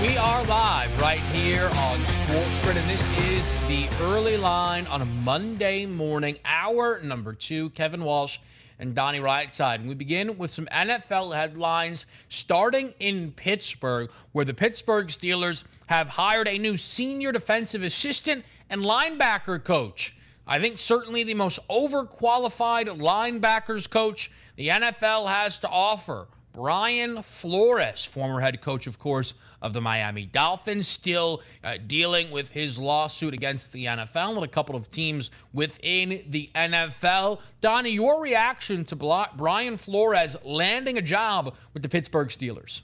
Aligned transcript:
We 0.00 0.16
are 0.16 0.44
live 0.44 1.00
right 1.00 1.18
here 1.18 1.68
on 1.74 2.06
Sports 2.06 2.60
Grid, 2.60 2.76
and 2.76 2.88
this 2.88 3.08
is 3.30 3.50
the 3.66 3.88
early 4.02 4.36
line 4.36 4.86
on 4.86 5.02
a 5.02 5.04
Monday 5.04 5.86
morning, 5.86 6.38
hour 6.44 7.00
number 7.02 7.32
two. 7.32 7.70
Kevin 7.70 8.04
Walsh 8.04 8.38
and 8.78 8.94
Donnie 8.94 9.18
Rightside. 9.18 9.74
And 9.80 9.88
we 9.88 9.96
begin 9.96 10.38
with 10.38 10.52
some 10.52 10.66
NFL 10.66 11.34
headlines 11.34 12.06
starting 12.28 12.94
in 13.00 13.32
Pittsburgh, 13.32 14.08
where 14.30 14.44
the 14.44 14.54
Pittsburgh 14.54 15.08
Steelers 15.08 15.64
have 15.86 16.10
hired 16.10 16.46
a 16.46 16.58
new 16.58 16.76
senior 16.76 17.32
defensive 17.32 17.82
assistant 17.82 18.44
and 18.70 18.82
linebacker 18.82 19.64
coach. 19.64 20.16
I 20.46 20.60
think 20.60 20.78
certainly 20.78 21.24
the 21.24 21.34
most 21.34 21.58
overqualified 21.68 22.86
linebackers 23.00 23.90
coach 23.90 24.30
the 24.54 24.68
NFL 24.68 25.26
has 25.26 25.58
to 25.58 25.68
offer. 25.68 26.28
Brian 26.58 27.22
Flores, 27.22 28.04
former 28.04 28.40
head 28.40 28.60
coach, 28.60 28.88
of 28.88 28.98
course, 28.98 29.34
of 29.62 29.72
the 29.72 29.80
Miami 29.80 30.26
Dolphins, 30.26 30.88
still 30.88 31.40
uh, 31.62 31.76
dealing 31.86 32.32
with 32.32 32.50
his 32.50 32.76
lawsuit 32.76 33.32
against 33.32 33.72
the 33.72 33.84
NFL 33.84 34.34
and 34.34 34.42
a 34.42 34.48
couple 34.48 34.74
of 34.74 34.90
teams 34.90 35.30
within 35.52 36.24
the 36.28 36.50
NFL. 36.56 37.42
Donnie, 37.60 37.90
your 37.90 38.20
reaction 38.20 38.84
to 38.86 38.96
Brian 39.36 39.76
Flores 39.76 40.34
landing 40.42 40.98
a 40.98 41.02
job 41.02 41.54
with 41.74 41.84
the 41.84 41.88
Pittsburgh 41.88 42.26
Steelers? 42.26 42.80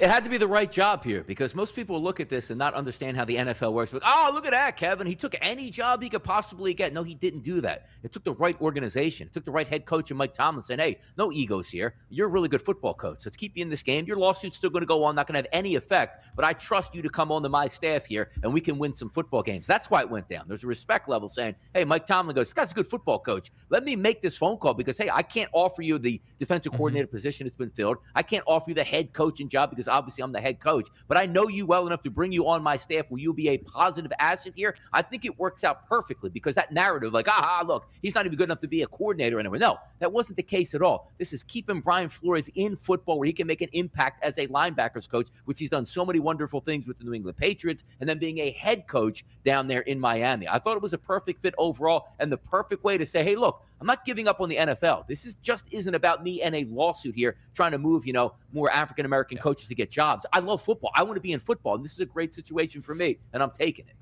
It 0.00 0.08
had 0.08 0.22
to 0.22 0.30
be 0.30 0.38
the 0.38 0.46
right 0.46 0.70
job 0.70 1.02
here 1.02 1.24
because 1.24 1.56
most 1.56 1.74
people 1.74 2.00
look 2.00 2.20
at 2.20 2.28
this 2.28 2.50
and 2.50 2.58
not 2.58 2.72
understand 2.74 3.16
how 3.16 3.24
the 3.24 3.34
NFL 3.34 3.72
works. 3.72 3.90
But 3.90 4.02
oh, 4.06 4.30
look 4.32 4.46
at 4.46 4.52
that, 4.52 4.76
Kevin. 4.76 5.08
He 5.08 5.16
took 5.16 5.34
any 5.42 5.70
job 5.70 6.00
he 6.00 6.08
could 6.08 6.22
possibly 6.22 6.72
get. 6.72 6.92
No, 6.92 7.02
he 7.02 7.16
didn't 7.16 7.40
do 7.40 7.60
that. 7.62 7.86
It 8.04 8.12
took 8.12 8.22
the 8.22 8.34
right 8.34 8.58
organization. 8.60 9.26
It 9.26 9.34
took 9.34 9.44
the 9.44 9.50
right 9.50 9.66
head 9.66 9.86
coach 9.86 10.12
and 10.12 10.18
Mike 10.18 10.34
Tomlin 10.34 10.62
saying, 10.62 10.78
"Hey, 10.78 10.98
no 11.16 11.32
egos 11.32 11.68
here. 11.68 11.96
You're 12.10 12.28
a 12.28 12.30
really 12.30 12.48
good 12.48 12.62
football 12.62 12.94
coach. 12.94 13.26
Let's 13.26 13.36
keep 13.36 13.56
you 13.56 13.62
in 13.62 13.70
this 13.70 13.82
game. 13.82 14.06
Your 14.06 14.18
lawsuit's 14.18 14.56
still 14.56 14.70
going 14.70 14.82
to 14.82 14.86
go 14.86 15.02
on, 15.02 15.16
not 15.16 15.26
going 15.26 15.34
to 15.34 15.38
have 15.40 15.48
any 15.52 15.74
effect. 15.74 16.22
But 16.36 16.44
I 16.44 16.52
trust 16.52 16.94
you 16.94 17.02
to 17.02 17.10
come 17.10 17.32
on 17.32 17.42
to 17.42 17.48
my 17.48 17.66
staff 17.66 18.06
here, 18.06 18.30
and 18.44 18.52
we 18.52 18.60
can 18.60 18.78
win 18.78 18.94
some 18.94 19.10
football 19.10 19.42
games." 19.42 19.66
That's 19.66 19.90
why 19.90 20.02
it 20.02 20.10
went 20.10 20.28
down. 20.28 20.44
There's 20.46 20.62
a 20.62 20.68
respect 20.68 21.08
level 21.08 21.28
saying, 21.28 21.56
"Hey, 21.74 21.84
Mike 21.84 22.06
Tomlin 22.06 22.36
goes, 22.36 22.46
this 22.46 22.54
guy's 22.54 22.70
a 22.70 22.74
good 22.74 22.86
football 22.86 23.18
coach. 23.18 23.50
Let 23.68 23.82
me 23.82 23.96
make 23.96 24.22
this 24.22 24.38
phone 24.38 24.58
call 24.58 24.74
because 24.74 24.96
hey, 24.96 25.10
I 25.12 25.22
can't 25.22 25.50
offer 25.52 25.82
you 25.82 25.98
the 25.98 26.20
defensive 26.38 26.70
mm-hmm. 26.70 26.76
coordinator 26.76 27.08
position 27.08 27.48
that's 27.48 27.56
been 27.56 27.70
filled. 27.70 27.96
I 28.14 28.22
can't 28.22 28.44
offer 28.46 28.70
you 28.70 28.74
the 28.74 28.84
head 28.84 29.12
coaching 29.12 29.48
job 29.48 29.70
because 29.70 29.87
obviously 29.88 30.22
I'm 30.22 30.32
the 30.32 30.40
head 30.40 30.60
coach, 30.60 30.88
but 31.06 31.16
I 31.16 31.26
know 31.26 31.48
you 31.48 31.66
well 31.66 31.86
enough 31.86 32.02
to 32.02 32.10
bring 32.10 32.32
you 32.32 32.48
on 32.48 32.62
my 32.62 32.76
staff 32.76 33.06
Will 33.10 33.18
you 33.18 33.32
be 33.32 33.48
a 33.48 33.58
positive 33.58 34.12
asset 34.18 34.52
here. 34.56 34.74
I 34.92 35.02
think 35.02 35.24
it 35.24 35.38
works 35.38 35.64
out 35.64 35.86
perfectly 35.86 36.30
because 36.30 36.54
that 36.54 36.72
narrative, 36.72 37.12
like, 37.12 37.28
ah, 37.28 37.62
look, 37.66 37.88
he's 38.02 38.14
not 38.14 38.26
even 38.26 38.36
good 38.36 38.44
enough 38.44 38.60
to 38.60 38.68
be 38.68 38.82
a 38.82 38.86
coordinator 38.86 39.38
anywhere. 39.38 39.60
No, 39.60 39.78
that 40.00 40.12
wasn't 40.12 40.36
the 40.36 40.42
case 40.42 40.74
at 40.74 40.82
all. 40.82 41.10
This 41.18 41.32
is 41.32 41.42
keeping 41.42 41.80
Brian 41.80 42.08
Flores 42.08 42.48
in 42.54 42.76
football 42.76 43.18
where 43.18 43.26
he 43.26 43.32
can 43.32 43.46
make 43.46 43.60
an 43.60 43.68
impact 43.72 44.22
as 44.24 44.38
a 44.38 44.46
linebackers 44.48 45.08
coach, 45.08 45.28
which 45.44 45.58
he's 45.58 45.70
done 45.70 45.86
so 45.86 46.04
many 46.04 46.18
wonderful 46.18 46.60
things 46.60 46.86
with 46.86 46.98
the 46.98 47.04
New 47.04 47.14
England 47.14 47.36
Patriots, 47.36 47.84
and 48.00 48.08
then 48.08 48.18
being 48.18 48.38
a 48.38 48.50
head 48.50 48.86
coach 48.86 49.24
down 49.44 49.68
there 49.68 49.80
in 49.82 49.98
Miami. 50.00 50.48
I 50.48 50.58
thought 50.58 50.76
it 50.76 50.82
was 50.82 50.92
a 50.92 50.98
perfect 50.98 51.42
fit 51.42 51.54
overall 51.58 52.08
and 52.18 52.30
the 52.30 52.38
perfect 52.38 52.84
way 52.84 52.98
to 52.98 53.06
say, 53.06 53.24
hey, 53.24 53.36
look, 53.36 53.62
I'm 53.80 53.86
not 53.86 54.04
giving 54.04 54.26
up 54.26 54.40
on 54.40 54.48
the 54.48 54.56
NFL. 54.56 55.06
This 55.06 55.24
is 55.24 55.36
just 55.36 55.64
isn't 55.70 55.94
about 55.94 56.24
me 56.24 56.42
and 56.42 56.54
a 56.54 56.64
lawsuit 56.64 57.14
here 57.14 57.36
trying 57.54 57.72
to 57.72 57.78
move, 57.78 58.06
you 58.06 58.12
know, 58.12 58.34
more 58.52 58.70
African 58.70 59.04
American 59.06 59.36
yeah. 59.36 59.42
coaches 59.42 59.68
to 59.68 59.74
get 59.74 59.90
jobs. 59.90 60.26
I 60.32 60.40
love 60.40 60.62
football. 60.62 60.90
I 60.94 61.02
want 61.02 61.16
to 61.16 61.20
be 61.20 61.32
in 61.32 61.40
football. 61.40 61.74
And 61.74 61.84
this 61.84 61.92
is 61.92 62.00
a 62.00 62.06
great 62.06 62.32
situation 62.34 62.82
for 62.82 62.94
me, 62.94 63.18
and 63.32 63.42
I'm 63.42 63.50
taking 63.50 63.86
it. 63.86 63.94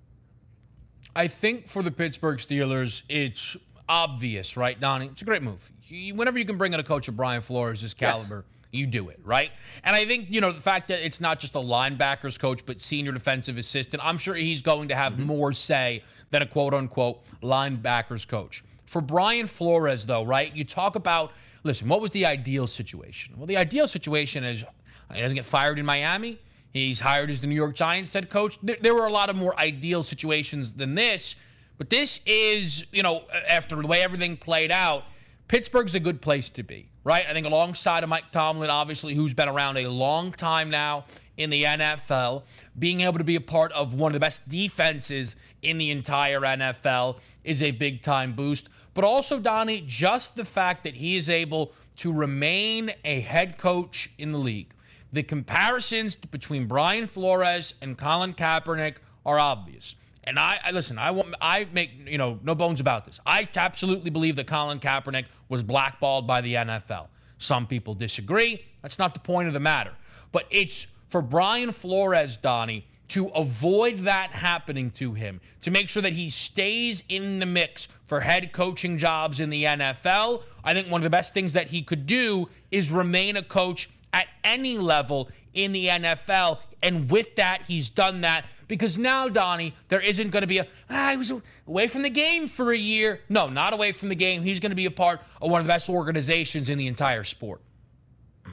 I 1.14 1.28
think 1.28 1.66
for 1.66 1.82
the 1.82 1.90
Pittsburgh 1.90 2.38
Steelers, 2.38 3.02
it's 3.08 3.56
obvious, 3.88 4.56
right, 4.56 4.78
Donnie? 4.78 5.06
It's 5.06 5.22
a 5.22 5.24
great 5.24 5.42
move. 5.42 5.72
whenever 6.14 6.38
you 6.38 6.44
can 6.44 6.58
bring 6.58 6.72
in 6.72 6.80
a 6.80 6.84
coach 6.84 7.08
of 7.08 7.16
Brian 7.16 7.40
Flores' 7.40 7.94
caliber, 7.94 8.44
yes. 8.46 8.68
you 8.72 8.86
do 8.86 9.08
it, 9.08 9.20
right? 9.24 9.50
And 9.84 9.94
I 9.96 10.04
think, 10.04 10.26
you 10.28 10.40
know, 10.40 10.50
the 10.50 10.60
fact 10.60 10.88
that 10.88 11.04
it's 11.04 11.20
not 11.20 11.38
just 11.38 11.54
a 11.54 11.58
linebackers 11.58 12.38
coach, 12.38 12.66
but 12.66 12.80
senior 12.80 13.12
defensive 13.12 13.56
assistant, 13.58 14.04
I'm 14.04 14.18
sure 14.18 14.34
he's 14.34 14.62
going 14.62 14.88
to 14.88 14.94
have 14.94 15.14
mm-hmm. 15.14 15.24
more 15.24 15.52
say 15.52 16.02
than 16.30 16.42
a 16.42 16.46
quote 16.46 16.74
unquote 16.74 17.24
linebackers 17.40 18.26
coach. 18.26 18.64
For 18.84 19.00
Brian 19.00 19.46
Flores, 19.46 20.06
though, 20.06 20.24
right? 20.24 20.54
You 20.54 20.64
talk 20.64 20.96
about, 20.96 21.32
listen, 21.66 21.88
what 21.88 22.00
was 22.00 22.12
the 22.12 22.24
ideal 22.24 22.66
situation? 22.66 23.34
Well, 23.36 23.46
the 23.46 23.56
ideal 23.56 23.88
situation 23.88 24.44
is 24.44 24.64
he 25.12 25.20
doesn't 25.20 25.36
get 25.36 25.44
fired 25.44 25.78
in 25.78 25.84
Miami. 25.84 26.38
He's 26.72 27.00
hired 27.00 27.30
as 27.30 27.40
the 27.40 27.46
New 27.46 27.54
York 27.54 27.74
Giants 27.74 28.12
head 28.12 28.30
coach. 28.30 28.58
There, 28.62 28.76
there, 28.80 28.94
were 28.94 29.06
a 29.06 29.12
lot 29.12 29.30
of 29.30 29.36
more 29.36 29.58
ideal 29.58 30.02
situations 30.02 30.74
than 30.74 30.94
this, 30.94 31.36
but 31.78 31.90
this 31.90 32.20
is, 32.26 32.86
you 32.92 33.02
know, 33.02 33.24
after 33.48 33.76
the 33.76 33.88
way 33.88 34.02
everything 34.02 34.36
played 34.36 34.70
out, 34.70 35.04
Pittsburgh's 35.48 35.94
a 35.94 36.00
good 36.00 36.20
place 36.20 36.50
to 36.50 36.62
be, 36.62 36.90
right? 37.04 37.24
I 37.28 37.32
think 37.32 37.46
alongside 37.46 38.02
of 38.02 38.08
Mike 38.08 38.30
Tomlin, 38.32 38.70
obviously, 38.70 39.14
who's 39.14 39.34
been 39.34 39.48
around 39.48 39.76
a 39.76 39.88
long 39.88 40.32
time 40.32 40.70
now 40.70 41.04
in 41.36 41.50
the 41.50 41.64
NFL, 41.64 42.42
being 42.78 43.02
able 43.02 43.18
to 43.18 43.24
be 43.24 43.36
a 43.36 43.40
part 43.40 43.70
of 43.72 43.94
one 43.94 44.10
of 44.10 44.14
the 44.14 44.20
best 44.20 44.48
defenses 44.48 45.36
in 45.62 45.78
the 45.78 45.90
entire 45.90 46.40
NFL 46.40 47.18
is 47.44 47.62
a 47.62 47.70
big 47.70 48.02
time 48.02 48.32
boost. 48.32 48.68
But 48.94 49.04
also, 49.04 49.38
Donnie, 49.38 49.84
just 49.86 50.36
the 50.36 50.44
fact 50.44 50.84
that 50.84 50.96
he 50.96 51.16
is 51.16 51.30
able 51.30 51.72
to 51.96 52.12
remain 52.12 52.90
a 53.04 53.20
head 53.20 53.58
coach 53.58 54.10
in 54.18 54.32
the 54.32 54.38
league 54.38 54.72
the 55.12 55.22
comparisons 55.22 56.16
between 56.16 56.66
Brian 56.66 57.06
Flores 57.06 57.74
and 57.80 57.96
Colin 57.96 58.34
Kaepernick 58.34 58.96
are 59.24 59.38
obvious. 59.38 59.96
And 60.26 60.38
I, 60.38 60.58
I 60.64 60.70
listen. 60.72 60.98
I 60.98 61.12
want. 61.12 61.34
I 61.40 61.66
make 61.72 61.92
you 62.06 62.18
know 62.18 62.38
no 62.42 62.54
bones 62.54 62.80
about 62.80 63.06
this. 63.06 63.20
I 63.24 63.46
absolutely 63.54 64.10
believe 64.10 64.36
that 64.36 64.46
Colin 64.46 64.80
Kaepernick 64.80 65.26
was 65.48 65.62
blackballed 65.62 66.26
by 66.26 66.40
the 66.40 66.54
NFL. 66.54 67.08
Some 67.38 67.66
people 67.66 67.94
disagree. 67.94 68.64
That's 68.82 68.98
not 68.98 69.14
the 69.14 69.20
point 69.20 69.46
of 69.46 69.54
the 69.54 69.60
matter. 69.60 69.92
But 70.32 70.46
it's 70.50 70.86
for 71.08 71.22
Brian 71.22 71.70
Flores, 71.70 72.36
Donnie, 72.36 72.86
to 73.08 73.28
avoid 73.28 74.00
that 74.00 74.30
happening 74.30 74.90
to 74.92 75.12
him, 75.12 75.40
to 75.62 75.70
make 75.70 75.88
sure 75.88 76.02
that 76.02 76.12
he 76.12 76.28
stays 76.30 77.04
in 77.08 77.38
the 77.38 77.46
mix 77.46 77.86
for 78.04 78.20
head 78.20 78.52
coaching 78.52 78.98
jobs 78.98 79.40
in 79.40 79.50
the 79.50 79.64
NFL. 79.64 80.42
I 80.64 80.74
think 80.74 80.90
one 80.90 81.00
of 81.00 81.04
the 81.04 81.10
best 81.10 81.32
things 81.32 81.52
that 81.52 81.68
he 81.68 81.82
could 81.82 82.06
do 82.06 82.46
is 82.70 82.90
remain 82.90 83.36
a 83.36 83.42
coach 83.42 83.90
at 84.12 84.26
any 84.42 84.78
level 84.78 85.28
in 85.54 85.72
the 85.72 85.86
NFL. 85.86 86.60
And 86.82 87.10
with 87.10 87.36
that, 87.36 87.62
he's 87.66 87.90
done 87.90 88.22
that 88.22 88.44
because 88.68 88.98
now, 88.98 89.28
Donnie, 89.28 89.74
there 89.88 90.00
isn't 90.00 90.30
going 90.30 90.42
to 90.42 90.46
be 90.46 90.58
a, 90.58 90.66
ah, 90.90 91.10
he 91.10 91.16
was 91.16 91.32
away 91.66 91.86
from 91.86 92.02
the 92.02 92.10
game 92.10 92.48
for 92.48 92.72
a 92.72 92.78
year. 92.78 93.20
No, 93.28 93.48
not 93.48 93.72
away 93.72 93.92
from 93.92 94.08
the 94.08 94.14
game. 94.14 94.42
He's 94.42 94.60
going 94.60 94.70
to 94.70 94.76
be 94.76 94.86
a 94.86 94.90
part 94.90 95.20
of 95.40 95.50
one 95.50 95.60
of 95.60 95.66
the 95.66 95.72
best 95.72 95.88
organizations 95.88 96.68
in 96.68 96.78
the 96.78 96.86
entire 96.86 97.24
sport 97.24 97.60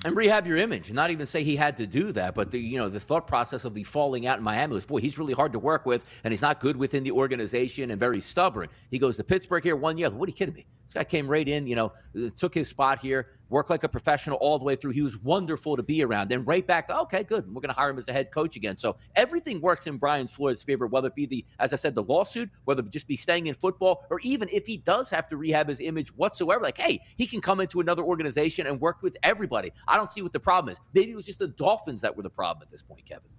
and 0.06 0.16
rehab 0.16 0.48
your 0.48 0.58
image. 0.58 0.92
Not 0.92 1.12
even 1.12 1.26
say 1.26 1.44
he 1.44 1.56
had 1.56 1.78
to 1.78 1.88
do 1.88 2.12
that, 2.14 2.36
but 2.36 2.52
the 2.52 2.60
you 2.60 2.78
know 2.78 2.90
the 2.90 3.00
thought 3.00 3.28
process 3.28 3.66
of 3.66 3.74
the 3.74 3.84
falling 3.84 4.28
out 4.28 4.38
in 4.38 4.44
Miami 4.44 4.74
was, 4.74 4.86
boy, 4.86 5.00
he's 5.00 5.18
really 5.18 5.34
hard 5.34 5.54
to 5.54 5.60
work 5.60 5.86
with, 5.86 6.22
and 6.24 6.32
he's 6.32 6.42
not 6.42 6.60
good 6.60 6.76
within 6.76 7.04
the 7.04 7.12
organization 7.12 7.92
and 7.92 8.00
very 8.00 8.22
stubborn. 8.22 8.70
He 8.90 9.00
goes 9.00 9.18
to 9.18 9.24
Pittsburgh 9.24 9.64
here 9.64 9.76
one 9.76 9.98
year. 9.98 10.10
What 10.10 10.28
are 10.28 10.32
you 10.32 10.36
kidding 10.36 10.56
me? 10.56 10.66
This 10.94 11.00
guy 11.00 11.06
came 11.06 11.28
right 11.28 11.48
in, 11.48 11.66
you 11.66 11.76
know, 11.76 11.92
uh, 12.16 12.30
took 12.36 12.54
his 12.54 12.68
spot 12.68 13.00
here, 13.00 13.30
worked 13.50 13.72
like 13.72 13.84
a 13.84 13.90
professional 13.90 14.38
all 14.38 14.60
the 14.60 14.66
way 14.66 14.76
through. 14.76 14.92
He 14.92 15.02
was 15.02 15.18
wonderful 15.18 15.76
to 15.76 15.82
be 15.82 16.04
around. 16.04 16.30
Then 16.30 16.46
right 16.46 16.66
back, 16.66 16.88
okay, 16.88 17.24
good. 17.24 17.48
We're 17.48 17.62
going 17.62 17.74
to 17.74 17.80
hire 17.80 17.90
him 17.90 17.98
as 17.98 18.08
a 18.10 18.14
head 18.14 18.30
coach 18.30 18.56
again. 18.56 18.78
So 18.78 18.98
everything 19.16 19.60
works 19.60 19.88
in 19.88 19.98
Brian 19.98 20.28
Flores' 20.28 20.62
favor, 20.62 20.86
whether 20.86 21.08
it 21.08 21.16
be 21.16 21.26
the, 21.26 21.44
as 21.58 21.74
I 21.74 21.78
said, 21.78 21.96
the 21.96 22.04
lawsuit, 22.04 22.52
whether 22.66 22.84
it 22.84 22.92
just 22.92 23.08
be 23.08 23.16
staying 23.16 23.48
in 23.48 23.56
football, 23.56 24.06
or 24.12 24.20
even 24.22 24.48
if 24.54 24.68
he 24.68 24.78
does 24.78 25.10
have 25.10 25.28
to 25.30 25.38
rehab 25.38 25.68
his 25.68 25.80
image 25.80 26.10
whatsoever, 26.16 26.62
like, 26.62 26.78
hey, 26.78 27.00
he 27.18 27.26
can 27.26 27.42
come 27.42 27.60
into 27.60 27.80
another 27.80 28.04
organization 28.04 28.68
and 28.68 28.80
work 28.80 29.02
with 29.02 29.18
everybody. 29.24 29.72
I 29.88 29.98
don't 29.98 30.12
see 30.12 30.22
what 30.22 30.32
the 30.32 30.40
problem 30.40 30.72
is. 30.72 30.80
Maybe 30.94 31.12
it 31.12 31.16
was 31.16 31.26
just 31.26 31.40
the 31.40 31.48
Dolphins 31.48 32.02
that 32.02 32.16
were 32.16 32.22
the 32.22 32.30
problem 32.30 32.62
at 32.62 32.70
this 32.70 32.84
point, 32.84 33.04
Kevin. 33.06 33.30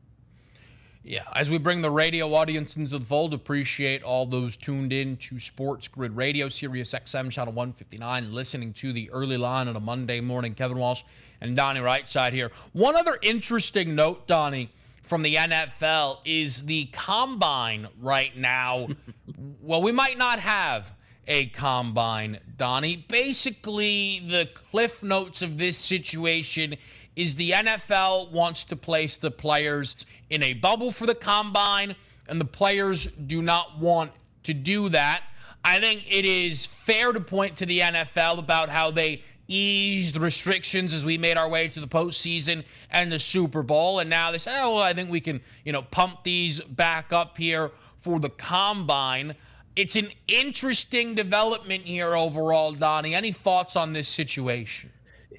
Yeah, 1.07 1.25
as 1.35 1.51
we 1.51 1.59
bring 1.59 1.83
the 1.83 1.91
radio 1.91 2.33
audience 2.33 2.79
into 2.79 2.99
the 2.99 3.05
fold, 3.05 3.35
appreciate 3.35 4.03
all 4.03 4.25
those 4.25 4.57
tuned 4.57 4.91
in 4.91 5.19
to 5.19 5.39
Sports 5.39 5.87
Grid 5.87 6.17
Radio, 6.17 6.49
Sirius 6.49 6.95
XM, 6.95 7.31
channel 7.31 7.53
159, 7.53 8.33
listening 8.33 8.73
to 8.73 8.91
the 8.91 9.11
early 9.11 9.37
line 9.37 9.69
on 9.69 9.77
a 9.77 9.81
Monday 9.81 10.23
morning. 10.23 10.55
Kevin 10.55 10.79
Walsh 10.79 11.03
and 11.43 11.55
Donnie 11.55 11.81
Rightside 11.81 12.33
here. 12.33 12.51
One 12.73 12.97
other 12.97 13.19
interesting 13.21 13.95
note, 13.95 14.27
Donnie, 14.27 14.71
from 15.03 15.21
the 15.21 15.35
NFL 15.35 16.21
is 16.25 16.65
the 16.65 16.87
combine 16.87 17.87
right 18.01 18.35
now. 18.35 18.89
well, 19.61 19.83
we 19.83 19.93
might 19.93 20.17
not 20.17 20.41
have 20.41 20.95
a 21.29 21.49
combine, 21.49 22.39
Donnie. 22.57 22.97
Basically, 22.97 24.21
the 24.27 24.49
cliff 24.55 25.03
notes 25.03 25.43
of 25.43 25.59
this 25.59 25.77
situation 25.77 26.77
is 27.17 27.37
the 27.37 27.53
NFL 27.53 28.31
wants 28.31 28.65
to 28.65 28.77
place 28.77 29.17
the 29.17 29.31
players 29.31 29.97
in 30.31 30.43
a 30.43 30.55
bubble 30.55 30.91
for 30.91 31.07
the 31.07 31.15
combine, 31.15 31.95
and 32.29 32.41
the 32.41 32.45
players 32.45 33.07
do 33.07 33.43
not 33.43 33.79
want 33.79 34.13
to 34.45 34.55
do 34.55 34.89
that. 34.91 35.23
I 35.65 35.81
think 35.81 36.05
it 36.13 36.25
is 36.25 36.67
fair 36.67 37.13
to 37.13 37.21
point 37.21 37.57
to 37.57 37.67
the 37.67 37.81
NFL 37.81 38.39
about 38.39 38.69
how 38.69 38.91
they 38.91 39.23
eased 39.49 40.17
restrictions 40.17 40.93
as 40.93 41.05
we 41.05 41.19
made 41.19 41.37
our 41.37 41.49
way 41.49 41.69
to 41.69 41.81
the 41.81 41.87
postseason 41.87 42.65
and 42.91 43.11
the 43.11 43.19
Super 43.19 43.63
Bowl. 43.63 43.99
And 43.99 44.09
now 44.11 44.31
they 44.31 44.39
say, 44.39 44.59
oh, 44.61 44.75
well, 44.75 44.83
I 44.83 44.93
think 44.93 45.11
we 45.11 45.21
can, 45.21 45.41
you 45.65 45.73
know, 45.73 45.83
pump 45.83 46.25
these 46.25 46.61
back 46.61 47.13
up 47.13 47.37
here 47.37 47.71
for 47.99 48.21
the 48.21 48.31
combine. 48.31 49.35
It's 49.77 49.97
an 49.97 50.09
interesting 50.29 51.15
development 51.15 51.85
here 51.85 52.15
overall, 52.15 52.73
Donnie. 52.73 53.15
Any 53.15 53.33
thoughts 53.33 53.77
on 53.77 53.93
this 53.93 54.09
situation? 54.09 54.91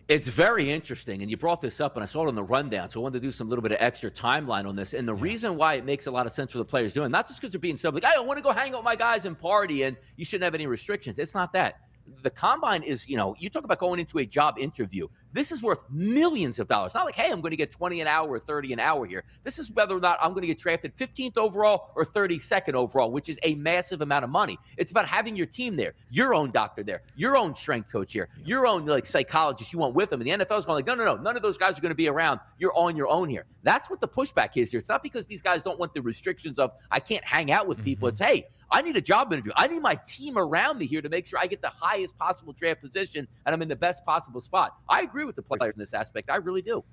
It's 0.08 0.28
very 0.28 0.72
interesting, 0.72 1.24
and 1.24 1.32
you 1.32 1.38
brought 1.38 1.62
this 1.62 1.82
up, 1.82 1.96
and 1.96 2.04
I 2.04 2.06
saw 2.06 2.26
it 2.26 2.28
on 2.28 2.36
the 2.36 2.44
rundown, 2.44 2.92
so 2.92 3.00
I 3.00 3.04
wanted 3.04 3.22
to 3.22 3.28
do 3.28 3.32
some 3.32 3.50
little 3.50 3.64
bit 3.64 3.72
of 3.72 3.80
extra 3.80 4.12
timeline 4.12 4.68
on 4.68 4.76
this. 4.76 4.94
And 4.94 5.08
the 5.08 5.16
yeah. 5.16 5.24
reason 5.24 5.58
why 5.58 5.74
it 5.76 5.86
makes 5.86 6.06
a 6.06 6.12
lot 6.12 6.28
of 6.28 6.34
sense 6.34 6.52
for 6.52 6.60
the 6.60 6.66
players 6.66 6.94
doing, 6.94 7.10
not 7.10 7.28
just 7.28 7.42
because 7.42 7.54
they're 7.54 7.60
being 7.60 7.76
stuff 7.76 7.96
like, 7.96 8.06
I 8.06 8.20
want 8.20 8.38
to 8.38 8.44
go 8.44 8.52
hang 8.52 8.74
out 8.74 8.82
with 8.82 8.86
my 8.86 8.96
guys 8.96 9.26
and 9.26 9.38
party, 9.38 9.82
and 9.82 9.98
you 10.16 10.24
shouldn't 10.24 10.44
have 10.44 10.54
any 10.54 10.68
restrictions. 10.68 11.18
It's 11.18 11.34
not 11.34 11.54
that 11.54 11.80
the 12.22 12.30
combine 12.30 12.84
is, 12.84 13.08
you 13.08 13.18
know, 13.18 13.36
you 13.38 13.50
talk 13.50 13.64
about 13.64 13.80
going 13.80 14.00
into 14.00 14.20
a 14.20 14.26
job 14.26 14.58
interview. 14.58 15.08
This 15.32 15.52
is 15.52 15.62
worth 15.62 15.84
millions 15.90 16.60
of 16.60 16.68
dollars. 16.68 16.94
Not 16.94 17.06
like, 17.06 17.16
hey, 17.16 17.32
I'm 17.32 17.42
going 17.42 17.52
to 17.52 17.58
get 17.58 17.72
20 17.72 18.00
an 18.02 18.08
hour 18.08 18.30
or 18.30 18.40
30 18.40 18.74
an 18.74 18.80
hour 18.80 19.06
here. 19.06 19.24
This 19.44 19.60
is 19.60 19.72
whether 19.72 19.96
or 19.96 20.00
not 20.00 20.18
I'm 20.22 20.32
going 20.32 20.42
to 20.42 20.48
get 20.48 20.58
drafted 20.58 20.96
15th 20.96 21.38
overall 21.38 21.92
or 21.96 22.06
32nd 22.06 22.74
overall, 22.74 23.12
which 23.12 23.28
is 23.28 23.40
a 23.44 23.56
massive 23.56 24.02
amount 24.02 24.24
of 24.24 24.30
money. 24.30 24.58
It's 24.78 24.92
about 24.92 25.08
having 25.08 25.36
your 25.36 25.46
team 25.46 25.76
there, 25.76 25.94
your 26.10 26.34
own 26.34 26.52
doctor 26.52 26.84
there, 26.84 27.02
your 27.16 27.36
own 27.36 27.54
strength 27.54 27.92
coach 27.92 28.14
here, 28.14 28.30
your 28.44 28.66
own 28.66 28.86
like 28.86 29.06
psychologist 29.06 29.74
you 29.74 29.80
want 29.80 29.94
with 29.94 30.10
them. 30.10 30.22
And 30.22 30.30
the 30.30 30.46
NFL 30.46 30.60
is 30.60 30.66
going 30.66 30.78
like, 30.78 30.88
no, 30.88 30.96
no, 30.96 31.04
no, 31.04 31.22
none 31.22 31.36
of 31.36 31.42
those 31.42 31.58
guys 31.58 31.78
are 31.78 31.82
going 31.82 31.92
to 31.92 31.96
be 31.96 32.08
around. 32.08 32.40
You're 32.58 32.76
on 32.76 32.96
your 32.96 33.10
own 33.10 33.30
here. 33.30 33.46
That's 33.64 33.90
what 33.90 34.00
the 34.00 34.08
pushback 34.08 34.52
is 34.56 34.72
here. 34.72 34.78
It's 34.78 34.90
not 34.90 35.04
because 35.04 35.26
these 35.26 35.42
guys 35.42 35.64
don't 35.64 35.80
want 35.80 35.94
the 35.94 36.02
restrictions 36.02 36.60
of 36.60 36.72
I 36.92 37.00
can't 37.00 37.24
hang 37.26 37.52
out 37.52 37.68
with 37.68 37.84
people. 37.84 38.08
Mm-hmm. 38.08 38.14
It's 38.14 38.22
hey, 38.22 38.48
I 38.72 38.82
need 38.82 38.96
a 38.96 39.02
job 39.02 39.34
interview. 39.34 39.52
I 39.56 39.68
need 39.68 39.82
my 39.82 39.96
team 40.08 40.38
around 40.38 40.78
me 40.78 40.86
here 40.86 41.02
to 41.02 41.10
make 41.10 41.28
sure 41.28 41.40
I 41.40 41.48
get 41.48 41.62
the 41.62 41.70
highest 41.96 42.18
possible 42.18 42.54
draft 42.54 42.82
position 42.82 43.28
and 43.46 43.54
I'm 43.54 43.62
in 43.62 43.68
the 43.68 43.76
best 43.76 44.06
possible 44.06 44.42
spot. 44.42 44.78
I 44.90 45.02
agree 45.02 45.26
with 45.26 45.36
the 45.36 45.42
players 45.42 45.74
in 45.74 45.80
this 45.80 45.94
aspect. 45.94 46.30
I 46.30 46.38
really 46.38 46.62
do. 46.62 46.84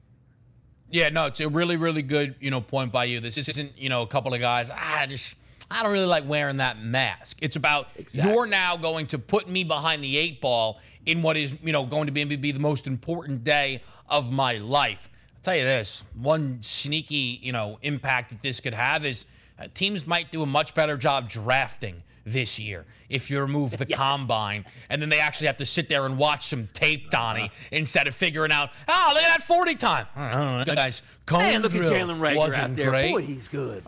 Yeah, 0.90 1.08
no, 1.08 1.26
it's 1.26 1.40
a 1.40 1.48
really, 1.48 1.76
really 1.76 2.02
good, 2.02 2.34
you 2.38 2.50
know, 2.50 2.60
point 2.60 2.92
by 2.92 3.04
you. 3.04 3.20
This 3.20 3.38
isn't, 3.38 3.78
you 3.78 3.88
know, 3.88 4.02
a 4.02 4.06
couple 4.06 4.34
of 4.34 4.40
guys. 4.40 4.70
I 4.70 5.06
just 5.06 5.36
I 5.70 5.82
don't 5.82 5.92
really 5.92 6.06
like 6.06 6.28
wearing 6.28 6.58
that 6.58 6.82
mask. 6.82 7.38
It's 7.40 7.56
about 7.56 7.88
exactly. 7.96 8.30
you're 8.30 8.46
now 8.46 8.76
going 8.76 9.06
to 9.08 9.18
put 9.18 9.48
me 9.48 9.64
behind 9.64 10.04
the 10.04 10.18
eight 10.18 10.40
ball 10.40 10.80
in 11.06 11.22
what 11.22 11.38
is, 11.38 11.54
you 11.62 11.72
know, 11.72 11.86
going 11.86 12.06
to 12.06 12.12
be, 12.12 12.24
be 12.24 12.52
the 12.52 12.60
most 12.60 12.86
important 12.86 13.42
day 13.42 13.82
of 14.08 14.30
my 14.30 14.58
life. 14.58 15.08
I'll 15.34 15.42
tell 15.42 15.56
you 15.56 15.64
this: 15.64 16.04
one 16.20 16.60
sneaky, 16.60 17.40
you 17.42 17.52
know, 17.52 17.78
impact 17.80 18.28
that 18.30 18.42
this 18.42 18.60
could 18.60 18.74
have 18.74 19.06
is 19.06 19.24
uh, 19.58 19.68
teams 19.72 20.06
might 20.06 20.30
do 20.30 20.42
a 20.42 20.46
much 20.46 20.74
better 20.74 20.98
job 20.98 21.30
drafting 21.30 22.02
this 22.24 22.58
year 22.58 22.84
if 23.12 23.30
you 23.30 23.40
remove 23.40 23.76
the 23.76 23.86
combine 23.94 24.64
and 24.90 25.00
then 25.00 25.08
they 25.08 25.20
actually 25.20 25.46
have 25.46 25.58
to 25.58 25.66
sit 25.66 25.88
there 25.88 26.06
and 26.06 26.18
watch 26.18 26.46
some 26.46 26.66
tape, 26.72 27.10
Donnie, 27.10 27.44
uh-huh. 27.44 27.68
instead 27.70 28.08
of 28.08 28.14
figuring 28.14 28.50
out, 28.50 28.70
oh, 28.88 29.10
look 29.14 29.22
at 29.22 29.38
that 29.38 29.42
40 29.42 29.74
time. 29.76 30.06
I 30.16 30.32
don't 30.32 30.66
know, 30.66 30.74
guys. 30.74 31.02
Man, 31.30 31.62
look 31.62 31.74
at 31.74 31.82
Jalen 31.82 32.18
Reagor 32.18 32.54
out 32.54 32.74
there. 32.74 32.90
Great. 32.90 33.12
Boy, 33.12 33.22
he's 33.22 33.48
good. 33.48 33.84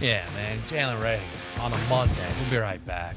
Yeah, 0.00 0.24
yeah 0.24 0.34
man. 0.34 0.58
Jalen 0.62 1.02
Ray 1.02 1.20
on 1.60 1.72
a 1.72 1.78
Monday. 1.88 2.14
We'll 2.40 2.50
be 2.50 2.56
right 2.56 2.84
back. 2.86 3.16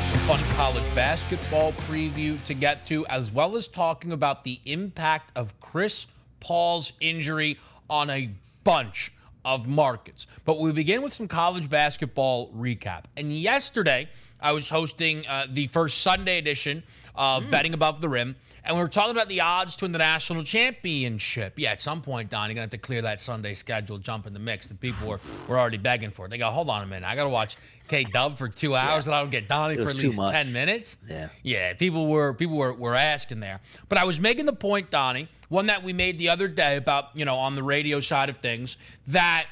fun 0.27 0.39
college 0.55 0.95
basketball 0.95 1.73
preview 1.73 2.41
to 2.43 2.53
get 2.53 2.85
to, 2.85 3.05
as 3.07 3.31
well 3.31 3.57
as 3.57 3.67
talking 3.67 4.11
about 4.11 4.43
the 4.43 4.59
impact 4.65 5.31
of 5.35 5.59
Chris 5.59 6.05
Paul's 6.39 6.93
injury 6.99 7.57
on 7.89 8.11
a 8.11 8.29
bunch 8.63 9.11
of 9.43 9.67
markets. 9.67 10.27
But 10.45 10.59
we 10.59 10.71
begin 10.73 11.01
with 11.01 11.11
some 11.11 11.27
college 11.27 11.69
basketball 11.69 12.51
recap. 12.51 13.05
And 13.17 13.33
yesterday, 13.33 14.09
I 14.39 14.51
was 14.51 14.69
hosting 14.69 15.25
uh, 15.25 15.47
the 15.49 15.65
first 15.67 16.01
Sunday 16.01 16.37
edition 16.37 16.83
of 17.15 17.49
Betting 17.49 17.73
Above 17.73 18.01
the 18.01 18.09
Rim, 18.09 18.35
and 18.63 18.75
we 18.75 18.81
were 18.81 18.89
talking 18.89 19.11
about 19.11 19.27
the 19.27 19.41
odds 19.41 19.75
to 19.77 19.85
win 19.85 19.91
the 19.91 19.97
national 19.97 20.43
championship. 20.43 21.53
Yeah, 21.57 21.71
at 21.71 21.81
some 21.81 22.01
point, 22.01 22.29
Don, 22.29 22.47
you're 22.47 22.53
gonna 22.55 22.61
have 22.61 22.69
to 22.71 22.77
clear 22.77 23.01
that 23.03 23.21
Sunday 23.21 23.53
schedule, 23.53 23.97
jump 23.97 24.27
in 24.27 24.33
the 24.33 24.39
mix. 24.39 24.67
The 24.67 24.75
people 24.75 25.07
were, 25.07 25.19
were 25.47 25.59
already 25.59 25.77
begging 25.77 26.11
for 26.11 26.25
it. 26.25 26.29
They 26.29 26.37
go, 26.37 26.49
hold 26.49 26.69
on 26.69 26.83
a 26.83 26.87
minute, 26.87 27.07
I 27.07 27.15
gotta 27.15 27.29
watch 27.29 27.57
K 27.87 28.03
Dub 28.03 28.37
for 28.37 28.47
two 28.47 28.75
hours, 28.75 29.07
and 29.07 29.15
I 29.15 29.19
don't 29.19 29.31
get 29.31 29.47
Donnie 29.47 29.75
for 29.75 29.89
at 29.89 29.95
least 29.95 30.15
much. 30.15 30.31
ten 30.33 30.53
minutes. 30.53 30.97
Yeah. 31.09 31.29
yeah. 31.43 31.73
People 31.73 32.07
were 32.07 32.33
people 32.33 32.57
were 32.57 32.73
were 32.73 32.95
asking 32.95 33.39
there, 33.39 33.59
but 33.89 33.97
I 33.97 34.05
was 34.05 34.19
making 34.19 34.45
the 34.45 34.53
point, 34.53 34.89
Donnie, 34.89 35.27
one 35.49 35.67
that 35.67 35.83
we 35.83 35.93
made 35.93 36.17
the 36.17 36.29
other 36.29 36.47
day 36.47 36.77
about 36.77 37.09
you 37.15 37.25
know 37.25 37.35
on 37.37 37.55
the 37.55 37.63
radio 37.63 37.99
side 37.99 38.29
of 38.29 38.37
things 38.37 38.77
that. 39.07 39.47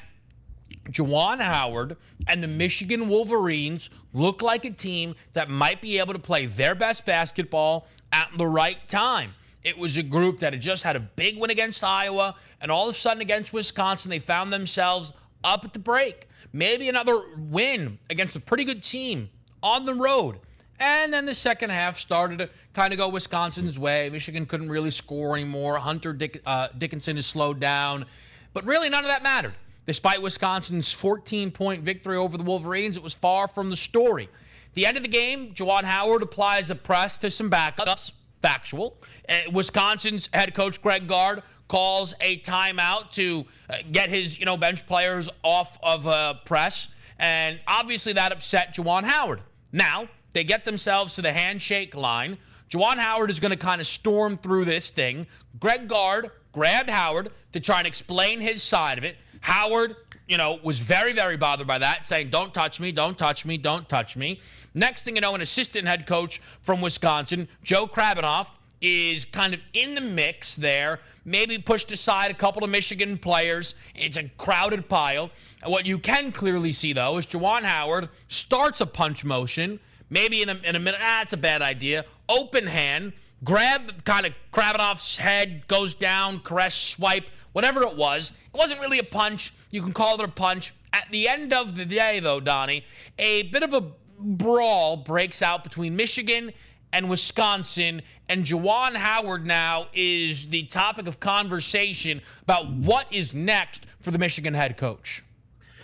Juwan 0.90 1.40
Howard 1.40 1.96
and 2.26 2.42
the 2.42 2.48
Michigan 2.48 3.08
Wolverines 3.08 3.90
look 4.12 4.42
like 4.42 4.64
a 4.64 4.70
team 4.70 5.14
that 5.32 5.48
might 5.48 5.80
be 5.80 5.98
able 5.98 6.12
to 6.12 6.18
play 6.18 6.46
their 6.46 6.74
best 6.74 7.04
basketball 7.06 7.86
at 8.12 8.28
the 8.36 8.46
right 8.46 8.88
time. 8.88 9.34
It 9.62 9.76
was 9.76 9.96
a 9.96 10.02
group 10.02 10.38
that 10.40 10.52
had 10.52 10.62
just 10.62 10.82
had 10.82 10.96
a 10.96 11.00
big 11.00 11.38
win 11.38 11.50
against 11.50 11.84
Iowa, 11.84 12.34
and 12.60 12.70
all 12.70 12.88
of 12.88 12.94
a 12.94 12.98
sudden 12.98 13.20
against 13.20 13.52
Wisconsin, 13.52 14.10
they 14.10 14.18
found 14.18 14.52
themselves 14.52 15.12
up 15.44 15.64
at 15.64 15.72
the 15.72 15.78
break. 15.78 16.26
Maybe 16.52 16.88
another 16.88 17.22
win 17.36 17.98
against 18.08 18.36
a 18.36 18.40
pretty 18.40 18.64
good 18.64 18.82
team 18.82 19.28
on 19.62 19.84
the 19.84 19.94
road. 19.94 20.38
And 20.78 21.12
then 21.12 21.26
the 21.26 21.34
second 21.34 21.70
half 21.70 21.98
started 21.98 22.38
to 22.38 22.48
kind 22.72 22.94
of 22.94 22.98
go 22.98 23.08
Wisconsin's 23.08 23.78
way. 23.78 24.08
Michigan 24.08 24.46
couldn't 24.46 24.70
really 24.70 24.90
score 24.90 25.36
anymore. 25.36 25.76
Hunter 25.76 26.14
Dick, 26.14 26.40
uh, 26.46 26.68
Dickinson 26.76 27.18
is 27.18 27.26
slowed 27.26 27.60
down. 27.60 28.06
But 28.54 28.64
really, 28.64 28.88
none 28.88 29.04
of 29.04 29.08
that 29.08 29.22
mattered. 29.22 29.54
Despite 29.90 30.22
Wisconsin's 30.22 30.92
14 30.92 31.50
point 31.50 31.82
victory 31.82 32.16
over 32.16 32.38
the 32.38 32.44
Wolverines, 32.44 32.96
it 32.96 33.02
was 33.02 33.12
far 33.12 33.48
from 33.48 33.70
the 33.70 33.76
story. 33.76 34.28
The 34.74 34.86
end 34.86 34.96
of 34.96 35.02
the 35.02 35.08
game, 35.08 35.52
Juwan 35.52 35.82
Howard 35.82 36.22
applies 36.22 36.70
a 36.70 36.76
press 36.76 37.18
to 37.18 37.28
some 37.28 37.50
backups. 37.50 38.12
Factual. 38.40 38.96
Uh, 39.28 39.50
Wisconsin's 39.52 40.28
head 40.32 40.54
coach 40.54 40.80
Greg 40.80 41.08
Gard 41.08 41.42
calls 41.66 42.14
a 42.20 42.38
timeout 42.38 43.10
to 43.14 43.44
uh, 43.68 43.78
get 43.90 44.10
his 44.10 44.38
you 44.38 44.46
know 44.46 44.56
bench 44.56 44.86
players 44.86 45.28
off 45.42 45.76
of 45.82 46.06
uh, 46.06 46.34
press, 46.44 46.86
and 47.18 47.58
obviously 47.66 48.12
that 48.12 48.30
upset 48.30 48.76
Juwan 48.76 49.02
Howard. 49.02 49.40
Now 49.72 50.06
they 50.34 50.44
get 50.44 50.64
themselves 50.64 51.16
to 51.16 51.22
the 51.22 51.32
handshake 51.32 51.96
line. 51.96 52.38
Juwan 52.68 52.98
Howard 52.98 53.28
is 53.28 53.40
going 53.40 53.50
to 53.50 53.56
kind 53.56 53.80
of 53.80 53.88
storm 53.88 54.38
through 54.38 54.66
this 54.66 54.90
thing. 54.90 55.26
Greg 55.58 55.88
Gard 55.88 56.30
grabbed 56.52 56.90
Howard 56.90 57.30
to 57.50 57.58
try 57.58 57.78
and 57.78 57.88
explain 57.88 58.40
his 58.40 58.62
side 58.62 58.96
of 58.96 59.02
it. 59.02 59.16
Howard, 59.40 59.96
you 60.28 60.36
know, 60.36 60.58
was 60.62 60.78
very, 60.78 61.12
very 61.12 61.36
bothered 61.36 61.66
by 61.66 61.78
that, 61.78 62.06
saying, 62.06 62.30
Don't 62.30 62.52
touch 62.54 62.80
me, 62.80 62.92
don't 62.92 63.18
touch 63.18 63.44
me, 63.44 63.56
don't 63.56 63.88
touch 63.88 64.16
me. 64.16 64.40
Next 64.74 65.04
thing 65.04 65.16
you 65.16 65.20
know, 65.20 65.34
an 65.34 65.40
assistant 65.40 65.86
head 65.86 66.06
coach 66.06 66.40
from 66.62 66.80
Wisconsin, 66.80 67.48
Joe 67.62 67.86
Krabbenhoft, 67.86 68.52
is 68.80 69.24
kind 69.24 69.52
of 69.52 69.60
in 69.74 69.94
the 69.94 70.00
mix 70.00 70.56
there, 70.56 71.00
maybe 71.24 71.58
pushed 71.58 71.92
aside 71.92 72.30
a 72.30 72.34
couple 72.34 72.64
of 72.64 72.70
Michigan 72.70 73.18
players. 73.18 73.74
It's 73.94 74.16
a 74.16 74.28
crowded 74.38 74.88
pile. 74.88 75.30
What 75.64 75.86
you 75.86 75.98
can 75.98 76.32
clearly 76.32 76.72
see, 76.72 76.92
though, 76.92 77.18
is 77.18 77.26
Juwan 77.26 77.62
Howard 77.62 78.08
starts 78.28 78.80
a 78.80 78.86
punch 78.86 79.24
motion. 79.24 79.80
Maybe 80.08 80.42
in 80.42 80.48
a, 80.48 80.54
in 80.64 80.76
a 80.76 80.80
minute, 80.80 81.00
ah, 81.02 81.24
a 81.30 81.36
bad 81.36 81.62
idea. 81.62 82.04
Open 82.28 82.66
hand, 82.66 83.12
grab 83.44 84.04
kind 84.04 84.26
of 84.26 84.32
Krabbenhoft's 84.52 85.18
head, 85.18 85.66
goes 85.68 85.94
down, 85.94 86.40
caress, 86.40 86.74
swipe, 86.74 87.26
whatever 87.52 87.82
it 87.82 87.96
was. 87.96 88.32
It 88.52 88.56
wasn't 88.56 88.80
really 88.80 88.98
a 88.98 89.04
punch. 89.04 89.52
You 89.70 89.82
can 89.82 89.92
call 89.92 90.14
it 90.14 90.24
a 90.24 90.28
punch. 90.28 90.74
At 90.92 91.06
the 91.10 91.28
end 91.28 91.52
of 91.52 91.76
the 91.76 91.84
day, 91.86 92.20
though, 92.20 92.40
Donnie, 92.40 92.84
a 93.18 93.44
bit 93.44 93.62
of 93.62 93.74
a 93.74 93.84
brawl 94.18 94.96
breaks 94.96 95.42
out 95.42 95.64
between 95.64 95.96
Michigan 95.96 96.52
and 96.92 97.08
Wisconsin, 97.08 98.02
and 98.28 98.44
Juwan 98.44 98.96
Howard 98.96 99.46
now 99.46 99.86
is 99.94 100.48
the 100.48 100.64
topic 100.64 101.06
of 101.06 101.20
conversation 101.20 102.20
about 102.42 102.70
what 102.72 103.06
is 103.12 103.32
next 103.32 103.86
for 104.00 104.10
the 104.10 104.18
Michigan 104.18 104.54
head 104.54 104.76
coach. 104.76 105.22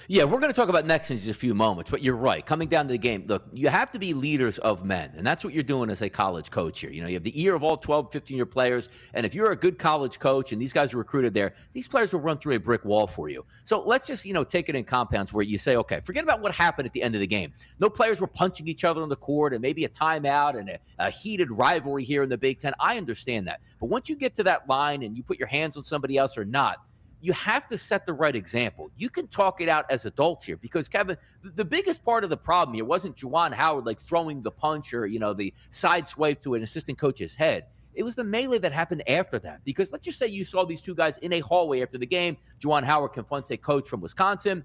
Yeah, 0.08 0.22
we're 0.22 0.38
going 0.38 0.52
to 0.52 0.56
talk 0.56 0.68
about 0.68 0.86
next 0.86 1.10
in 1.10 1.16
just 1.16 1.28
a 1.28 1.34
few 1.34 1.52
moments, 1.52 1.90
but 1.90 2.00
you're 2.00 2.14
right. 2.14 2.44
Coming 2.44 2.68
down 2.68 2.86
to 2.86 2.92
the 2.92 2.98
game, 2.98 3.24
look, 3.26 3.42
you 3.52 3.68
have 3.68 3.90
to 3.90 3.98
be 3.98 4.14
leaders 4.14 4.58
of 4.58 4.84
men, 4.84 5.12
and 5.16 5.26
that's 5.26 5.44
what 5.44 5.52
you're 5.52 5.64
doing 5.64 5.90
as 5.90 6.00
a 6.00 6.08
college 6.08 6.52
coach 6.52 6.80
here. 6.80 6.90
You 6.90 7.02
know, 7.02 7.08
you 7.08 7.14
have 7.14 7.24
the 7.24 7.42
ear 7.42 7.56
of 7.56 7.64
all 7.64 7.76
12, 7.76 8.12
15 8.12 8.36
year 8.36 8.46
players, 8.46 8.88
and 9.14 9.26
if 9.26 9.34
you're 9.34 9.50
a 9.50 9.56
good 9.56 9.80
college 9.80 10.20
coach 10.20 10.52
and 10.52 10.62
these 10.62 10.72
guys 10.72 10.94
are 10.94 10.98
recruited 10.98 11.34
there, 11.34 11.54
these 11.72 11.88
players 11.88 12.12
will 12.12 12.20
run 12.20 12.38
through 12.38 12.54
a 12.54 12.60
brick 12.60 12.84
wall 12.84 13.08
for 13.08 13.28
you. 13.28 13.44
So 13.64 13.82
let's 13.82 14.06
just, 14.06 14.24
you 14.24 14.32
know, 14.32 14.44
take 14.44 14.68
it 14.68 14.76
in 14.76 14.84
compounds 14.84 15.32
where 15.32 15.42
you 15.42 15.58
say, 15.58 15.74
okay, 15.74 16.00
forget 16.04 16.22
about 16.22 16.40
what 16.40 16.54
happened 16.54 16.86
at 16.86 16.92
the 16.92 17.02
end 17.02 17.16
of 17.16 17.20
the 17.20 17.26
game. 17.26 17.52
No 17.80 17.90
players 17.90 18.20
were 18.20 18.28
punching 18.28 18.68
each 18.68 18.84
other 18.84 19.02
on 19.02 19.08
the 19.08 19.16
court 19.16 19.54
and 19.54 19.60
maybe 19.60 19.84
a 19.86 19.88
timeout 19.88 20.56
and 20.56 20.68
a, 20.68 20.78
a 21.00 21.10
heated 21.10 21.50
rivalry 21.50 22.04
here 22.04 22.22
in 22.22 22.28
the 22.28 22.38
Big 22.38 22.60
Ten. 22.60 22.74
I 22.78 22.96
understand 22.96 23.48
that. 23.48 23.60
But 23.80 23.86
once 23.86 24.08
you 24.08 24.14
get 24.14 24.36
to 24.36 24.44
that 24.44 24.68
line 24.68 25.02
and 25.02 25.16
you 25.16 25.24
put 25.24 25.40
your 25.40 25.48
hands 25.48 25.76
on 25.76 25.82
somebody 25.82 26.16
else 26.16 26.38
or 26.38 26.44
not, 26.44 26.78
you 27.26 27.32
have 27.32 27.66
to 27.66 27.76
set 27.76 28.06
the 28.06 28.12
right 28.12 28.36
example. 28.36 28.88
You 28.96 29.10
can 29.10 29.26
talk 29.26 29.60
it 29.60 29.68
out 29.68 29.90
as 29.90 30.06
adults 30.06 30.46
here 30.46 30.56
because 30.56 30.88
Kevin, 30.88 31.16
the, 31.42 31.64
biggest 31.64 32.04
part 32.04 32.22
of 32.22 32.30
the 32.30 32.36
problem 32.36 32.76
here 32.76 32.84
wasn't 32.84 33.16
Juwan 33.16 33.52
Howard 33.52 33.84
like 33.84 33.98
throwing 33.98 34.42
the 34.42 34.52
punch 34.52 34.94
or 34.94 35.06
you 35.06 35.18
know 35.18 35.34
the 35.34 35.52
side 35.70 36.06
swipe 36.06 36.40
to 36.42 36.54
an 36.54 36.62
assistant 36.62 36.98
coach's 36.98 37.34
head. 37.34 37.66
It 37.94 38.04
was 38.04 38.14
the 38.14 38.22
melee 38.22 38.58
that 38.58 38.70
happened 38.70 39.02
after 39.08 39.40
that. 39.40 39.64
Because 39.64 39.90
let's 39.90 40.04
just 40.04 40.20
say 40.20 40.28
you 40.28 40.44
saw 40.44 40.64
these 40.64 40.80
two 40.80 40.94
guys 40.94 41.18
in 41.18 41.32
a 41.32 41.40
hallway 41.40 41.82
after 41.82 41.98
the 41.98 42.06
game. 42.06 42.36
Juwan 42.60 42.84
Howard 42.84 43.12
confronts 43.12 43.50
a 43.50 43.56
coach 43.56 43.88
from 43.88 44.00
Wisconsin 44.00 44.64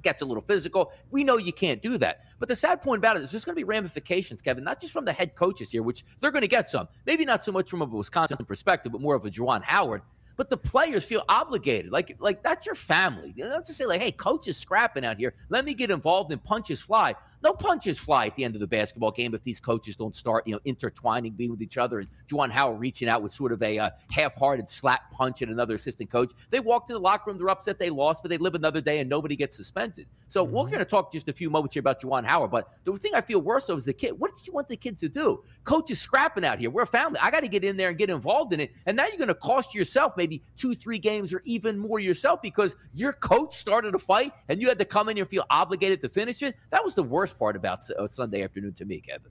gets 0.00 0.22
a 0.22 0.24
little 0.24 0.42
physical. 0.42 0.92
We 1.10 1.24
know 1.24 1.38
you 1.38 1.52
can't 1.52 1.82
do 1.82 1.98
that. 1.98 2.20
But 2.38 2.48
the 2.48 2.54
sad 2.54 2.82
point 2.82 3.00
about 3.00 3.16
it 3.16 3.22
is 3.22 3.32
there's 3.32 3.44
going 3.44 3.56
to 3.56 3.60
be 3.60 3.64
ramifications, 3.64 4.40
Kevin, 4.40 4.62
not 4.62 4.80
just 4.80 4.92
from 4.92 5.04
the 5.04 5.12
head 5.12 5.34
coaches 5.34 5.72
here, 5.72 5.82
which 5.82 6.04
they're 6.20 6.30
going 6.30 6.42
to 6.42 6.48
get 6.48 6.68
some. 6.68 6.86
Maybe 7.04 7.24
not 7.24 7.44
so 7.44 7.50
much 7.50 7.68
from 7.68 7.82
a 7.82 7.84
Wisconsin 7.84 8.36
perspective, 8.46 8.92
but 8.92 9.00
more 9.00 9.16
of 9.16 9.26
a 9.26 9.30
Juwan 9.30 9.62
Howard. 9.64 10.02
But 10.38 10.48
the 10.48 10.56
players 10.56 11.04
feel 11.04 11.24
obligated. 11.28 11.90
Like, 11.90 12.16
like 12.20 12.44
that's 12.44 12.64
your 12.64 12.76
family. 12.76 13.34
Let's 13.36 13.68
just 13.68 13.76
say, 13.76 13.86
like, 13.86 14.00
hey, 14.00 14.12
coach 14.12 14.46
is 14.46 14.56
scrapping 14.56 15.04
out 15.04 15.18
here. 15.18 15.34
Let 15.50 15.64
me 15.64 15.74
get 15.74 15.90
involved 15.90 16.32
and 16.32 16.42
punches 16.42 16.80
fly. 16.80 17.14
No 17.42 17.52
punches 17.52 17.98
fly 17.98 18.26
at 18.26 18.36
the 18.36 18.44
end 18.44 18.54
of 18.56 18.60
the 18.60 18.66
basketball 18.66 19.10
game 19.10 19.34
if 19.34 19.42
these 19.42 19.60
coaches 19.60 19.96
don't 19.96 20.14
start, 20.16 20.46
you 20.46 20.54
know, 20.54 20.60
intertwining, 20.64 21.32
being 21.32 21.50
with 21.50 21.62
each 21.62 21.78
other, 21.78 22.00
and 22.00 22.08
Juwan 22.26 22.50
Howard 22.50 22.80
reaching 22.80 23.08
out 23.08 23.22
with 23.22 23.32
sort 23.32 23.52
of 23.52 23.62
a 23.62 23.78
uh, 23.78 23.90
half-hearted 24.10 24.68
slap 24.68 25.10
punch 25.12 25.42
at 25.42 25.48
another 25.48 25.74
assistant 25.74 26.10
coach. 26.10 26.32
They 26.50 26.60
walk 26.60 26.86
to 26.88 26.92
the 26.92 26.98
locker 26.98 27.30
room, 27.30 27.38
they're 27.38 27.48
upset 27.48 27.78
they 27.78 27.90
lost, 27.90 28.22
but 28.22 28.30
they 28.30 28.38
live 28.38 28.54
another 28.54 28.80
day 28.80 28.98
and 28.98 29.08
nobody 29.08 29.36
gets 29.36 29.56
suspended. 29.56 30.06
So 30.28 30.42
we're 30.42 30.66
going 30.66 30.78
to 30.78 30.84
talk 30.84 31.12
just 31.12 31.28
a 31.28 31.32
few 31.32 31.48
moments 31.50 31.74
here 31.74 31.80
about 31.80 32.00
Juwan 32.00 32.24
Howard. 32.24 32.50
But 32.50 32.68
the 32.84 32.92
thing 32.96 33.12
I 33.14 33.20
feel 33.20 33.40
worse 33.40 33.68
of 33.68 33.78
is 33.78 33.84
the 33.84 33.92
kid. 33.92 34.12
What 34.18 34.36
did 34.36 34.46
you 34.46 34.52
want 34.52 34.68
the 34.68 34.76
kids 34.76 35.00
to 35.00 35.08
do? 35.08 35.42
Coach 35.64 35.90
is 35.90 36.00
scrapping 36.00 36.44
out 36.44 36.58
here. 36.58 36.70
We're 36.70 36.82
a 36.82 36.86
family. 36.86 37.18
I 37.22 37.30
got 37.30 37.40
to 37.40 37.48
get 37.48 37.64
in 37.64 37.76
there 37.76 37.90
and 37.90 37.98
get 37.98 38.10
involved 38.10 38.52
in 38.52 38.60
it. 38.60 38.72
And 38.86 38.96
now 38.96 39.06
you're 39.06 39.16
going 39.16 39.28
to 39.28 39.34
cost 39.34 39.74
yourself 39.74 40.14
maybe 40.16 40.42
two, 40.56 40.74
three 40.74 40.98
games 40.98 41.32
or 41.32 41.42
even 41.44 41.78
more 41.78 42.00
yourself 42.00 42.42
because 42.42 42.74
your 42.94 43.12
coach 43.12 43.54
started 43.54 43.94
a 43.94 43.98
fight 43.98 44.32
and 44.48 44.60
you 44.60 44.68
had 44.68 44.78
to 44.78 44.84
come 44.84 45.08
in 45.08 45.16
here 45.16 45.22
and 45.22 45.30
feel 45.30 45.44
obligated 45.50 46.02
to 46.02 46.08
finish 46.08 46.42
it. 46.42 46.56
That 46.70 46.84
was 46.84 46.94
the 46.94 47.02
worst 47.02 47.27
part 47.34 47.56
about 47.56 47.82
uh, 47.98 48.06
Sunday 48.06 48.42
afternoon 48.42 48.72
to 48.74 48.84
me, 48.84 49.00
Kevin. 49.00 49.30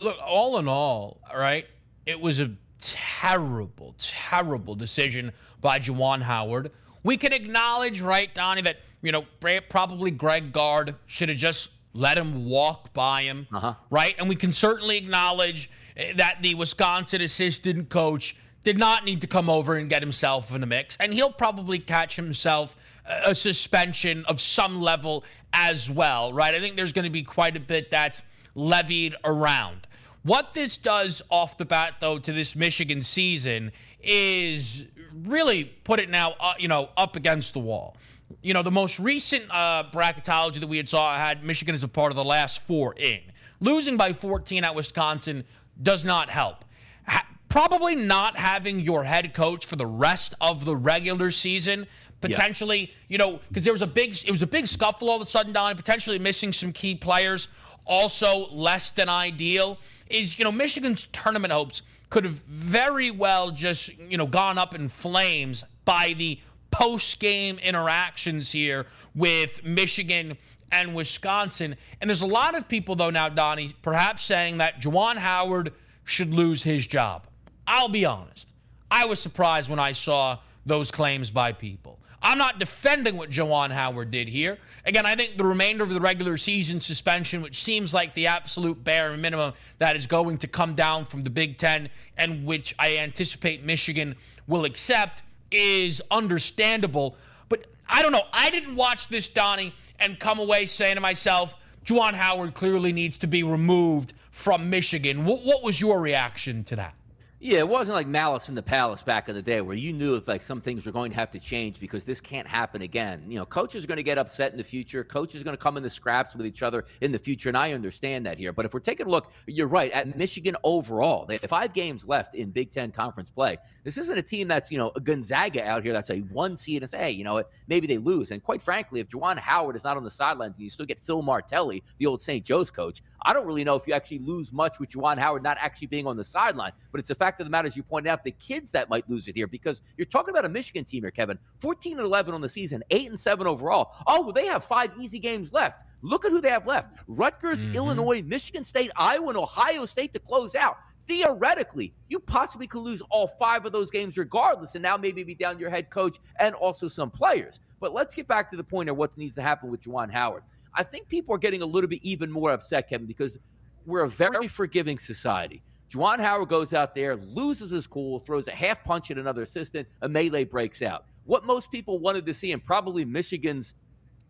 look, 0.00 0.16
all 0.26 0.58
in 0.58 0.68
all, 0.68 1.20
all 1.30 1.38
right, 1.38 1.66
it 2.06 2.20
was 2.20 2.40
a 2.40 2.50
terrible, 2.78 3.94
terrible 3.98 4.74
decision 4.74 5.32
by 5.60 5.78
Juwan 5.78 6.22
Howard. 6.22 6.70
We 7.04 7.16
can 7.16 7.32
acknowledge, 7.32 8.00
right, 8.00 8.32
Donnie, 8.34 8.62
that, 8.62 8.78
you 9.02 9.12
know, 9.12 9.24
probably 9.68 10.10
Greg 10.10 10.52
Gard 10.52 10.94
should 11.06 11.28
have 11.28 11.38
just 11.38 11.70
let 11.94 12.16
him 12.18 12.46
walk 12.46 12.92
by 12.92 13.22
him, 13.22 13.46
Uh-huh. 13.52 13.74
right? 13.90 14.14
And 14.18 14.28
we 14.28 14.36
can 14.36 14.52
certainly 14.52 14.96
acknowledge 14.96 15.70
eh, 15.96 16.12
that 16.16 16.38
the 16.42 16.54
Wisconsin 16.54 17.20
assistant 17.20 17.88
coach 17.90 18.36
did 18.64 18.78
not 18.78 19.04
need 19.04 19.20
to 19.20 19.26
come 19.26 19.50
over 19.50 19.76
and 19.76 19.88
get 19.90 20.02
himself 20.02 20.54
in 20.54 20.60
the 20.60 20.66
mix. 20.66 20.96
And 20.98 21.12
he'll 21.12 21.32
probably 21.32 21.78
catch 21.78 22.16
himself 22.16 22.76
a 23.24 23.34
suspension 23.34 24.24
of 24.26 24.40
some 24.40 24.80
level 24.80 25.24
as 25.52 25.90
well, 25.90 26.32
right? 26.32 26.54
I 26.54 26.60
think 26.60 26.76
there's 26.76 26.92
going 26.92 27.04
to 27.04 27.10
be 27.10 27.22
quite 27.22 27.56
a 27.56 27.60
bit 27.60 27.90
that's 27.90 28.22
levied 28.54 29.14
around. 29.24 29.86
What 30.22 30.54
this 30.54 30.76
does 30.76 31.20
off 31.30 31.58
the 31.58 31.64
bat, 31.64 31.94
though, 32.00 32.18
to 32.18 32.32
this 32.32 32.54
Michigan 32.54 33.02
season 33.02 33.72
is 34.00 34.86
really 35.24 35.64
put 35.64 36.00
it 36.00 36.08
now, 36.08 36.34
uh, 36.38 36.54
you 36.58 36.68
know, 36.68 36.90
up 36.96 37.16
against 37.16 37.54
the 37.54 37.58
wall. 37.58 37.96
You 38.40 38.54
know, 38.54 38.62
the 38.62 38.70
most 38.70 38.98
recent 38.98 39.44
uh, 39.50 39.84
bracketology 39.92 40.60
that 40.60 40.68
we 40.68 40.76
had 40.76 40.88
saw 40.88 41.18
had 41.18 41.44
Michigan 41.44 41.74
as 41.74 41.82
a 41.82 41.88
part 41.88 42.12
of 42.12 42.16
the 42.16 42.24
last 42.24 42.64
four 42.66 42.94
in. 42.96 43.20
Losing 43.60 43.96
by 43.96 44.12
14 44.12 44.64
at 44.64 44.74
Wisconsin 44.74 45.44
does 45.82 46.04
not 46.04 46.30
help. 46.30 46.64
Ha- 47.06 47.26
probably 47.48 47.94
not 47.94 48.36
having 48.36 48.80
your 48.80 49.04
head 49.04 49.34
coach 49.34 49.66
for 49.66 49.76
the 49.76 49.86
rest 49.86 50.34
of 50.40 50.64
the 50.64 50.74
regular 50.74 51.30
season 51.30 51.86
potentially 52.22 52.92
you 53.08 53.18
know 53.18 53.38
because 53.48 53.64
there 53.64 53.72
was 53.72 53.82
a 53.82 53.86
big 53.86 54.16
it 54.26 54.30
was 54.30 54.42
a 54.42 54.46
big 54.46 54.66
scuffle 54.66 55.10
all 55.10 55.16
of 55.16 55.22
a 55.22 55.26
sudden 55.26 55.52
down 55.52 55.76
potentially 55.76 56.18
missing 56.18 56.52
some 56.52 56.72
key 56.72 56.94
players 56.94 57.48
also 57.84 58.48
less 58.50 58.90
than 58.92 59.08
ideal 59.08 59.76
is 60.08 60.38
you 60.38 60.44
know 60.44 60.52
michigan's 60.52 61.06
tournament 61.12 61.52
hopes 61.52 61.82
could 62.08 62.24
have 62.24 62.34
very 62.34 63.10
well 63.10 63.50
just 63.50 63.90
you 63.98 64.16
know 64.16 64.26
gone 64.26 64.56
up 64.56 64.74
in 64.74 64.88
flames 64.88 65.64
by 65.84 66.14
the 66.14 66.38
post 66.72 67.20
game 67.20 67.58
interactions 67.58 68.50
here 68.50 68.86
with 69.14 69.64
Michigan 69.64 70.36
and 70.72 70.94
Wisconsin. 70.94 71.76
And 72.00 72.10
there's 72.10 72.22
a 72.22 72.26
lot 72.26 72.56
of 72.56 72.66
people, 72.66 72.96
though, 72.96 73.10
now, 73.10 73.28
Donnie, 73.28 73.72
perhaps 73.82 74.24
saying 74.24 74.58
that 74.58 74.80
Juwan 74.80 75.16
Howard 75.16 75.72
should 76.04 76.34
lose 76.34 76.64
his 76.64 76.86
job. 76.86 77.26
I'll 77.66 77.88
be 77.88 78.04
honest. 78.04 78.48
I 78.90 79.04
was 79.04 79.20
surprised 79.20 79.70
when 79.70 79.78
I 79.78 79.92
saw 79.92 80.38
those 80.66 80.90
claims 80.90 81.30
by 81.30 81.52
people. 81.52 81.98
I'm 82.22 82.38
not 82.38 82.58
defending 82.58 83.16
what 83.16 83.30
Juwan 83.30 83.70
Howard 83.70 84.12
did 84.12 84.28
here. 84.28 84.58
Again, 84.86 85.04
I 85.06 85.16
think 85.16 85.36
the 85.36 85.44
remainder 85.44 85.82
of 85.82 85.90
the 85.90 86.00
regular 86.00 86.36
season 86.36 86.78
suspension, 86.78 87.42
which 87.42 87.62
seems 87.62 87.92
like 87.92 88.14
the 88.14 88.28
absolute 88.28 88.82
bare 88.82 89.16
minimum 89.16 89.54
that 89.78 89.96
is 89.96 90.06
going 90.06 90.38
to 90.38 90.46
come 90.46 90.74
down 90.74 91.04
from 91.04 91.24
the 91.24 91.30
Big 91.30 91.58
Ten 91.58 91.90
and 92.16 92.46
which 92.46 92.74
I 92.78 92.98
anticipate 92.98 93.64
Michigan 93.64 94.14
will 94.46 94.64
accept, 94.64 95.22
is 95.50 96.00
understandable. 96.10 97.16
But 97.48 97.66
I 97.88 98.02
don't 98.02 98.12
know. 98.12 98.26
I 98.32 98.50
didn't 98.50 98.76
watch 98.76 99.08
this, 99.08 99.28
Donnie, 99.28 99.74
and 99.98 100.18
come 100.18 100.38
away 100.38 100.66
saying 100.66 100.94
to 100.94 101.00
myself, 101.00 101.56
Juwan 101.84 102.14
Howard 102.14 102.54
clearly 102.54 102.92
needs 102.92 103.18
to 103.18 103.26
be 103.26 103.42
removed 103.42 104.12
from 104.30 104.70
Michigan. 104.70 105.24
What, 105.24 105.42
what 105.42 105.62
was 105.62 105.80
your 105.80 106.00
reaction 106.00 106.62
to 106.64 106.76
that? 106.76 106.94
Yeah, 107.44 107.58
it 107.58 107.68
wasn't 107.68 107.96
like 107.96 108.06
Malice 108.06 108.48
in 108.48 108.54
the 108.54 108.62
Palace 108.62 109.02
back 109.02 109.28
in 109.28 109.34
the 109.34 109.42
day 109.42 109.60
where 109.62 109.74
you 109.74 109.92
knew 109.92 110.14
if 110.14 110.28
like 110.28 110.44
some 110.44 110.60
things 110.60 110.86
were 110.86 110.92
going 110.92 111.10
to 111.10 111.16
have 111.16 111.32
to 111.32 111.40
change 111.40 111.80
because 111.80 112.04
this 112.04 112.20
can't 112.20 112.46
happen 112.46 112.82
again. 112.82 113.24
You 113.26 113.40
know, 113.40 113.44
coaches 113.44 113.82
are 113.82 113.88
going 113.88 113.96
to 113.96 114.04
get 114.04 114.16
upset 114.16 114.52
in 114.52 114.58
the 114.58 114.62
future. 114.62 115.02
Coaches 115.02 115.40
are 115.40 115.44
going 115.44 115.56
to 115.56 115.60
come 115.60 115.76
in 115.76 115.82
the 115.82 115.90
scraps 115.90 116.36
with 116.36 116.46
each 116.46 116.62
other 116.62 116.84
in 117.00 117.10
the 117.10 117.18
future, 117.18 117.48
and 117.48 117.58
I 117.58 117.72
understand 117.72 118.26
that 118.26 118.38
here. 118.38 118.52
But 118.52 118.64
if 118.64 118.72
we're 118.72 118.78
taking 118.78 119.06
a 119.06 119.08
look, 119.08 119.32
you're 119.48 119.66
right 119.66 119.90
at 119.90 120.16
Michigan 120.16 120.54
overall. 120.62 121.26
They 121.26 121.36
have 121.38 121.50
five 121.50 121.72
games 121.72 122.06
left 122.06 122.36
in 122.36 122.50
Big 122.50 122.70
Ten 122.70 122.92
conference 122.92 123.28
play. 123.28 123.56
This 123.82 123.98
isn't 123.98 124.16
a 124.16 124.22
team 124.22 124.46
that's 124.46 124.70
you 124.70 124.78
know 124.78 124.92
a 124.94 125.00
Gonzaga 125.00 125.66
out 125.66 125.82
here 125.82 125.92
that's 125.92 126.10
a 126.10 126.20
one 126.20 126.56
seed 126.56 126.82
and 126.82 126.90
say, 126.90 126.98
hey, 126.98 127.10
you 127.10 127.24
know, 127.24 127.42
maybe 127.66 127.88
they 127.88 127.98
lose. 127.98 128.30
And 128.30 128.40
quite 128.40 128.62
frankly, 128.62 129.00
if 129.00 129.08
Juwan 129.08 129.36
Howard 129.36 129.74
is 129.74 129.82
not 129.82 129.96
on 129.96 130.04
the 130.04 130.10
sidelines, 130.10 130.54
you 130.58 130.70
still 130.70 130.86
get 130.86 131.00
Phil 131.00 131.22
Martelli, 131.22 131.82
the 131.98 132.06
old 132.06 132.22
St. 132.22 132.44
Joe's 132.44 132.70
coach. 132.70 133.02
I 133.24 133.32
don't 133.32 133.46
really 133.48 133.64
know 133.64 133.74
if 133.74 133.88
you 133.88 133.94
actually 133.94 134.20
lose 134.20 134.52
much 134.52 134.78
with 134.78 134.90
Juwan 134.90 135.18
Howard 135.18 135.42
not 135.42 135.56
actually 135.60 135.88
being 135.88 136.06
on 136.06 136.16
the 136.16 136.22
sideline. 136.22 136.70
But 136.92 137.00
it's 137.00 137.10
a 137.10 137.16
fact 137.16 137.31
of 137.40 137.46
the 137.46 137.50
matter, 137.50 137.66
as 137.66 137.76
you 137.76 137.82
pointed 137.82 138.10
out 138.10 138.12
out 138.12 138.22
the 138.22 138.30
kids 138.30 138.70
that 138.72 138.88
might 138.88 139.08
lose 139.10 139.26
it 139.26 139.34
here 139.34 139.48
because 139.48 139.82
you're 139.96 140.04
talking 140.04 140.30
about 140.32 140.44
a 140.44 140.48
Michigan 140.48 140.84
team 140.84 141.02
here, 141.02 141.10
Kevin. 141.10 141.38
14 141.58 141.98
and 141.98 142.06
11 142.06 142.32
on 142.32 142.40
the 142.40 142.48
season, 142.48 142.84
8 142.90 143.08
and 143.10 143.18
7 143.18 143.46
overall. 143.46 143.94
Oh, 144.06 144.22
well, 144.22 144.32
they 144.32 144.46
have 144.46 144.62
five 144.62 144.92
easy 145.00 145.18
games 145.18 145.52
left. 145.52 145.82
Look 146.02 146.24
at 146.24 146.30
who 146.30 146.40
they 146.40 146.50
have 146.50 146.66
left 146.66 146.90
Rutgers, 147.08 147.64
mm-hmm. 147.64 147.74
Illinois, 147.74 148.22
Michigan 148.22 148.62
State, 148.62 148.90
Iowa, 148.96 149.28
and 149.28 149.36
Ohio 149.36 149.84
State 149.86 150.12
to 150.12 150.20
close 150.20 150.54
out. 150.54 150.76
Theoretically, 151.08 151.94
you 152.08 152.20
possibly 152.20 152.68
could 152.68 152.82
lose 152.82 153.02
all 153.10 153.26
five 153.26 153.66
of 153.66 153.72
those 153.72 153.90
games 153.90 154.16
regardless, 154.16 154.76
and 154.76 154.82
now 154.82 154.96
maybe 154.96 155.24
be 155.24 155.34
down 155.34 155.58
your 155.58 155.70
head 155.70 155.90
coach 155.90 156.18
and 156.38 156.54
also 156.54 156.86
some 156.86 157.10
players. 157.10 157.58
But 157.80 157.92
let's 157.92 158.14
get 158.14 158.28
back 158.28 158.50
to 158.52 158.56
the 158.56 158.62
point 158.62 158.88
of 158.88 158.96
what 158.96 159.16
needs 159.18 159.34
to 159.34 159.42
happen 159.42 159.68
with 159.68 159.82
Juwan 159.82 160.12
Howard. 160.12 160.44
I 160.74 160.84
think 160.84 161.08
people 161.08 161.34
are 161.34 161.38
getting 161.38 161.60
a 161.60 161.66
little 161.66 161.88
bit 161.88 162.00
even 162.02 162.30
more 162.30 162.50
upset, 162.52 162.88
Kevin, 162.88 163.06
because 163.06 163.38
we're 163.84 164.04
a 164.04 164.08
very 164.08 164.46
forgiving 164.46 164.98
society. 164.98 165.62
Juwan 165.92 166.20
Howard 166.20 166.48
goes 166.48 166.72
out 166.72 166.94
there, 166.94 167.16
loses 167.16 167.70
his 167.70 167.86
cool, 167.86 168.18
throws 168.18 168.48
a 168.48 168.52
half 168.52 168.82
punch 168.82 169.10
at 169.10 169.18
another 169.18 169.42
assistant, 169.42 169.86
a 170.00 170.08
melee 170.08 170.44
breaks 170.44 170.80
out. 170.80 171.04
What 171.24 171.44
most 171.44 171.70
people 171.70 171.98
wanted 171.98 172.24
to 172.26 172.34
see, 172.34 172.52
and 172.52 172.64
probably 172.64 173.04
Michigan's 173.04 173.74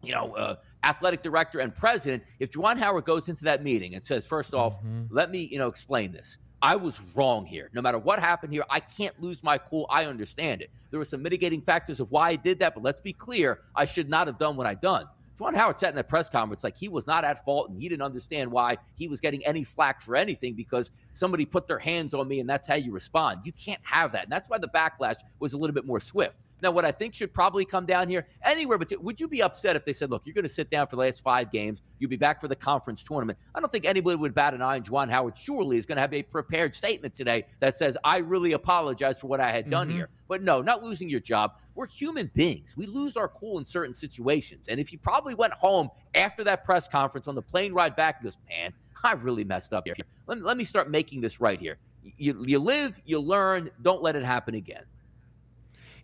you 0.02 0.12
know, 0.12 0.34
uh, 0.34 0.56
athletic 0.82 1.22
director 1.22 1.60
and 1.60 1.74
president, 1.74 2.24
if 2.40 2.50
Juwan 2.50 2.76
Howard 2.78 3.04
goes 3.04 3.28
into 3.28 3.44
that 3.44 3.62
meeting 3.62 3.94
and 3.94 4.04
says, 4.04 4.26
1st 4.26 4.54
off, 4.54 4.78
mm-hmm. 4.78 5.04
let 5.10 5.30
me, 5.30 5.48
you 5.50 5.58
know, 5.58 5.68
explain 5.68 6.10
this. 6.10 6.38
I 6.60 6.76
was 6.76 7.00
wrong 7.16 7.44
here. 7.44 7.70
No 7.72 7.82
matter 7.82 7.98
what 7.98 8.18
happened 8.18 8.52
here, 8.52 8.64
I 8.70 8.80
can't 8.80 9.20
lose 9.20 9.42
my 9.42 9.58
cool. 9.58 9.86
I 9.90 10.06
understand 10.06 10.62
it. 10.62 10.70
There 10.90 10.98
were 10.98 11.04
some 11.04 11.22
mitigating 11.22 11.60
factors 11.60 11.98
of 12.00 12.10
why 12.10 12.30
I 12.30 12.36
did 12.36 12.58
that, 12.60 12.74
but 12.74 12.82
let's 12.82 13.00
be 13.00 13.12
clear, 13.12 13.60
I 13.74 13.84
should 13.84 14.08
not 14.08 14.26
have 14.26 14.38
done 14.38 14.56
what 14.56 14.66
I 14.66 14.74
done. 14.74 15.06
Juwan 15.38 15.56
Howard 15.56 15.78
sat 15.78 15.90
in 15.90 15.96
that 15.96 16.08
press 16.08 16.28
conference 16.28 16.62
like 16.62 16.76
he 16.76 16.88
was 16.88 17.06
not 17.06 17.24
at 17.24 17.44
fault 17.44 17.70
and 17.70 17.80
he 17.80 17.88
didn't 17.88 18.02
understand 18.02 18.50
why 18.50 18.76
he 18.96 19.08
was 19.08 19.20
getting 19.20 19.44
any 19.46 19.64
flack 19.64 20.00
for 20.00 20.14
anything 20.14 20.54
because 20.54 20.90
somebody 21.14 21.46
put 21.46 21.66
their 21.66 21.78
hands 21.78 22.12
on 22.12 22.28
me 22.28 22.40
and 22.40 22.48
that's 22.48 22.68
how 22.68 22.74
you 22.74 22.92
respond. 22.92 23.40
You 23.44 23.52
can't 23.52 23.80
have 23.82 24.12
that. 24.12 24.24
And 24.24 24.32
that's 24.32 24.50
why 24.50 24.58
the 24.58 24.68
backlash 24.68 25.16
was 25.38 25.54
a 25.54 25.58
little 25.58 25.74
bit 25.74 25.86
more 25.86 26.00
swift. 26.00 26.38
Now, 26.62 26.70
what 26.70 26.84
I 26.84 26.92
think 26.92 27.12
should 27.14 27.34
probably 27.34 27.64
come 27.64 27.86
down 27.86 28.08
here 28.08 28.28
anywhere, 28.44 28.78
but 28.78 28.92
would 29.02 29.18
you 29.18 29.26
be 29.26 29.42
upset 29.42 29.74
if 29.74 29.84
they 29.84 29.92
said, 29.92 30.10
look, 30.10 30.24
you're 30.24 30.34
going 30.34 30.44
to 30.44 30.48
sit 30.48 30.70
down 30.70 30.86
for 30.86 30.94
the 30.94 31.00
last 31.00 31.20
five 31.20 31.50
games, 31.50 31.82
you'll 31.98 32.08
be 32.08 32.16
back 32.16 32.40
for 32.40 32.46
the 32.46 32.54
conference 32.54 33.02
tournament? 33.02 33.38
I 33.54 33.60
don't 33.60 33.70
think 33.70 33.84
anybody 33.84 34.16
would 34.16 34.32
bat 34.32 34.54
an 34.54 34.62
eye, 34.62 34.76
and 34.76 34.84
Juwan 34.84 35.10
Howard 35.10 35.36
surely 35.36 35.76
is 35.76 35.86
going 35.86 35.96
to 35.96 36.02
have 36.02 36.14
a 36.14 36.22
prepared 36.22 36.74
statement 36.74 37.14
today 37.14 37.46
that 37.58 37.76
says, 37.76 37.98
I 38.04 38.18
really 38.18 38.52
apologize 38.52 39.20
for 39.20 39.26
what 39.26 39.40
I 39.40 39.50
had 39.50 39.68
done 39.68 39.88
mm-hmm. 39.88 39.96
here. 39.96 40.08
But 40.28 40.42
no, 40.42 40.62
not 40.62 40.82
losing 40.82 41.08
your 41.10 41.20
job. 41.20 41.58
We're 41.74 41.86
human 41.86 42.30
beings. 42.34 42.76
We 42.76 42.86
lose 42.86 43.16
our 43.16 43.28
cool 43.28 43.58
in 43.58 43.64
certain 43.64 43.92
situations. 43.92 44.68
And 44.68 44.78
if 44.78 44.92
you 44.92 44.98
probably 44.98 45.34
went 45.34 45.52
home 45.54 45.90
after 46.14 46.44
that 46.44 46.64
press 46.64 46.86
conference 46.88 47.28
on 47.28 47.34
the 47.34 47.42
plane 47.42 47.72
ride 47.72 47.96
back 47.96 48.18
and 48.18 48.24
goes, 48.24 48.38
man, 48.48 48.72
I 49.02 49.12
really 49.14 49.44
messed 49.44 49.72
up 49.72 49.84
here. 49.84 49.96
Let 50.26 50.38
me, 50.38 50.44
let 50.44 50.56
me 50.56 50.64
start 50.64 50.90
making 50.90 51.20
this 51.20 51.40
right 51.40 51.58
here. 51.58 51.78
You, 52.16 52.44
you 52.46 52.58
live, 52.60 53.00
you 53.04 53.18
learn, 53.18 53.70
don't 53.82 54.02
let 54.02 54.16
it 54.16 54.22
happen 54.22 54.54
again. 54.54 54.84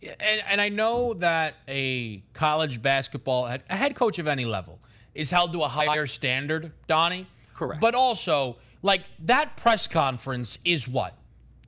And, 0.02 0.42
and 0.48 0.60
I 0.60 0.68
know 0.68 1.14
that 1.14 1.56
a 1.66 2.22
college 2.32 2.80
basketball, 2.80 3.46
a 3.46 3.76
head 3.76 3.94
coach 3.94 4.18
of 4.18 4.28
any 4.28 4.44
level, 4.44 4.78
is 5.14 5.30
held 5.30 5.52
to 5.52 5.62
a 5.62 5.68
higher 5.68 6.06
standard, 6.06 6.72
Donnie. 6.86 7.26
Correct. 7.54 7.80
But 7.80 7.94
also, 7.94 8.56
like 8.82 9.02
that 9.24 9.56
press 9.56 9.86
conference 9.86 10.58
is 10.64 10.86
what? 10.86 11.14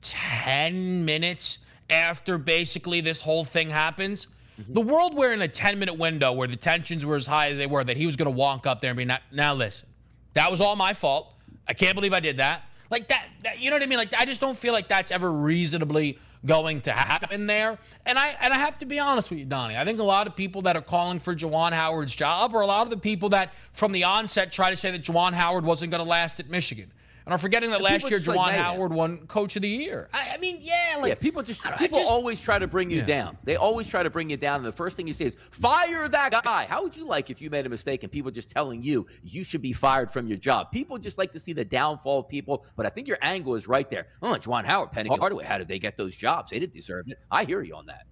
10 0.01 1.05
minutes 1.05 1.59
after 1.89 2.37
basically 2.37 3.01
this 3.01 3.21
whole 3.21 3.43
thing 3.43 3.69
happens? 3.69 4.27
Mm-hmm. 4.59 4.73
The 4.73 4.81
world 4.81 5.15
we're 5.15 5.33
in 5.33 5.41
a 5.41 5.47
10 5.47 5.79
minute 5.79 5.97
window 5.97 6.31
where 6.31 6.47
the 6.47 6.55
tensions 6.55 7.05
were 7.05 7.15
as 7.15 7.27
high 7.27 7.49
as 7.49 7.57
they 7.57 7.67
were 7.67 7.83
that 7.83 7.97
he 7.97 8.05
was 8.05 8.15
going 8.15 8.31
to 8.31 8.37
walk 8.37 8.65
up 8.65 8.79
there 8.79 8.91
and 8.91 8.97
be, 8.97 9.05
now, 9.05 9.19
now 9.31 9.53
listen, 9.53 9.89
that 10.33 10.49
was 10.49 10.61
all 10.61 10.75
my 10.75 10.93
fault. 10.93 11.33
I 11.67 11.73
can't 11.73 11.95
believe 11.95 12.13
I 12.13 12.21
did 12.21 12.37
that. 12.37 12.63
Like 12.89 13.07
that, 13.07 13.27
that, 13.43 13.59
you 13.59 13.69
know 13.69 13.75
what 13.75 13.83
I 13.83 13.87
mean? 13.87 13.97
Like 13.97 14.13
I 14.17 14.25
just 14.25 14.41
don't 14.41 14.57
feel 14.57 14.73
like 14.73 14.87
that's 14.87 15.11
ever 15.11 15.31
reasonably 15.31 16.19
going 16.45 16.81
to 16.81 16.91
happen 16.91 17.47
there. 17.47 17.77
And 18.05 18.17
I 18.17 18.35
and 18.41 18.53
I 18.53 18.57
have 18.57 18.77
to 18.79 18.85
be 18.85 18.99
honest 18.99 19.29
with 19.29 19.39
you, 19.39 19.45
Donnie. 19.45 19.77
I 19.77 19.85
think 19.85 19.99
a 19.99 20.03
lot 20.03 20.27
of 20.27 20.35
people 20.35 20.61
that 20.63 20.75
are 20.75 20.81
calling 20.81 21.19
for 21.19 21.35
Juwan 21.35 21.71
Howard's 21.71 22.15
job 22.15 22.55
are 22.55 22.61
a 22.61 22.67
lot 22.67 22.83
of 22.83 22.89
the 22.89 22.97
people 22.97 23.29
that 23.29 23.53
from 23.73 23.91
the 23.91 24.03
onset 24.03 24.51
try 24.51 24.69
to 24.69 24.75
say 24.75 24.91
that 24.91 25.03
Juwan 25.03 25.33
Howard 25.33 25.65
wasn't 25.65 25.91
going 25.91 26.03
to 26.03 26.09
last 26.09 26.39
at 26.39 26.49
Michigan 26.49 26.91
and 27.25 27.33
are 27.33 27.37
forgetting 27.37 27.69
that 27.71 27.81
last 27.81 28.09
year 28.09 28.19
Juwan 28.19 28.35
like 28.35 28.55
Howard 28.55 28.91
won 28.91 29.25
Coach 29.27 29.55
of 29.55 29.61
the 29.61 29.69
Year. 29.69 30.09
I, 30.13 30.31
I 30.33 30.37
mean, 30.37 30.57
yeah, 30.61 30.97
like 30.99 31.09
yeah, 31.09 31.15
people 31.15 31.43
just 31.43 31.63
people 31.77 31.99
just, 31.99 32.11
always 32.11 32.41
try 32.41 32.59
to 32.59 32.67
bring 32.67 32.89
you 32.89 32.99
yeah. 32.99 33.05
down. 33.05 33.37
They 33.43 33.55
always 33.55 33.87
try 33.87 34.03
to 34.03 34.09
bring 34.09 34.29
you 34.29 34.37
down, 34.37 34.57
and 34.57 34.65
the 34.65 34.71
first 34.71 34.97
thing 34.97 35.07
you 35.07 35.13
say 35.13 35.25
is 35.25 35.37
fire 35.51 36.07
that 36.07 36.43
guy. 36.43 36.65
How 36.65 36.83
would 36.83 36.95
you 36.95 37.05
like 37.05 37.29
if 37.29 37.41
you 37.41 37.49
made 37.49 37.65
a 37.65 37.69
mistake 37.69 38.03
and 38.03 38.11
people 38.11 38.31
just 38.31 38.49
telling 38.49 38.81
you 38.83 39.05
you 39.23 39.43
should 39.43 39.61
be 39.61 39.73
fired 39.73 40.09
from 40.09 40.27
your 40.27 40.37
job? 40.37 40.71
People 40.71 40.97
just 40.97 41.17
like 41.17 41.31
to 41.33 41.39
see 41.39 41.53
the 41.53 41.65
downfall 41.65 42.19
of 42.19 42.29
people, 42.29 42.65
but 42.75 42.85
I 42.85 42.89
think 42.89 43.07
your 43.07 43.17
angle 43.21 43.55
is 43.55 43.67
right 43.67 43.89
there. 43.89 44.07
Oh, 44.21 44.33
Juwan 44.33 44.65
Howard, 44.65 44.91
Penny 44.91 45.09
Hardaway, 45.09 45.45
how 45.45 45.57
did 45.57 45.67
they 45.67 45.79
get 45.79 45.97
those 45.97 46.15
jobs? 46.15 46.51
They 46.51 46.59
didn't 46.59 46.73
deserve 46.73 47.07
it. 47.07 47.19
I 47.29 47.43
hear 47.45 47.61
you 47.61 47.75
on 47.75 47.85
that. 47.87 48.05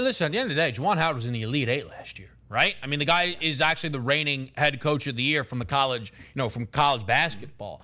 Listen, 0.00 0.26
at 0.26 0.32
the 0.32 0.38
end 0.38 0.50
of 0.50 0.56
the 0.56 0.62
day, 0.62 0.72
Juwan 0.72 0.98
Howard 0.98 1.16
was 1.16 1.26
in 1.26 1.32
the 1.32 1.42
Elite 1.42 1.68
Eight 1.68 1.88
last 1.88 2.18
year 2.18 2.30
right? 2.50 2.74
I 2.82 2.88
mean, 2.88 2.98
the 2.98 3.04
guy 3.06 3.36
is 3.40 3.62
actually 3.62 3.90
the 3.90 4.00
reigning 4.00 4.50
head 4.58 4.80
coach 4.80 5.06
of 5.06 5.16
the 5.16 5.22
year 5.22 5.44
from 5.44 5.60
the 5.60 5.64
college, 5.64 6.12
you 6.34 6.38
know, 6.38 6.50
from 6.50 6.66
college 6.66 7.06
basketball. 7.06 7.80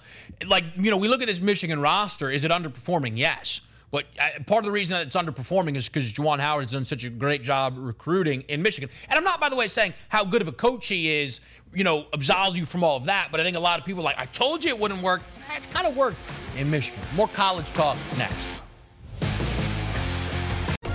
Like, 0.46 0.64
you 0.76 0.90
know, 0.90 0.96
we 0.96 1.08
look 1.08 1.22
at 1.22 1.28
this 1.28 1.40
Michigan 1.40 1.80
roster. 1.80 2.30
Is 2.30 2.44
it 2.44 2.50
underperforming? 2.50 3.12
Yes. 3.14 3.62
But 3.92 4.06
uh, 4.18 4.42
part 4.44 4.58
of 4.58 4.64
the 4.64 4.72
reason 4.72 4.98
that 4.98 5.06
it's 5.06 5.16
underperforming 5.16 5.76
is 5.76 5.88
because 5.88 6.12
Juwan 6.12 6.40
Howard 6.40 6.64
has 6.64 6.72
done 6.72 6.84
such 6.84 7.04
a 7.04 7.10
great 7.10 7.44
job 7.44 7.76
recruiting 7.78 8.42
in 8.48 8.60
Michigan. 8.60 8.90
And 9.08 9.16
I'm 9.16 9.24
not, 9.24 9.40
by 9.40 9.48
the 9.48 9.56
way, 9.56 9.68
saying 9.68 9.94
how 10.08 10.24
good 10.24 10.42
of 10.42 10.48
a 10.48 10.52
coach 10.52 10.88
he 10.88 11.22
is, 11.22 11.40
you 11.72 11.84
know, 11.84 12.06
absolves 12.12 12.58
you 12.58 12.64
from 12.64 12.82
all 12.82 12.96
of 12.96 13.04
that. 13.04 13.28
But 13.30 13.40
I 13.40 13.44
think 13.44 13.56
a 13.56 13.60
lot 13.60 13.78
of 13.78 13.86
people 13.86 14.02
are 14.02 14.04
like, 14.04 14.18
I 14.18 14.26
told 14.26 14.64
you 14.64 14.70
it 14.70 14.78
wouldn't 14.78 15.02
work. 15.02 15.22
It's 15.56 15.68
kind 15.68 15.86
of 15.86 15.96
worked 15.96 16.18
in 16.58 16.68
Michigan. 16.68 17.00
More 17.14 17.28
college 17.28 17.72
talk 17.72 17.96
next. 18.18 18.50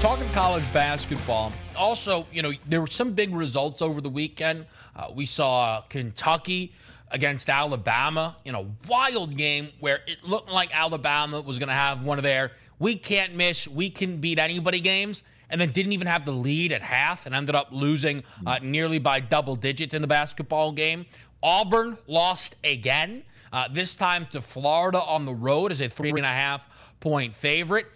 Talking 0.00 0.28
college 0.28 0.72
basketball. 0.72 1.52
Also, 1.76 2.24
you 2.32 2.40
know, 2.40 2.52
there 2.68 2.80
were 2.80 2.86
some 2.86 3.14
big 3.14 3.34
results 3.34 3.82
over 3.82 4.00
the 4.00 4.08
weekend. 4.08 4.66
Uh, 4.94 5.08
we 5.12 5.26
saw 5.26 5.80
Kentucky 5.88 6.72
against 7.10 7.50
Alabama 7.50 8.36
in 8.44 8.54
a 8.54 8.64
wild 8.88 9.36
game 9.36 9.70
where 9.80 9.98
it 10.06 10.22
looked 10.22 10.50
like 10.50 10.70
Alabama 10.72 11.40
was 11.40 11.58
going 11.58 11.68
to 11.68 11.74
have 11.74 12.04
one 12.04 12.16
of 12.16 12.22
their 12.22 12.52
we 12.78 12.94
can't 12.94 13.34
miss, 13.34 13.66
we 13.66 13.90
can 13.90 14.18
beat 14.18 14.38
anybody 14.38 14.78
games, 14.78 15.24
and 15.50 15.60
then 15.60 15.72
didn't 15.72 15.90
even 15.90 16.06
have 16.06 16.24
the 16.24 16.30
lead 16.30 16.70
at 16.70 16.80
half 16.80 17.26
and 17.26 17.34
ended 17.34 17.56
up 17.56 17.68
losing 17.72 18.22
uh, 18.46 18.60
nearly 18.62 19.00
by 19.00 19.18
double 19.18 19.56
digits 19.56 19.94
in 19.94 20.02
the 20.02 20.06
basketball 20.08 20.70
game. 20.70 21.06
Auburn 21.42 21.98
lost 22.06 22.54
again, 22.62 23.24
uh, 23.52 23.66
this 23.72 23.96
time 23.96 24.26
to 24.26 24.40
Florida 24.40 25.00
on 25.02 25.24
the 25.24 25.34
road 25.34 25.72
as 25.72 25.80
a 25.80 25.88
three 25.88 26.10
and 26.10 26.20
a 26.20 26.28
half 26.28 26.68
point 27.00 27.34
favorite. 27.34 27.86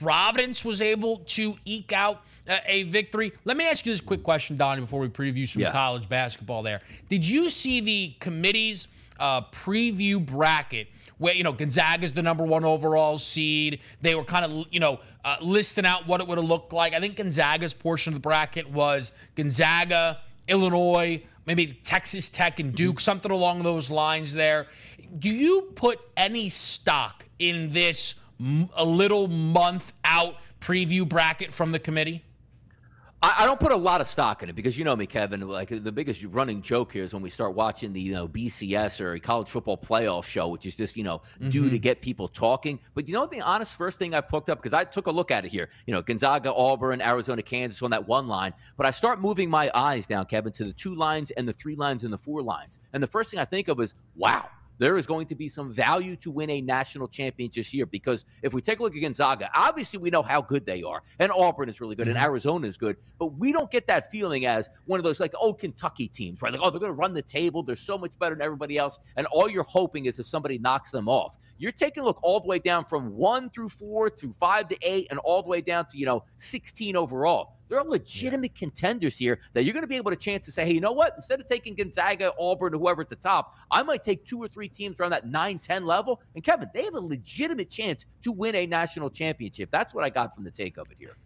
Providence 0.00 0.64
was 0.64 0.80
able 0.82 1.18
to 1.18 1.54
eke 1.64 1.92
out 1.92 2.22
uh, 2.48 2.58
a 2.66 2.84
victory. 2.84 3.32
Let 3.44 3.56
me 3.56 3.66
ask 3.68 3.86
you 3.86 3.92
this 3.92 4.00
quick 4.00 4.22
question, 4.22 4.56
Donnie, 4.56 4.80
before 4.80 5.00
we 5.00 5.08
preview 5.08 5.48
some 5.48 5.62
Yeah. 5.62 5.72
college 5.72 6.08
basketball 6.08 6.62
there. 6.62 6.80
Did 7.08 7.26
you 7.28 7.50
see 7.50 7.80
the 7.80 8.14
committee's 8.20 8.88
uh, 9.20 9.42
preview 9.52 10.24
bracket 10.24 10.88
where, 11.18 11.34
you 11.34 11.44
know, 11.44 11.52
Gonzaga's 11.52 12.12
the 12.14 12.22
number 12.22 12.44
one 12.44 12.64
overall 12.64 13.18
seed? 13.18 13.80
They 14.00 14.14
were 14.14 14.24
kind 14.24 14.44
of, 14.44 14.66
you 14.72 14.80
know, 14.80 15.00
uh, 15.24 15.36
listing 15.40 15.86
out 15.86 16.06
what 16.06 16.20
it 16.20 16.26
would 16.26 16.38
have 16.38 16.46
looked 16.48 16.72
like. 16.72 16.94
I 16.94 17.00
think 17.00 17.16
Gonzaga's 17.16 17.74
portion 17.74 18.12
of 18.12 18.14
the 18.16 18.20
bracket 18.22 18.68
was 18.68 19.12
Gonzaga, 19.36 20.18
Illinois, 20.48 21.22
maybe 21.46 21.66
Texas 21.66 22.28
Tech 22.28 22.58
and 22.58 22.74
Duke, 22.74 22.98
something 22.98 23.30
along 23.30 23.62
those 23.62 23.90
lines 23.90 24.32
there. 24.32 24.66
Do 25.18 25.30
you 25.30 25.72
put 25.76 26.00
any 26.16 26.48
stock 26.48 27.24
in 27.38 27.70
this 27.70 28.14
a 28.74 28.84
little 28.84 29.28
month 29.28 29.92
out 30.04 30.36
preview 30.60 31.08
bracket 31.08 31.52
from 31.52 31.72
the 31.72 31.78
committee? 31.78 32.24
I, 33.24 33.46
don't 33.46 33.60
put 33.60 33.70
a 33.70 33.76
lot 33.76 34.00
of 34.00 34.08
stock 34.08 34.42
in 34.42 34.48
it 34.48 34.56
because 34.56 34.76
you 34.76 34.84
know 34.84 34.96
me, 34.96 35.06
Kevin. 35.06 35.46
Like 35.46 35.68
the 35.68 35.92
biggest 35.92 36.24
running 36.24 36.60
joke 36.60 36.92
here 36.92 37.04
is 37.04 37.14
when 37.14 37.22
we 37.22 37.30
start 37.30 37.54
watching 37.54 37.92
the 37.92 38.00
you 38.00 38.12
know 38.12 38.26
BCS 38.26 39.00
or 39.00 39.16
college 39.20 39.48
football 39.48 39.78
playoff 39.78 40.24
show, 40.24 40.48
which 40.48 40.66
is 40.66 40.76
just 40.76 40.96
you 40.96 41.04
know 41.04 41.22
due 41.40 41.50
to 41.50 41.68
mm-hmm. 41.68 41.76
get 41.76 42.02
people 42.02 42.26
talking. 42.26 42.80
But 42.94 43.06
you 43.06 43.14
know 43.14 43.26
the 43.26 43.40
honest 43.40 43.76
first 43.76 44.00
thing 44.00 44.12
I 44.12 44.22
looked 44.32 44.50
up 44.50 44.58
because 44.58 44.72
I 44.72 44.82
took 44.82 45.06
a 45.06 45.12
look 45.12 45.30
at 45.30 45.44
it 45.44 45.52
here. 45.52 45.68
You 45.86 45.94
know 45.94 46.02
Gonzaga, 46.02 46.52
Auburn, 46.52 47.00
Arizona, 47.00 47.42
Kansas 47.42 47.80
on 47.82 47.90
that 47.90 48.08
one 48.08 48.26
line. 48.26 48.54
But 48.76 48.86
I 48.86 48.90
start 48.90 49.20
moving 49.20 49.48
my 49.48 49.70
eyes 49.72 50.08
down, 50.08 50.24
Kevin, 50.24 50.52
to 50.54 50.64
the 50.64 50.72
two 50.72 50.96
lines 50.96 51.30
and 51.30 51.46
the 51.46 51.52
three 51.52 51.76
lines 51.76 52.02
and 52.02 52.12
the 52.12 52.18
four 52.18 52.42
lines. 52.42 52.80
And 52.92 53.00
the 53.00 53.06
first 53.06 53.30
thing 53.30 53.38
I 53.38 53.44
think 53.44 53.68
of 53.68 53.78
is 53.78 53.94
wow 54.16 54.48
there 54.78 54.98
is 54.98 55.06
going 55.06 55.26
to 55.28 55.34
be 55.34 55.48
some 55.48 55.72
value 55.72 56.16
to 56.16 56.30
win 56.30 56.50
a 56.50 56.60
national 56.60 57.08
championship 57.08 57.62
this 57.62 57.72
year 57.72 57.86
because 57.86 58.24
if 58.42 58.52
we 58.52 58.60
take 58.60 58.80
a 58.80 58.82
look 58.82 58.96
at 58.96 59.00
Gonzaga, 59.00 59.48
obviously 59.54 59.98
we 59.98 60.10
know 60.10 60.22
how 60.22 60.42
good 60.42 60.66
they 60.66 60.82
are, 60.82 61.02
and 61.18 61.30
Auburn 61.30 61.68
is 61.68 61.80
really 61.80 61.94
good, 61.94 62.08
and 62.08 62.16
mm-hmm. 62.16 62.26
Arizona 62.26 62.66
is 62.66 62.76
good, 62.76 62.96
but 63.18 63.38
we 63.38 63.52
don't 63.52 63.70
get 63.70 63.86
that 63.86 64.10
feeling 64.10 64.46
as 64.46 64.68
one 64.86 64.98
of 64.98 65.04
those 65.04 65.20
like 65.20 65.32
old 65.38 65.58
Kentucky 65.58 66.08
teams, 66.08 66.42
right? 66.42 66.52
Like, 66.52 66.60
oh, 66.62 66.70
they're 66.70 66.80
going 66.80 66.90
to 66.90 66.96
run 66.98 67.12
the 67.12 67.22
table, 67.22 67.62
they're 67.62 67.76
so 67.76 67.96
much 67.96 68.18
better 68.18 68.34
than 68.34 68.42
everybody 68.42 68.78
else, 68.78 68.98
and 69.16 69.26
all 69.28 69.48
you're 69.48 69.62
hoping 69.62 70.06
is 70.06 70.18
if 70.18 70.26
somebody 70.26 70.58
knocks 70.58 70.90
them 70.90 71.08
off. 71.08 71.36
You're 71.58 71.72
taking 71.72 72.02
a 72.02 72.06
look 72.06 72.18
all 72.22 72.40
the 72.40 72.48
way 72.48 72.58
down 72.58 72.84
from 72.84 73.14
one 73.14 73.50
through 73.50 73.68
four 73.68 74.10
through 74.10 74.32
five 74.32 74.68
to 74.68 74.76
eight, 74.82 75.06
and 75.10 75.18
all 75.20 75.42
the 75.42 75.48
way 75.48 75.60
down 75.60 75.86
to 75.86 75.98
you 75.98 76.06
know 76.06 76.24
16 76.38 76.96
overall. 76.96 77.56
There 77.72 77.80
are 77.80 77.86
legitimate 77.86 78.54
contenders 78.54 79.16
here 79.16 79.40
that 79.54 79.64
you're 79.64 79.72
going 79.72 79.82
to 79.82 79.88
be 79.88 79.96
able 79.96 80.10
to 80.10 80.16
chance 80.16 80.44
to 80.44 80.52
say, 80.52 80.66
hey, 80.66 80.74
you 80.74 80.80
know 80.82 80.92
what? 80.92 81.14
Instead 81.16 81.40
of 81.40 81.46
taking 81.46 81.74
Gonzaga, 81.74 82.30
Auburn, 82.38 82.74
whoever 82.74 83.00
at 83.00 83.08
the 83.08 83.16
top, 83.16 83.56
I 83.70 83.82
might 83.82 84.02
take 84.02 84.26
two 84.26 84.36
or 84.36 84.46
three 84.46 84.68
teams 84.68 85.00
around 85.00 85.12
that 85.12 85.26
9 85.26 85.58
10 85.58 85.86
level. 85.86 86.20
And 86.34 86.44
Kevin, 86.44 86.68
they 86.74 86.84
have 86.84 86.92
a 86.92 87.00
legitimate 87.00 87.70
chance 87.70 88.04
to 88.24 88.30
win 88.30 88.54
a 88.56 88.66
national 88.66 89.08
championship. 89.08 89.70
That's 89.72 89.94
what 89.94 90.04
I 90.04 90.10
got 90.10 90.34
from 90.34 90.44
the 90.44 90.50
take 90.50 90.76
of 90.76 90.90
it 90.90 90.98
here. 90.98 91.16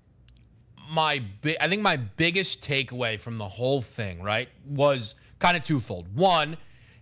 my 0.92 1.20
bi- 1.42 1.56
I 1.60 1.66
think 1.66 1.82
my 1.82 1.96
biggest 1.96 2.62
takeaway 2.62 3.18
from 3.18 3.38
the 3.38 3.48
whole 3.48 3.82
thing, 3.82 4.22
right, 4.22 4.48
was 4.64 5.16
kind 5.40 5.56
of 5.56 5.64
twofold. 5.64 6.06
One, 6.14 6.58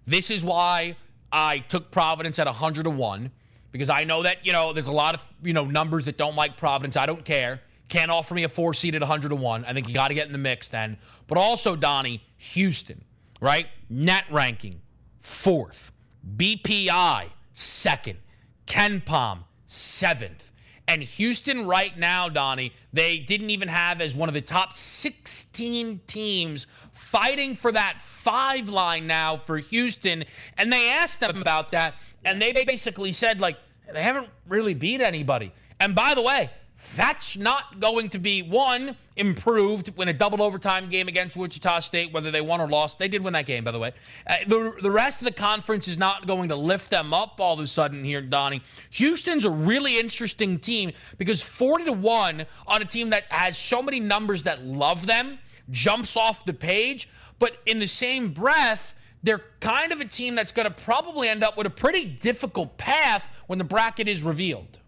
this 0.07 0.31
is 0.31 0.43
why 0.43 0.97
I 1.31 1.59
took 1.59 1.91
Providence 1.91 2.39
at 2.39 2.47
100 2.47 2.85
to 2.85 2.91
1 2.91 3.31
because 3.73 3.91
I 3.91 4.05
know 4.05 4.23
that, 4.23 4.47
you 4.47 4.53
know, 4.53 4.73
there's 4.73 4.89
a 4.89 4.93
lot 4.93 5.15
of, 5.15 5.35
you 5.43 5.53
know, 5.53 5.67
numbers 5.67 6.07
that 6.07 6.17
don't 6.17 6.35
like 6.35 6.57
Providence. 6.57 6.97
I 6.97 7.05
don't 7.05 7.27
care. 7.27 7.61
Can't 7.89 8.11
offer 8.11 8.35
me 8.35 8.45
a 8.45 8.49
4 8.49 8.75
seed 8.75 8.95
at 8.95 9.01
100 9.01 9.29
to 9.29 9.37
1. 9.37 9.65
I 9.65 9.73
think 9.73 9.89
you 9.89 9.95
got 9.95 10.09
to 10.09 10.15
get 10.15 10.27
in 10.27 10.33
the 10.33 10.39
mix 10.39 10.69
then. 10.69 10.97
But 11.27 11.39
also 11.39 11.77
Donnie, 11.77 12.23
Houston, 12.37 13.05
right? 13.41 13.67
Net 13.89 14.25
ranking 14.31 14.81
4th. 15.23 15.91
BPI 16.37 17.29
second. 17.53 18.19
KenPom 18.67 19.45
seventh. 19.67 20.53
And 20.87 21.03
Houston, 21.03 21.67
right 21.67 21.97
now, 21.99 22.29
Donnie, 22.29 22.73
they 22.93 23.19
didn't 23.19 23.51
even 23.51 23.69
have 23.69 24.03
as 24.03 24.15
one 24.15 24.29
of 24.29 24.35
the 24.35 24.43
top 24.43 24.73
16 24.73 26.01
teams 26.07 26.67
fighting 26.93 27.57
for 27.57 27.73
that 27.73 27.99
five 27.99 28.69
line 28.69 29.07
now 29.07 29.37
for 29.37 29.57
Houston. 29.59 30.25
And 30.59 30.71
they 30.71 30.91
asked 30.91 31.21
them 31.21 31.41
about 31.41 31.71
that, 31.71 31.95
and 32.25 32.41
they 32.41 32.53
basically 32.53 33.13
said, 33.13 33.41
like, 33.41 33.57
they 33.93 34.03
haven't 34.03 34.29
really 34.47 34.75
beat 34.75 35.01
anybody. 35.01 35.53
And 35.81 35.95
by 35.95 36.15
the 36.15 36.23
way, 36.23 36.51
that's 36.97 37.37
not 37.37 37.81
going 37.81 38.09
to 38.11 38.19
be 38.19 38.43
one 38.43 38.97
improved 39.17 39.89
when 39.97 40.09
a 40.09 40.13
double 40.13 40.43
overtime 40.43 40.89
game 40.89 41.09
against 41.09 41.37
Wichita 41.37 41.81
State, 41.81 42.13
whether 42.13 42.31
they 42.31 42.41
won 42.41 42.61
or 42.61 42.69
lost. 42.69 42.99
They 42.99 43.09
did 43.09 43.23
win 43.23 43.33
that 43.33 43.47
game, 43.47 43.65
by 43.65 43.71
the 43.71 43.79
way. 43.79 43.93
Uh, 44.27 44.37
the, 44.47 44.75
the 44.83 44.91
rest 44.91 45.21
of 45.21 45.27
the 45.27 45.33
conference 45.33 45.89
is 45.89 45.99
not 45.99 46.27
going 46.27 46.49
to 46.49 46.57
lift 46.57 46.91
them 46.91 47.15
up 47.15 47.41
all 47.41 47.55
of 47.55 47.61
a 47.61 47.67
sudden 47.67 48.05
here, 48.05 48.21
Donnie. 48.21 48.63
Houston's 48.91 49.45
a 49.45 49.51
really 49.51 49.99
interesting 49.99 50.59
team 50.59 50.93
because 51.19 51.43
40 51.43 51.85
to 51.85 51.93
1 51.93 52.47
on 52.67 52.83
a 52.83 52.85
team 52.85 53.11
that 53.11 53.25
has 53.29 53.57
so 53.57 53.83
many 53.83 54.01
numbers 54.01 54.43
that 54.45 54.65
love 54.65 55.07
them 55.07 55.39
jumps 55.71 56.17
off 56.17 56.45
the 56.45 56.55
page. 56.55 57.09
But 57.39 57.59
in 57.67 57.79
the 57.79 57.89
same 57.89 58.31
breath, 58.31 58.95
they're 59.23 59.43
kind 59.61 59.93
of 59.93 60.01
a 60.01 60.05
team 60.05 60.35
that's 60.35 60.53
going 60.53 60.69
to 60.69 60.83
probably 60.85 61.29
end 61.29 61.43
up 61.43 61.57
with 61.57 61.67
a 61.67 61.71
pretty 61.71 62.05
difficult 62.05 62.77
path 62.77 63.31
when 63.47 63.59
the 63.59 63.65
bracket 63.65 64.07
is 64.07 64.23
revealed. 64.23 64.79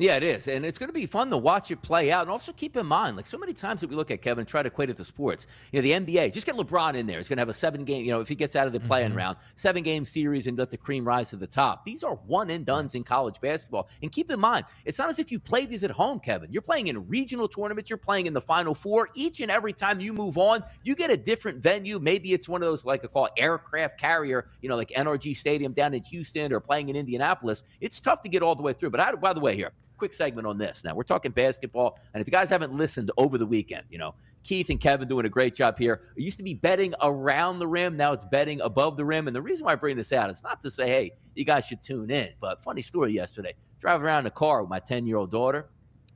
Yeah, 0.00 0.16
it 0.16 0.22
is. 0.22 0.48
And 0.48 0.64
it's 0.64 0.78
going 0.78 0.88
to 0.88 0.94
be 0.94 1.04
fun 1.04 1.28
to 1.28 1.36
watch 1.36 1.70
it 1.70 1.82
play 1.82 2.10
out. 2.10 2.22
And 2.22 2.30
also 2.30 2.52
keep 2.52 2.74
in 2.74 2.86
mind, 2.86 3.18
like 3.18 3.26
so 3.26 3.36
many 3.36 3.52
times 3.52 3.82
that 3.82 3.90
we 3.90 3.96
look 3.96 4.10
at 4.10 4.22
Kevin, 4.22 4.46
try 4.46 4.62
to 4.62 4.68
equate 4.68 4.88
it 4.88 4.96
to 4.96 5.04
sports. 5.04 5.46
You 5.72 5.82
know, 5.82 5.82
the 5.82 5.92
NBA, 5.92 6.32
just 6.32 6.46
get 6.46 6.54
LeBron 6.56 6.94
in 6.94 7.06
there. 7.06 7.18
He's 7.18 7.28
going 7.28 7.36
to 7.36 7.42
have 7.42 7.50
a 7.50 7.54
seven 7.54 7.84
game, 7.84 8.06
you 8.06 8.10
know, 8.10 8.22
if 8.22 8.28
he 8.28 8.34
gets 8.34 8.56
out 8.56 8.66
of 8.66 8.72
the 8.72 8.80
play-in 8.80 9.10
mm-hmm. 9.10 9.18
round, 9.18 9.36
seven 9.56 9.82
game 9.82 10.06
series 10.06 10.46
and 10.46 10.56
let 10.56 10.70
the 10.70 10.78
cream 10.78 11.06
rise 11.06 11.28
to 11.30 11.36
the 11.36 11.46
top. 11.46 11.84
These 11.84 12.02
are 12.02 12.14
one 12.14 12.48
and 12.48 12.64
dones 12.64 12.94
in 12.94 13.04
college 13.04 13.42
basketball. 13.42 13.90
And 14.00 14.10
keep 14.10 14.30
in 14.30 14.40
mind, 14.40 14.64
it's 14.86 14.98
not 14.98 15.10
as 15.10 15.18
if 15.18 15.30
you 15.30 15.38
play 15.38 15.66
these 15.66 15.84
at 15.84 15.90
home, 15.90 16.18
Kevin. 16.18 16.50
You're 16.50 16.62
playing 16.62 16.86
in 16.86 17.06
regional 17.06 17.46
tournaments, 17.46 17.90
you're 17.90 17.98
playing 17.98 18.24
in 18.24 18.32
the 18.32 18.40
final 18.40 18.74
four. 18.74 19.10
Each 19.14 19.40
and 19.40 19.50
every 19.50 19.74
time 19.74 20.00
you 20.00 20.14
move 20.14 20.38
on, 20.38 20.64
you 20.82 20.94
get 20.94 21.10
a 21.10 21.16
different 21.18 21.58
venue. 21.62 21.98
Maybe 21.98 22.32
it's 22.32 22.48
one 22.48 22.62
of 22.62 22.68
those 22.68 22.86
like 22.86 23.04
I 23.04 23.08
call 23.08 23.28
aircraft 23.36 24.00
carrier, 24.00 24.46
you 24.62 24.70
know, 24.70 24.76
like 24.76 24.88
NRG 24.96 25.36
Stadium 25.36 25.74
down 25.74 25.92
in 25.92 26.02
Houston 26.04 26.54
or 26.54 26.60
playing 26.60 26.88
in 26.88 26.96
Indianapolis. 26.96 27.64
It's 27.82 28.00
tough 28.00 28.22
to 28.22 28.30
get 28.30 28.42
all 28.42 28.54
the 28.54 28.62
way 28.62 28.72
through. 28.72 28.90
But 28.90 29.00
I, 29.00 29.12
by 29.12 29.34
the 29.34 29.40
way, 29.40 29.54
here, 29.54 29.72
quick 30.00 30.12
segment 30.14 30.46
on 30.46 30.56
this. 30.58 30.82
Now 30.82 30.94
we're 30.94 31.02
talking 31.02 31.30
basketball, 31.30 31.98
and 32.14 32.20
if 32.20 32.26
you 32.26 32.32
guys 32.32 32.48
haven't 32.48 32.74
listened 32.74 33.10
over 33.18 33.38
the 33.38 33.46
weekend, 33.46 33.84
you 33.90 33.98
know 33.98 34.14
Keith 34.42 34.70
and 34.70 34.80
Kevin 34.80 35.08
doing 35.08 35.26
a 35.26 35.28
great 35.28 35.54
job 35.54 35.78
here. 35.78 36.00
It 36.16 36.22
used 36.22 36.38
to 36.38 36.42
be 36.42 36.54
betting 36.54 36.94
around 37.02 37.58
the 37.58 37.66
rim, 37.66 37.96
now 37.96 38.12
it's 38.12 38.24
betting 38.24 38.60
above 38.60 38.96
the 38.96 39.04
rim. 39.04 39.26
And 39.26 39.36
the 39.36 39.42
reason 39.42 39.66
why 39.66 39.72
I 39.72 39.76
bring 39.76 39.96
this 39.96 40.12
out 40.12 40.30
is 40.30 40.42
not 40.42 40.62
to 40.62 40.70
say, 40.70 40.88
hey, 40.88 41.10
you 41.34 41.44
guys 41.44 41.66
should 41.66 41.82
tune 41.82 42.10
in, 42.10 42.30
but 42.40 42.62
funny 42.62 42.82
story 42.82 43.12
yesterday. 43.12 43.54
Driving 43.78 44.06
around 44.06 44.18
in 44.20 44.24
the 44.24 44.30
car 44.30 44.62
with 44.62 44.70
my 44.70 44.78
10 44.78 45.06
year 45.06 45.16
old 45.16 45.30
daughter, 45.30 45.68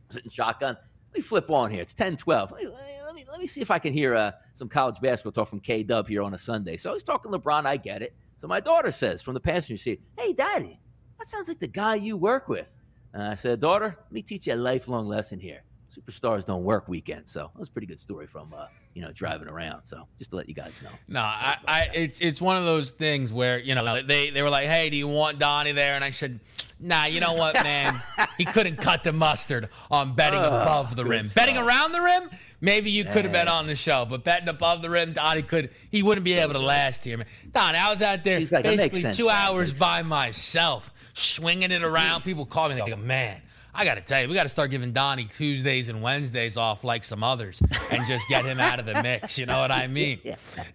sitting 0.09 0.31
shotgun. 0.31 0.77
Let 1.11 1.19
me 1.19 1.23
flip 1.23 1.51
on 1.51 1.71
here. 1.71 1.83
It's 1.83 1.95
10 1.95 2.17
12. 2.17 2.51
Let 2.51 2.61
me, 2.61 2.69
let 3.05 3.15
me, 3.15 3.25
let 3.31 3.39
me 3.39 3.47
see 3.47 3.61
if 3.61 3.71
I 3.71 3.79
can 3.79 3.93
hear 3.93 4.15
uh, 4.15 4.33
some 4.53 4.69
college 4.69 5.01
basketball 5.01 5.33
talk 5.33 5.49
from 5.49 5.61
K 5.61 5.83
Dub 5.83 6.09
here 6.09 6.23
on 6.23 6.35
a 6.35 6.39
Sunday. 6.39 6.77
So 6.77 6.93
he's 6.93 7.05
talking 7.05 7.31
LeBron. 7.31 7.67
I 7.67 7.77
get 7.77 8.03
it. 8.03 8.15
So 8.39 8.49
my 8.49 8.61
daughter 8.61 8.91
says 8.91 9.23
from 9.23 9.35
the 9.35 9.41
passenger 9.41 9.81
seat, 9.81 10.03
Hey, 10.19 10.33
daddy, 10.33 10.81
that 11.19 11.29
sounds 11.29 11.49
like 11.49 11.61
the 11.61 11.69
guy 11.69 11.95
you 11.95 12.17
work 12.17 12.49
with. 12.49 12.71
Uh, 13.17 13.23
I 13.31 13.35
said, 13.35 13.61
Daughter, 13.61 13.97
let 13.99 14.13
me 14.13 14.23
teach 14.23 14.47
you 14.47 14.55
a 14.55 14.57
lifelong 14.57 15.07
lesson 15.07 15.39
here. 15.39 15.63
Superstars 15.91 16.45
don't 16.45 16.65
work 16.65 16.89
weekends. 16.89 17.31
So 17.31 17.51
that 17.55 17.59
was 17.61 17.69
a 17.69 17.73
pretty 17.73 17.87
good 17.87 18.01
story 18.01 18.27
from, 18.27 18.53
uh, 18.53 18.67
you 18.95 19.03
know, 19.03 19.13
driving 19.13 19.47
around. 19.47 19.85
So 19.85 20.09
just 20.19 20.31
to 20.31 20.37
let 20.37 20.49
you 20.49 20.55
guys 20.55 20.81
know. 20.83 20.89
No, 21.07 21.21
I, 21.21 21.57
I, 21.69 21.83
it's 21.95 22.21
it's 22.21 22.41
one 22.43 22.57
of 22.57 22.65
those 22.65 22.91
things 22.91 23.33
where 23.33 23.59
you 23.61 23.77
know 23.77 24.03
they 24.03 24.31
they 24.31 24.43
were 24.43 24.51
like, 24.51 24.67
"Hey, 24.67 24.91
do 24.91 24.97
you 24.97 25.07
want 25.07 25.39
Donnie 25.39 25.71
there?" 25.73 25.95
And 25.95 26.03
I 26.03 26.11
said, 26.11 26.41
"Nah, 26.81 27.05
you 27.05 27.21
know 27.21 27.35
what, 27.35 27.55
man? 27.63 28.01
he 28.39 28.45
couldn't 28.45 28.77
cut 28.77 29.05
the 29.05 29.13
mustard 29.13 29.69
on 29.89 30.15
betting 30.17 30.41
Oh, 30.41 30.47
above 30.63 30.97
the 30.97 31.05
rim. 31.05 31.27
stuff. 31.27 31.45
Betting 31.47 31.59
around 31.63 31.93
the 31.93 32.01
rim, 32.01 32.29
maybe 32.61 32.91
you 32.91 33.05
could 33.05 33.25
have 33.25 33.33
been 33.33 33.47
on 33.49 33.67
the 33.69 33.77
show, 33.77 34.05
but 34.05 34.25
betting 34.25 34.49
above 34.49 34.81
the 34.83 34.91
rim, 34.91 35.13
Donnie 35.13 35.43
could. 35.43 35.71
He 35.91 36.03
wouldn't 36.03 36.25
be 36.25 36.33
able 36.35 36.55
to 36.55 36.59
last 36.61 37.05
here, 37.05 37.19
man. 37.19 37.27
Donnie, 37.53 37.79
I 37.79 37.91
was 37.91 38.01
out 38.03 38.25
there 38.25 38.41
like, 38.41 38.65
basically 38.65 39.13
two 39.13 39.27
Dad. 39.27 39.49
hours 39.51 39.73
by 39.73 40.03
myself, 40.03 40.93
swinging 41.15 41.71
it 41.71 41.83
around. 41.83 42.23
People 42.23 42.45
call 42.47 42.69
me 42.69 42.81
like, 42.81 42.99
man. 42.99 43.41
I 43.77 43.85
got 43.85 43.97
to 43.97 44.01
tell 44.01 44.23
you, 44.23 44.29
we 44.29 44.35
got 44.37 44.45
to 44.45 44.49
start 44.49 44.71
giving 44.71 44.93
Donnie 44.93 45.25
Tuesdays 45.25 45.89
and 45.89 46.01
Wednesdays 46.01 46.57
off 46.57 46.85
like 46.85 47.03
some 47.03 47.25
others 47.25 47.61
and 47.91 48.07
just 48.07 48.29
get 48.29 48.45
him 48.45 48.61
out 48.61 48.79
of 48.79 48.87
the 48.87 49.03
mix. 49.03 49.37
You 49.37 49.47
know 49.47 49.59
what 49.59 49.73
I 49.73 49.87
mean? 49.89 50.21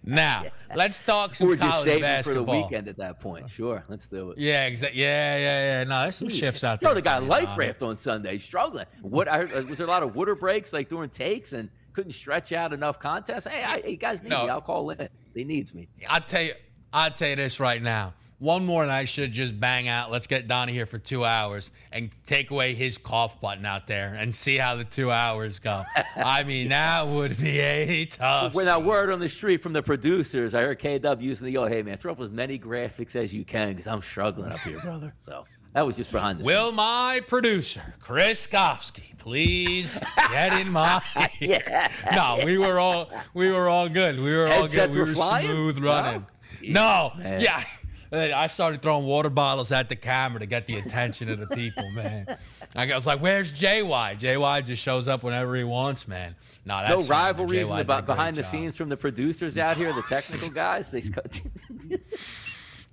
Now, 0.04 0.44
let's 0.76 0.98
talk 1.02 1.34
some 1.34 1.48
We're 1.48 1.56
just 1.56 1.82
saving 1.82 2.02
basketball. 2.02 2.44
for 2.44 2.50
the 2.52 2.62
weekend 2.62 2.88
at 2.88 2.98
that 2.98 3.18
point. 3.18 3.48
Sure, 3.48 3.82
let's 3.88 4.06
do 4.06 4.32
it. 4.32 4.38
Yeah, 4.38 4.66
exactly. 4.66 5.00
Yeah, 5.00 5.36
yeah, 5.38 5.78
yeah. 5.78 5.84
No, 5.84 6.02
there's 6.02 6.16
some 6.16 6.28
shifts 6.28 6.62
out 6.62 6.80
there. 6.80 6.90
Yo, 6.90 6.94
the 6.94 7.00
guy 7.00 7.16
life 7.20 7.46
Donnie. 7.46 7.58
raft 7.68 7.82
on 7.82 7.96
Sunday, 7.96 8.36
struggling. 8.36 8.84
What 9.00 9.28
I 9.28 9.46
heard, 9.46 9.66
was 9.70 9.78
there 9.78 9.86
a 9.86 9.90
lot 9.90 10.02
of 10.02 10.14
water 10.14 10.34
breaks 10.34 10.74
like 10.74 10.90
during 10.90 11.08
takes 11.08 11.54
and 11.54 11.70
couldn't 11.94 12.12
stretch 12.12 12.52
out 12.52 12.74
enough 12.74 12.98
contests? 12.98 13.46
Hey, 13.46 13.64
I, 13.64 13.76
you 13.88 13.96
guys 13.96 14.22
need 14.22 14.28
No. 14.28 14.42
me. 14.42 14.50
I'll 14.50 14.60
call 14.60 14.90
in. 14.90 15.08
He 15.34 15.44
needs 15.44 15.72
me. 15.74 15.88
I'll 16.06 16.20
tell 16.20 16.42
you, 16.42 16.52
I'll 16.92 17.10
tell 17.12 17.30
you 17.30 17.36
this 17.36 17.60
right 17.60 17.80
now. 17.82 18.12
One 18.40 18.64
more 18.64 18.82
and 18.82 18.90
I 18.90 19.04
should 19.04 19.32
just 19.32 19.60
bang 19.60 19.86
out. 19.86 20.10
Let's 20.10 20.26
get 20.26 20.46
Donnie 20.48 20.72
here 20.72 20.86
for 20.86 20.98
two 20.98 21.26
hours 21.26 21.70
and 21.92 22.10
take 22.24 22.50
away 22.50 22.72
his 22.74 22.96
cough 22.96 23.38
button 23.38 23.66
out 23.66 23.86
there 23.86 24.14
and 24.18 24.34
see 24.34 24.56
how 24.56 24.76
the 24.76 24.84
two 24.84 25.10
hours 25.12 25.58
go. 25.58 25.84
I 26.16 26.42
mean, 26.44 26.70
that 26.70 27.06
would 27.06 27.38
be 27.38 27.60
a 27.60 28.06
tough. 28.06 28.54
When 28.54 28.64
that 28.64 28.82
word 28.82 29.10
on 29.10 29.20
the 29.20 29.28
street 29.28 29.62
from 29.62 29.74
the 29.74 29.82
producers, 29.82 30.54
I 30.54 30.62
heard 30.62 30.78
KW 30.78 31.20
using 31.20 31.44
the, 31.44 31.52
yo, 31.52 31.66
hey, 31.66 31.82
man, 31.82 31.98
throw 31.98 32.12
up 32.12 32.20
as 32.20 32.30
many 32.30 32.58
graphics 32.58 33.14
as 33.14 33.34
you 33.34 33.44
can 33.44 33.68
because 33.74 33.86
I'm 33.86 34.00
struggling 34.00 34.50
up 34.52 34.60
here, 34.60 34.80
brother. 34.80 35.12
So 35.20 35.44
that 35.74 35.84
was 35.84 35.98
just 35.98 36.10
behind 36.10 36.40
the. 36.40 36.44
Will 36.44 36.72
my 36.72 37.20
producer, 37.28 37.94
Chris 38.00 38.46
Kofsky, 38.46 39.18
please 39.18 39.94
get 40.30 40.58
in 40.58 40.70
my 40.72 41.02
yeah, 41.40 41.92
No, 42.14 42.40
we 42.42 42.56
were 42.56 42.78
all 42.80 43.10
we 43.34 43.50
were 43.50 43.68
all 43.68 43.86
good. 43.88 44.18
We 44.18 44.34
were 44.34 44.46
all 44.46 44.62
Headsets 44.66 44.74
good. 44.74 44.94
We 44.94 45.00
were 45.00 45.06
were 45.08 45.14
smooth 45.42 45.78
No? 45.78 45.88
running. 45.88 46.26
No, 46.62 47.12
man. 47.18 47.40
yeah. 47.42 47.64
I 48.12 48.46
started 48.48 48.82
throwing 48.82 49.06
water 49.06 49.30
bottles 49.30 49.70
at 49.70 49.88
the 49.88 49.96
camera 49.96 50.40
to 50.40 50.46
get 50.46 50.66
the 50.66 50.76
attention 50.78 51.30
of 51.30 51.38
the 51.38 51.46
people, 51.46 51.88
man. 51.92 52.26
I 52.74 52.92
was 52.94 53.06
like, 53.06 53.20
"Where's 53.20 53.52
JY?" 53.52 54.16
JY 54.18 54.64
just 54.64 54.82
shows 54.82 55.06
up 55.06 55.22
whenever 55.22 55.54
he 55.56 55.64
wants, 55.64 56.08
man. 56.08 56.34
No, 56.64 56.80
that's 56.80 57.08
no 57.08 57.14
rivalries 57.14 57.70
in 57.70 57.76
the, 57.76 57.84
JY 57.84 57.86
did 57.86 57.90
a 57.90 58.02
be- 58.02 58.06
behind 58.06 58.36
the 58.36 58.42
job. 58.42 58.50
scenes 58.50 58.76
from 58.76 58.88
the 58.88 58.96
producers 58.96 59.58
out 59.58 59.76
here, 59.76 59.92
the 59.92 60.02
technical 60.02 60.50
guys. 60.50 60.90
They 60.90 61.02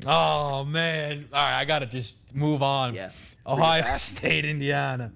Oh 0.06 0.63
man! 0.65 1.27
All 1.34 1.41
right, 1.41 1.60
I 1.60 1.65
gotta 1.65 1.88
just 1.88 2.17
move 2.36 2.62
on. 2.62 2.93
Yeah. 2.93 3.10
Ohio. 3.45 3.91
State, 3.93 4.45
Indiana. 4.45 5.12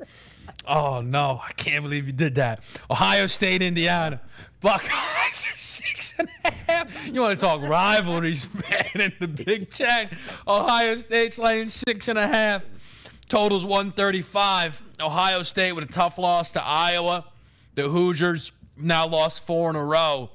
Oh 0.65 1.01
no, 1.01 1.41
I 1.47 1.51
can't 1.53 1.83
believe 1.83 2.07
you 2.07 2.13
did 2.13 2.35
that. 2.35 2.63
Ohio 2.89 3.27
State, 3.27 3.61
Indiana. 3.61 4.21
Buckeyes 4.61 5.43
are 5.51 5.57
six 5.57 6.13
and 6.19 6.29
a 6.45 6.51
half. 6.51 7.07
You 7.07 7.21
want 7.21 7.37
to 7.37 7.45
talk 7.45 7.61
rivalries, 7.63 8.47
man? 8.69 8.85
In 8.93 9.13
the 9.19 9.27
Big 9.27 9.71
Ten, 9.71 10.09
Ohio 10.47 10.95
State's 10.95 11.39
laying 11.39 11.67
six 11.67 12.07
and 12.07 12.19
a 12.19 12.27
half. 12.27 12.63
Totals 13.27 13.65
135. 13.65 14.83
Ohio 14.99 15.41
State 15.41 15.71
with 15.71 15.89
a 15.89 15.91
tough 15.91 16.19
loss 16.19 16.51
to 16.51 16.63
Iowa. 16.63 17.25
The 17.73 17.89
Hoosiers 17.89 18.51
now 18.77 19.07
lost 19.07 19.45
four 19.47 19.69
in 19.71 19.75
a 19.75 19.83
row. 19.83 20.29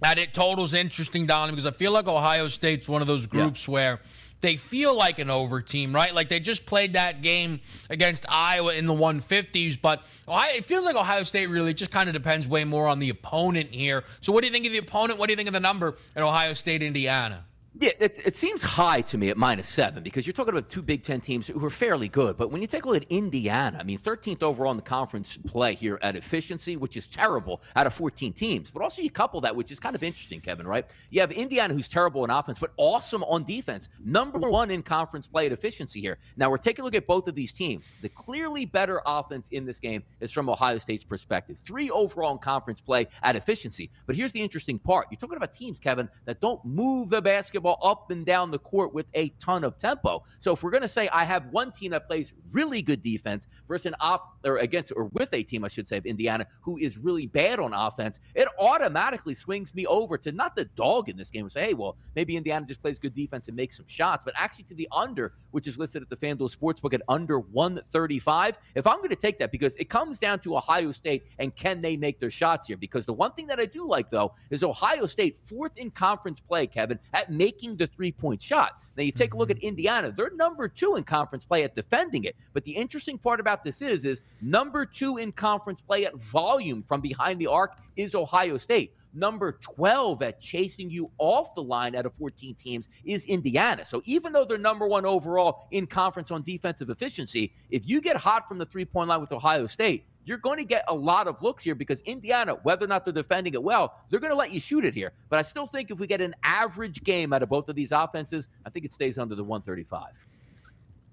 That 0.00 0.18
it 0.18 0.34
totals 0.34 0.74
interesting, 0.74 1.24
Don, 1.24 1.48
because 1.48 1.64
I 1.64 1.70
feel 1.70 1.92
like 1.92 2.06
Ohio 2.06 2.48
State's 2.48 2.88
one 2.88 3.00
of 3.00 3.08
those 3.08 3.26
groups 3.26 3.66
where 3.66 4.00
they 4.46 4.56
feel 4.56 4.96
like 4.96 5.18
an 5.18 5.28
over 5.28 5.60
team, 5.60 5.92
right? 5.92 6.14
Like 6.14 6.28
they 6.28 6.38
just 6.38 6.66
played 6.66 6.92
that 6.92 7.20
game 7.20 7.60
against 7.90 8.24
Iowa 8.28 8.74
in 8.74 8.86
the 8.86 8.94
150s, 8.94 9.76
but 9.80 10.04
Ohio, 10.28 10.54
it 10.54 10.64
feels 10.64 10.84
like 10.84 10.94
Ohio 10.94 11.24
State 11.24 11.48
really 11.48 11.74
just 11.74 11.90
kind 11.90 12.08
of 12.08 12.12
depends 12.12 12.46
way 12.46 12.64
more 12.64 12.86
on 12.86 13.00
the 13.00 13.10
opponent 13.10 13.70
here. 13.70 14.04
So, 14.20 14.32
what 14.32 14.42
do 14.42 14.46
you 14.46 14.52
think 14.52 14.64
of 14.66 14.72
the 14.72 14.78
opponent? 14.78 15.18
What 15.18 15.26
do 15.26 15.32
you 15.32 15.36
think 15.36 15.48
of 15.48 15.52
the 15.52 15.60
number 15.60 15.96
at 16.14 16.22
Ohio 16.22 16.52
State, 16.52 16.82
Indiana? 16.82 17.44
Yeah, 17.78 17.90
it, 18.00 18.20
it 18.24 18.36
seems 18.36 18.62
high 18.62 19.02
to 19.02 19.18
me 19.18 19.28
at 19.28 19.36
minus 19.36 19.68
seven 19.68 20.02
because 20.02 20.26
you're 20.26 20.32
talking 20.32 20.54
about 20.54 20.70
two 20.70 20.80
Big 20.80 21.02
Ten 21.02 21.20
teams 21.20 21.46
who 21.46 21.62
are 21.62 21.68
fairly 21.68 22.08
good. 22.08 22.38
But 22.38 22.50
when 22.50 22.62
you 22.62 22.66
take 22.66 22.86
a 22.86 22.88
look 22.88 23.02
at 23.02 23.10
Indiana, 23.10 23.76
I 23.78 23.82
mean, 23.82 23.98
13th 23.98 24.42
overall 24.42 24.70
in 24.70 24.78
the 24.78 24.82
conference 24.82 25.36
play 25.36 25.74
here 25.74 25.98
at 26.00 26.16
efficiency, 26.16 26.78
which 26.78 26.96
is 26.96 27.06
terrible 27.06 27.60
out 27.74 27.86
of 27.86 27.92
14 27.92 28.32
teams. 28.32 28.70
But 28.70 28.82
also 28.82 29.02
you 29.02 29.10
couple 29.10 29.42
that, 29.42 29.54
which 29.54 29.70
is 29.70 29.78
kind 29.78 29.94
of 29.94 30.02
interesting, 30.02 30.40
Kevin, 30.40 30.66
right? 30.66 30.86
You 31.10 31.20
have 31.20 31.32
Indiana 31.32 31.74
who's 31.74 31.86
terrible 31.86 32.24
in 32.24 32.30
offense, 32.30 32.58
but 32.58 32.72
awesome 32.78 33.22
on 33.24 33.44
defense. 33.44 33.90
Number 34.02 34.38
one 34.38 34.70
in 34.70 34.82
conference 34.82 35.28
play 35.28 35.44
at 35.44 35.52
efficiency 35.52 36.00
here. 36.00 36.16
Now 36.38 36.48
we're 36.48 36.56
taking 36.56 36.80
a 36.80 36.84
look 36.86 36.94
at 36.94 37.06
both 37.06 37.28
of 37.28 37.34
these 37.34 37.52
teams. 37.52 37.92
The 38.00 38.08
clearly 38.08 38.64
better 38.64 39.02
offense 39.04 39.50
in 39.50 39.66
this 39.66 39.80
game 39.80 40.02
is 40.20 40.32
from 40.32 40.48
Ohio 40.48 40.78
State's 40.78 41.04
perspective. 41.04 41.58
Three 41.58 41.90
overall 41.90 42.32
in 42.32 42.38
conference 42.38 42.80
play 42.80 43.06
at 43.22 43.36
efficiency. 43.36 43.90
But 44.06 44.16
here's 44.16 44.32
the 44.32 44.40
interesting 44.40 44.78
part. 44.78 45.08
You're 45.10 45.18
talking 45.18 45.36
about 45.36 45.52
teams, 45.52 45.78
Kevin, 45.78 46.08
that 46.24 46.40
don't 46.40 46.64
move 46.64 47.10
the 47.10 47.20
basketball 47.20 47.65
up 47.74 48.10
and 48.10 48.24
down 48.24 48.50
the 48.50 48.58
court 48.58 48.94
with 48.94 49.06
a 49.14 49.28
ton 49.38 49.64
of 49.64 49.78
tempo. 49.78 50.22
So 50.40 50.52
if 50.52 50.62
we're 50.62 50.70
going 50.70 50.82
to 50.82 50.88
say 50.88 51.08
I 51.08 51.24
have 51.24 51.46
one 51.46 51.72
team 51.72 51.90
that 51.92 52.06
plays 52.06 52.32
really 52.52 52.82
good 52.82 53.02
defense 53.02 53.48
versus 53.68 53.86
an 53.86 53.94
off 54.00 54.20
or 54.44 54.58
against 54.58 54.92
or 54.96 55.06
with 55.06 55.32
a 55.32 55.42
team, 55.42 55.64
I 55.64 55.68
should 55.68 55.88
say, 55.88 55.98
of 55.98 56.06
Indiana 56.06 56.46
who 56.60 56.78
is 56.78 56.98
really 56.98 57.26
bad 57.26 57.58
on 57.58 57.72
offense, 57.72 58.20
it 58.34 58.48
automatically 58.58 59.34
swings 59.34 59.74
me 59.74 59.86
over 59.86 60.16
to 60.18 60.32
not 60.32 60.56
the 60.56 60.64
dog 60.76 61.08
in 61.08 61.16
this 61.16 61.30
game 61.30 61.42
and 61.44 61.52
say, 61.52 61.66
hey, 61.66 61.74
well, 61.74 61.96
maybe 62.14 62.36
Indiana 62.36 62.66
just 62.66 62.82
plays 62.82 62.98
good 62.98 63.14
defense 63.14 63.48
and 63.48 63.56
makes 63.56 63.76
some 63.76 63.86
shots, 63.88 64.24
but 64.24 64.34
actually 64.36 64.64
to 64.64 64.74
the 64.74 64.88
under, 64.92 65.32
which 65.50 65.66
is 65.66 65.78
listed 65.78 66.02
at 66.02 66.08
the 66.08 66.16
FanDuel 66.16 66.54
Sportsbook 66.54 66.94
at 66.94 67.02
under 67.08 67.38
135. 67.38 68.58
If 68.74 68.86
I'm 68.86 68.98
going 68.98 69.10
to 69.10 69.16
take 69.16 69.38
that, 69.38 69.52
because 69.52 69.76
it 69.76 69.88
comes 69.88 70.18
down 70.18 70.38
to 70.40 70.56
Ohio 70.56 70.92
State 70.92 71.24
and 71.38 71.54
can 71.54 71.80
they 71.80 71.96
make 71.96 72.20
their 72.20 72.30
shots 72.30 72.68
here? 72.68 72.76
Because 72.76 73.06
the 73.06 73.12
one 73.12 73.32
thing 73.32 73.46
that 73.48 73.58
I 73.58 73.66
do 73.66 73.88
like, 73.88 74.10
though, 74.10 74.34
is 74.50 74.62
Ohio 74.62 75.06
State 75.06 75.36
fourth 75.36 75.76
in 75.76 75.90
conference 75.90 76.40
play, 76.40 76.66
Kevin, 76.66 76.98
at 77.12 77.30
making 77.30 77.55
the 77.76 77.86
three 77.86 78.12
point 78.12 78.42
shot. 78.42 78.82
Now, 78.96 79.02
you 79.02 79.12
take 79.12 79.34
a 79.34 79.36
look 79.36 79.50
at 79.50 79.58
mm-hmm. 79.58 79.68
Indiana, 79.68 80.10
they're 80.10 80.30
number 80.34 80.68
two 80.68 80.96
in 80.96 81.04
conference 81.04 81.44
play 81.44 81.64
at 81.64 81.74
defending 81.74 82.24
it. 82.24 82.36
But 82.52 82.64
the 82.64 82.72
interesting 82.72 83.18
part 83.18 83.40
about 83.40 83.64
this 83.64 83.82
is, 83.82 84.04
is 84.04 84.22
number 84.40 84.84
two 84.84 85.18
in 85.18 85.32
conference 85.32 85.82
play 85.82 86.06
at 86.06 86.14
volume 86.16 86.82
from 86.82 87.00
behind 87.00 87.40
the 87.40 87.46
arc 87.46 87.78
is 87.96 88.14
Ohio 88.14 88.56
State. 88.56 88.92
Number 89.14 89.52
12 89.52 90.22
at 90.22 90.40
chasing 90.40 90.90
you 90.90 91.10
off 91.16 91.54
the 91.54 91.62
line 91.62 91.96
out 91.96 92.04
of 92.04 92.14
14 92.14 92.54
teams 92.54 92.90
is 93.02 93.24
Indiana. 93.24 93.82
So 93.82 94.02
even 94.04 94.32
though 94.32 94.44
they're 94.44 94.58
number 94.58 94.86
one 94.86 95.06
overall 95.06 95.68
in 95.70 95.86
conference 95.86 96.30
on 96.30 96.42
defensive 96.42 96.90
efficiency, 96.90 97.54
if 97.70 97.88
you 97.88 98.02
get 98.02 98.16
hot 98.18 98.46
from 98.46 98.58
the 98.58 98.66
three 98.66 98.84
point 98.84 99.08
line 99.08 99.22
with 99.22 99.32
Ohio 99.32 99.66
State, 99.66 100.04
you're 100.26 100.38
going 100.38 100.58
to 100.58 100.64
get 100.64 100.84
a 100.88 100.94
lot 100.94 101.28
of 101.28 101.40
looks 101.40 101.64
here 101.64 101.74
because 101.74 102.02
Indiana, 102.02 102.56
whether 102.64 102.84
or 102.84 102.88
not 102.88 103.04
they're 103.04 103.14
defending 103.14 103.54
it 103.54 103.62
well, 103.62 103.94
they're 104.10 104.20
going 104.20 104.32
to 104.32 104.36
let 104.36 104.50
you 104.50 104.60
shoot 104.60 104.84
it 104.84 104.92
here. 104.92 105.12
But 105.30 105.38
I 105.38 105.42
still 105.42 105.66
think 105.66 105.90
if 105.90 105.98
we 105.98 106.06
get 106.06 106.20
an 106.20 106.34
average 106.42 107.02
game 107.04 107.32
out 107.32 107.42
of 107.42 107.48
both 107.48 107.68
of 107.68 107.76
these 107.76 107.92
offenses, 107.92 108.48
I 108.66 108.70
think 108.70 108.84
it 108.84 108.92
stays 108.92 109.16
under 109.18 109.34
the 109.34 109.44
135. 109.44 110.26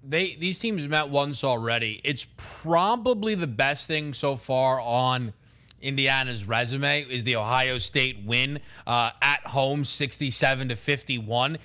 They 0.06 0.34
these 0.34 0.58
teams 0.58 0.86
met 0.86 1.08
once 1.08 1.42
already. 1.44 2.02
It's 2.04 2.26
probably 2.36 3.34
the 3.34 3.46
best 3.46 3.86
thing 3.86 4.12
so 4.12 4.36
far 4.36 4.78
on 4.78 5.32
Indiana's 5.80 6.44
resume 6.44 7.06
is 7.08 7.24
the 7.24 7.36
Ohio 7.36 7.78
State 7.78 8.22
win 8.22 8.60
uh, 8.86 9.12
at 9.22 9.46
home, 9.46 9.82
sixty-seven 9.82 10.68
to 10.68 10.76
fifty-one. 10.76 11.56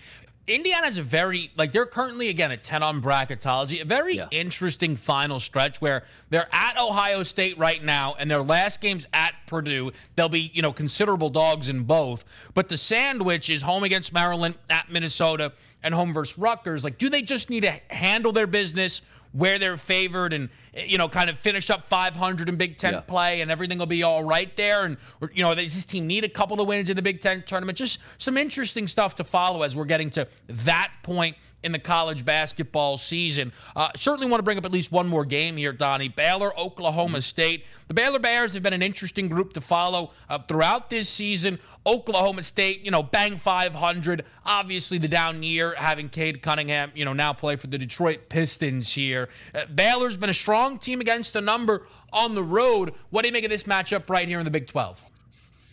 Indiana's 0.49 0.97
a 0.97 1.03
very 1.03 1.51
like 1.55 1.71
they're 1.71 1.85
currently 1.85 2.29
again 2.29 2.51
a 2.51 2.57
10 2.57 2.81
on 2.83 3.01
bracketology, 3.01 3.81
a 3.81 3.85
very 3.85 4.17
Yeah. 4.17 4.27
interesting 4.31 4.95
final 4.95 5.39
stretch 5.39 5.79
where 5.79 6.03
they're 6.29 6.49
at 6.51 6.77
Ohio 6.79 7.23
State 7.23 7.57
right 7.57 7.83
now 7.83 8.15
and 8.17 8.29
their 8.29 8.41
last 8.41 8.81
game's 8.81 9.07
at 9.13 9.33
Purdue. 9.45 9.91
They'll 10.15 10.29
be, 10.29 10.51
you 10.53 10.61
know, 10.61 10.73
considerable 10.73 11.29
dogs 11.29 11.69
in 11.69 11.83
both. 11.83 12.25
But 12.53 12.69
the 12.69 12.77
sandwich 12.77 13.49
is 13.49 13.61
home 13.61 13.83
against 13.83 14.11
Maryland, 14.11 14.55
at 14.69 14.91
Minnesota, 14.91 15.53
and 15.83 15.93
home 15.93 16.13
versus 16.13 16.37
Rutgers. 16.37 16.83
Like, 16.83 16.97
do 16.97 17.09
they 17.09 17.21
just 17.21 17.49
need 17.49 17.61
to 17.61 17.79
handle 17.89 18.31
their 18.31 18.47
business? 18.47 19.01
where 19.31 19.59
they're 19.59 19.77
favored 19.77 20.33
and 20.33 20.49
you 20.87 20.97
know 20.97 21.07
kind 21.09 21.29
of 21.29 21.37
finish 21.37 21.69
up 21.69 21.87
500 21.87 22.49
in 22.49 22.55
Big 22.55 22.77
Ten 22.77 22.93
Yeah. 22.93 22.99
play 23.01 23.41
and 23.41 23.49
everything 23.51 23.77
will 23.77 23.85
be 23.85 24.03
all 24.03 24.23
right 24.23 24.55
there. 24.55 24.85
And 24.85 24.97
you 25.33 25.43
know 25.43 25.53
does 25.55 25.73
this 25.75 25.85
team 25.85 26.07
need 26.07 26.23
a 26.23 26.29
couple 26.29 26.59
of 26.61 26.67
wins 26.67 26.89
in 26.89 26.95
the 26.95 27.01
Big 27.01 27.19
Ten 27.21 27.43
tournament? 27.45 27.77
Just 27.77 27.99
some 28.17 28.37
interesting 28.37 28.87
stuff 28.87 29.15
to 29.15 29.23
follow 29.23 29.63
as 29.63 29.75
we're 29.75 29.85
getting 29.85 30.09
to 30.11 30.27
that 30.47 30.91
point 31.03 31.35
in 31.61 31.73
the 31.73 31.79
college 31.79 32.23
basketball 32.23 32.95
season. 32.95 33.51
Uh, 33.75 33.89
certainly 33.93 34.25
want 34.31 34.39
to 34.39 34.43
bring 34.43 34.57
up 34.57 34.63
at 34.65 34.71
least 34.71 34.93
one 34.93 35.05
more 35.05 35.25
game 35.25 35.57
here, 35.57 35.73
Donnie. 35.73 36.07
Baylor, 36.07 36.57
Oklahoma 36.57 37.21
State. 37.21 37.65
The 37.89 37.93
Baylor 37.93 38.19
Bears 38.19 38.53
have 38.53 38.63
been 38.63 38.71
an 38.71 38.81
interesting 38.81 39.27
group 39.27 39.51
to 39.53 39.59
follow 39.61 40.11
uh, 40.29 40.37
throughout 40.39 40.89
this 40.89 41.09
season. 41.09 41.59
Oklahoma 41.85 42.43
State, 42.43 42.85
you 42.85 42.91
know, 42.91 43.03
bang 43.03 43.35
500. 43.35 44.23
Obviously, 44.45 44.99
the 44.99 45.09
down 45.09 45.43
year 45.43 45.75
having 45.75 46.07
Cade 46.07 46.41
Cunningham, 46.41 46.93
you 46.95 47.03
know, 47.03 47.11
now 47.11 47.33
play 47.33 47.57
for 47.57 47.67
the 47.67 47.77
Detroit 47.77 48.29
Pistons 48.29 48.93
here. 48.93 49.27
Uh, 49.53 49.65
Baylor's 49.65 50.15
been 50.15 50.29
a 50.29 50.33
strong 50.33 50.68
team 50.77 51.01
against 51.01 51.35
a 51.35 51.41
number 51.41 51.87
on 52.13 52.35
the 52.35 52.43
road. 52.43 52.93
What 53.09 53.23
do 53.23 53.29
you 53.29 53.33
make 53.33 53.43
of 53.43 53.49
this 53.49 53.63
matchup 53.63 54.09
right 54.09 54.27
here 54.27 54.39
in 54.39 54.45
the 54.45 54.51
Big 54.51 54.67
12? 54.67 55.01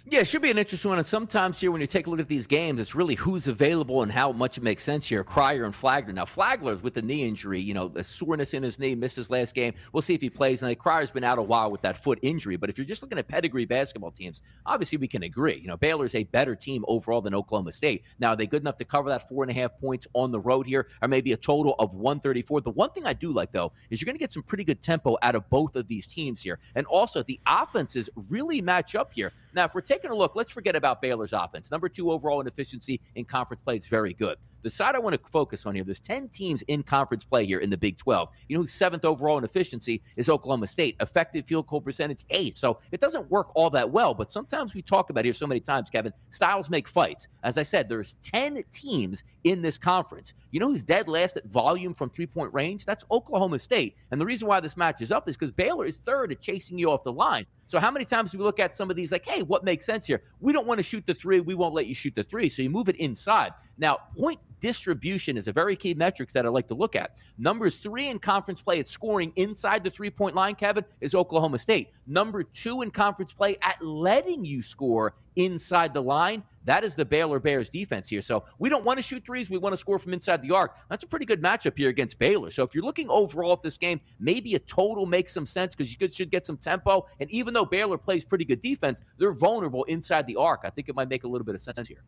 Yeah, 0.09 0.21
it 0.21 0.29
should 0.29 0.41
be 0.43 0.53
an 0.53 0.59
interesting 0.59 0.89
one. 0.89 0.99
And 0.99 1.07
sometimes 1.07 1.61
here, 1.61 1.73
when 1.73 1.81
you 1.81 1.89
take 1.89 2.07
a 2.07 2.11
look 2.11 2.21
at 2.21 2.29
these 2.29 2.47
games, 2.47 2.79
it's 2.79 2.95
really 2.95 3.17
who's 3.17 3.49
available 3.49 4.05
and 4.05 4.13
how 4.13 4.31
much 4.31 4.57
it 4.57 4.63
makes 4.63 4.85
sense 4.85 5.05
here. 5.05 5.25
Cryer 5.25 5.65
and 5.65 5.75
Flagler. 5.75 6.13
Now, 6.13 6.25
Flagler's 6.25 6.81
with 6.81 6.95
the 6.95 7.03
knee 7.03 7.25
injury, 7.25 7.59
you 7.59 7.75
know, 7.75 7.91
a 7.97 8.05
soreness 8.05 8.55
in 8.55 8.63
his 8.63 8.79
knee, 8.79 8.95
missed 8.95 9.17
his 9.17 9.31
last 9.31 9.53
game. 9.53 9.75
We'll 9.93 10.03
see 10.03 10.15
if 10.15 10.21
he 10.21 10.31
plays. 10.31 10.63
And 10.63 10.71
like, 10.71 10.79
Cryer's 10.79 11.11
been 11.11 11.25
out 11.25 11.41
a 11.41 11.43
while 11.43 11.73
with 11.73 11.83
that 11.83 11.97
foot 11.97 12.21
injury. 12.23 12.55
But 12.55 12.71
if 12.71 12.79
you're 12.79 12.85
just 12.85 13.03
looking 13.03 13.19
at 13.19 13.27
pedigree 13.27 13.65
basketball 13.65 14.13
teams, 14.13 14.43
obviously 14.65 14.97
we 14.97 15.09
can 15.09 15.25
agree. 15.25 15.57
You 15.57 15.67
know, 15.67 15.77
Baylor's 15.77 16.15
a 16.15 16.23
better 16.23 16.55
team 16.55 16.85
overall 16.87 17.21
than 17.21 17.35
Oklahoma 17.35 17.73
State. 17.73 18.05
Now, 18.21 18.29
are 18.29 18.37
they 18.37 18.47
good 18.47 18.63
enough 18.63 18.77
to 18.77 18.85
cover 18.85 19.09
that 19.09 19.29
four 19.29 19.43
and 19.43 19.51
a 19.51 19.55
half 19.55 19.77
points 19.77 20.07
on 20.15 20.31
the 20.31 20.39
road 20.39 20.69
here, 20.69 20.87
or 21.03 21.09
maybe 21.09 21.33
a 21.33 21.37
total 21.37 21.75
of 21.81 21.95
134? 21.95 22.61
The 22.61 22.71
one 22.71 22.91
thing 22.91 23.07
I 23.07 23.13
do 23.13 23.33
like, 23.33 23.51
though, 23.51 23.73
is 23.91 24.01
you're 24.01 24.07
going 24.07 24.15
to 24.15 24.21
get 24.21 24.33
some 24.33 24.45
pretty 24.45 24.63
good 24.63 24.83
tempo 24.83 25.17
out 25.23 25.35
of 25.35 25.51
both 25.51 25.75
of 25.75 25.89
these 25.89 26.07
teams 26.07 26.43
here. 26.43 26.61
And 26.77 26.87
also, 26.87 27.25
the 27.25 27.41
offenses 27.45 28.09
really 28.31 28.63
match 28.63 28.95
up 28.95 29.13
here. 29.13 29.33
Now, 29.57 29.65
if 29.65 29.75
we're 29.75 29.81
taking 29.81 30.11
a 30.11 30.15
look, 30.15 30.37
let's 30.37 30.53
forget 30.53 30.77
about 30.77 31.01
Baylor's 31.01 31.33
offense. 31.33 31.71
Number 31.71 31.89
two 31.89 32.11
overall 32.11 32.43
in 32.43 32.47
efficiency 32.47 33.01
in 33.15 33.25
conference 33.25 33.63
play 33.63 33.77
is 33.79 33.89
very 33.89 34.13
good. 34.13 34.37
The 34.63 34.71
side 34.71 34.95
I 34.95 34.99
want 34.99 35.15
to 35.15 35.31
focus 35.31 35.65
on 35.65 35.75
here, 35.75 35.83
there's 35.83 36.01
10 36.01 36.29
teams 36.29 36.61
in 36.63 36.83
conference 36.83 37.25
play 37.25 37.47
here 37.47 37.61
in 37.61 37.71
the 37.71 37.79
Big 37.79 37.97
12. 37.97 38.29
You 38.49 38.57
know 38.57 38.63
who's 38.63 38.73
seventh 38.73 39.07
overall 39.07 39.39
in 39.39 39.45
efficiency 39.45 40.03
is 40.17 40.29
Oklahoma 40.29 40.67
State. 40.67 40.97
Effective 41.01 41.47
field 41.47 41.69
goal 41.69 41.81
percentage, 41.81 42.25
eighth. 42.29 42.59
So 42.59 42.81
it 42.93 43.01
doesn't 43.01 43.31
work 43.31 43.49
all 43.55 43.71
that 43.71 43.91
well, 43.91 44.13
but 44.13 44.31
sometimes 44.31 44.75
we 44.75 44.83
talk 44.83 45.09
about 45.09 45.25
here 45.25 45.33
so 45.33 45.47
many 45.47 45.61
times, 45.61 45.89
Kevin, 45.89 46.13
styles 46.29 46.69
make 46.69 46.87
fights. 46.87 47.29
As 47.43 47.57
I 47.57 47.63
said, 47.63 47.89
there's 47.89 48.17
10 48.23 48.63
teams 48.73 49.25
in 49.45 49.63
this 49.63 49.79
conference. 49.79 50.35
You 50.51 50.61
know 50.61 50.69
who's 50.69 50.83
dead 50.85 51.09
last 51.09 51.39
at 51.39 51.47
volume 51.47 51.95
from 51.95 52.11
three-point 52.11 52.53
range? 52.53 52.85
That's 52.85 53.05
Oklahoma 53.11 53.59
State. 53.59 53.95
And 54.11 54.21
the 54.21 54.27
reason 54.27 54.49
why 54.49 54.61
this 54.61 54.77
matches 54.77 55.11
up 55.11 55.29
is 55.31 55.37
because 55.37 55.53
Baylor 55.53 55.87
is 55.87 55.99
third 56.05 56.31
at 56.33 56.43
chasing 56.43 56.79
you 56.79 56.91
off 56.91 57.05
the 57.05 57.13
line. 57.13 57.47
So 57.67 57.81
how 57.81 57.91
many 57.91 58.05
times 58.05 58.31
do 58.31 58.39
we 58.39 58.45
look 58.45 58.61
at 58.61 58.75
some 58.75 58.91
of 58.91 58.97
these 58.97 59.11
like, 59.11 59.27
hey, 59.27 59.43
what 59.43 59.65
makes 59.65 59.85
sense 59.85 60.07
here? 60.07 60.23
We 60.41 60.53
don't 60.53 60.67
want 60.67 60.79
to 60.79 60.83
shoot 60.83 61.05
the 61.07 61.15
three. 61.15 61.41
We 61.41 61.55
won't 61.55 61.75
let 61.75 61.87
you 61.87 61.95
shoot 61.95 62.15
the 62.15 62.23
three. 62.23 62.49
So 62.49 62.63
you 62.63 62.71
move 62.71 62.89
it 62.89 62.97
inside. 62.97 63.53
Now, 63.79 63.99
point 64.17 64.39
distribution 64.61 65.37
is 65.37 65.49
a 65.49 65.53
very 65.53 65.77
key 65.77 65.95
metrics 65.95 66.33
that 66.33 66.47
I 66.47 66.49
like 66.49 66.69
to 66.69 66.75
look 66.75 66.97
at. 66.97 67.19
Number 67.39 67.71
three 67.71 68.09
in 68.09 68.19
conference 68.19 68.63
play 68.63 68.79
at 68.81 68.89
scoring 68.89 69.33
inside 69.37 69.85
the 69.85 69.91
three 69.91 70.11
point 70.11 70.35
line, 70.35 70.55
Kevin, 70.55 70.85
is 71.01 71.15
Oklahoma 71.15 71.59
State. 71.59 71.91
Number 72.07 72.43
two 72.43 72.83
in 72.83 72.91
conference 72.91 73.33
play 73.33 73.57
at 73.63 73.83
letting 73.85 74.45
you 74.45 74.63
score 74.63 75.15
inside 75.37 75.93
the 75.93 76.03
line. 76.03 76.43
That 76.65 76.83
is 76.83 76.95
the 76.95 77.05
Baylor 77.05 77.39
Bears 77.39 77.69
defense 77.69 78.09
here. 78.09 78.23
So 78.23 78.45
we 78.59 78.69
don't 78.69 78.85
want 78.85 78.99
to 78.99 79.03
shoot 79.03 79.25
threes. 79.25 79.49
We 79.49 79.59
want 79.59 79.73
to 79.75 79.77
score 79.77 79.99
from 79.99 80.13
inside 80.13 80.43
the 80.43 80.51
arc. 80.53 80.77
That's 80.89 81.05
a 81.05 81.07
pretty 81.07 81.27
good 81.27 81.41
matchup 81.41 81.77
here 81.77 81.91
against 81.91 82.19
Baylor. 82.19 82.51
So 82.51 82.65
if 82.65 82.75
you're 82.75 82.85
looking 82.85 83.09
overall 83.09 83.53
at 83.53 83.63
this 83.63 83.79
game, 83.79 84.01
maybe 84.19 84.55
a 84.55 84.59
total 84.59 85.07
makes 85.07 85.33
some 85.33 85.47
sense 85.47 85.77
because 85.77 85.95
you 85.95 86.09
should 86.09 86.31
get 86.31 86.45
some 86.45 86.57
tempo. 86.57 87.07
And 87.21 87.31
even 87.31 87.55
though 87.55 87.67
Baylor 87.67 87.99
plays 87.99 88.25
pretty 88.25 88.45
good 88.45 88.63
defense, 88.63 89.03
they're 89.19 89.33
vulnerable 89.33 89.85
inside 89.85 90.27
the 90.27 90.37
arc. 90.37 90.63
I 90.65 90.71
think 90.71 90.89
it 90.89 90.97
might 90.97 91.09
make 91.09 91.25
a 91.25 91.29
little 91.29 91.45
bit 91.45 91.55
of 91.55 91.61
sense 91.61 91.87
here. 91.87 92.03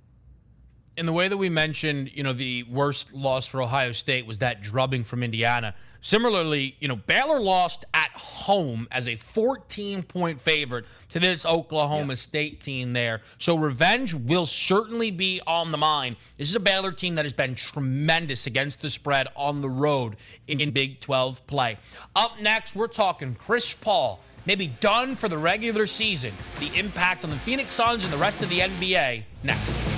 In 0.99 1.07
the 1.07 1.13
way 1.13 1.29
that 1.29 1.37
we 1.37 1.49
mentioned, 1.49 2.11
you 2.13 2.25
know, 2.25 2.33
the 2.33 2.65
worst 2.65 3.15
loss 3.15 3.47
for 3.47 3.63
Ohio 3.63 3.93
State 3.93 4.27
was 4.27 4.39
that 4.39 4.63
drubbing 4.63 5.05
from 5.05 5.23
Indiana. 5.23 5.75
Similarly, 6.01 6.77
you 6.81 6.89
know, 6.89 6.97
Baylor 6.97 7.41
lost 7.41 7.85
at 7.95 8.11
home 8.11 8.89
as 8.91 9.09
a 9.09 9.17
14 9.17 10.03
point 10.03 10.41
favorite 10.41 10.87
to 11.11 11.21
this 11.21 11.47
Oklahoma 11.47 12.17
State 12.17 12.61
team 12.61 12.93
there. 12.93 13.23
So 13.39 13.57
revenge 13.57 14.13
will 14.13 14.47
certainly 14.47 15.11
be 15.11 15.41
on 15.47 15.71
the 15.71 15.79
mind. 15.79 16.17
This 16.37 16.49
is 16.49 16.57
a 16.57 16.61
Baylor 16.61 16.93
team 16.93 17.15
that 17.15 17.25
has 17.25 17.33
been 17.33 17.55
tremendous 17.55 18.47
against 18.47 18.81
the 18.81 18.91
spread 18.91 19.29
on 19.37 19.61
the 19.61 19.71
road 19.71 20.17
in, 20.49 20.61
in 20.61 20.73
Big 20.73 21.01
12 21.01 21.47
play. 21.47 21.79
Up 22.17 22.41
next, 22.41 22.75
we're 22.77 22.89
talking 22.89 23.35
Chris 23.35 23.73
Paul. 23.73 24.21
Maybe 24.47 24.69
done 24.81 25.15
for 25.15 25.29
the 25.29 25.39
regular 25.39 25.87
season. 25.87 26.33
The 26.59 26.77
impact 26.79 27.23
on 27.23 27.31
the 27.31 27.39
Phoenix 27.39 27.75
Suns 27.75 28.03
and 28.03 28.13
the 28.13 28.19
rest 28.19 28.43
of 28.43 28.49
the 28.49 28.61
NBA 28.61 29.25
next. 29.43 29.98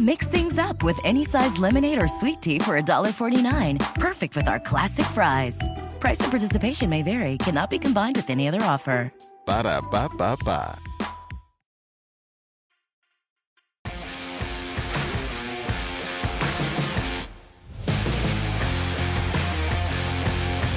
Mix 0.00 0.26
things 0.26 0.58
up 0.58 0.82
with 0.82 1.00
any 1.04 1.24
size 1.24 1.56
lemonade 1.56 2.02
or 2.02 2.06
sweet 2.06 2.42
tea 2.42 2.58
for 2.58 2.78
$1.49. 2.78 3.94
Perfect 3.94 4.36
with 4.36 4.46
our 4.46 4.60
classic 4.60 5.06
fries. 5.06 5.58
Price 6.00 6.20
and 6.20 6.30
participation 6.30 6.90
may 6.90 7.02
vary, 7.02 7.38
cannot 7.38 7.70
be 7.70 7.78
combined 7.78 8.16
with 8.16 8.28
any 8.28 8.46
other 8.46 8.60
offer. 8.62 9.10
Ba 9.46 9.62
da 9.62 9.80
ba 9.80 10.10
ba 10.18 10.36
ba. 10.44 10.78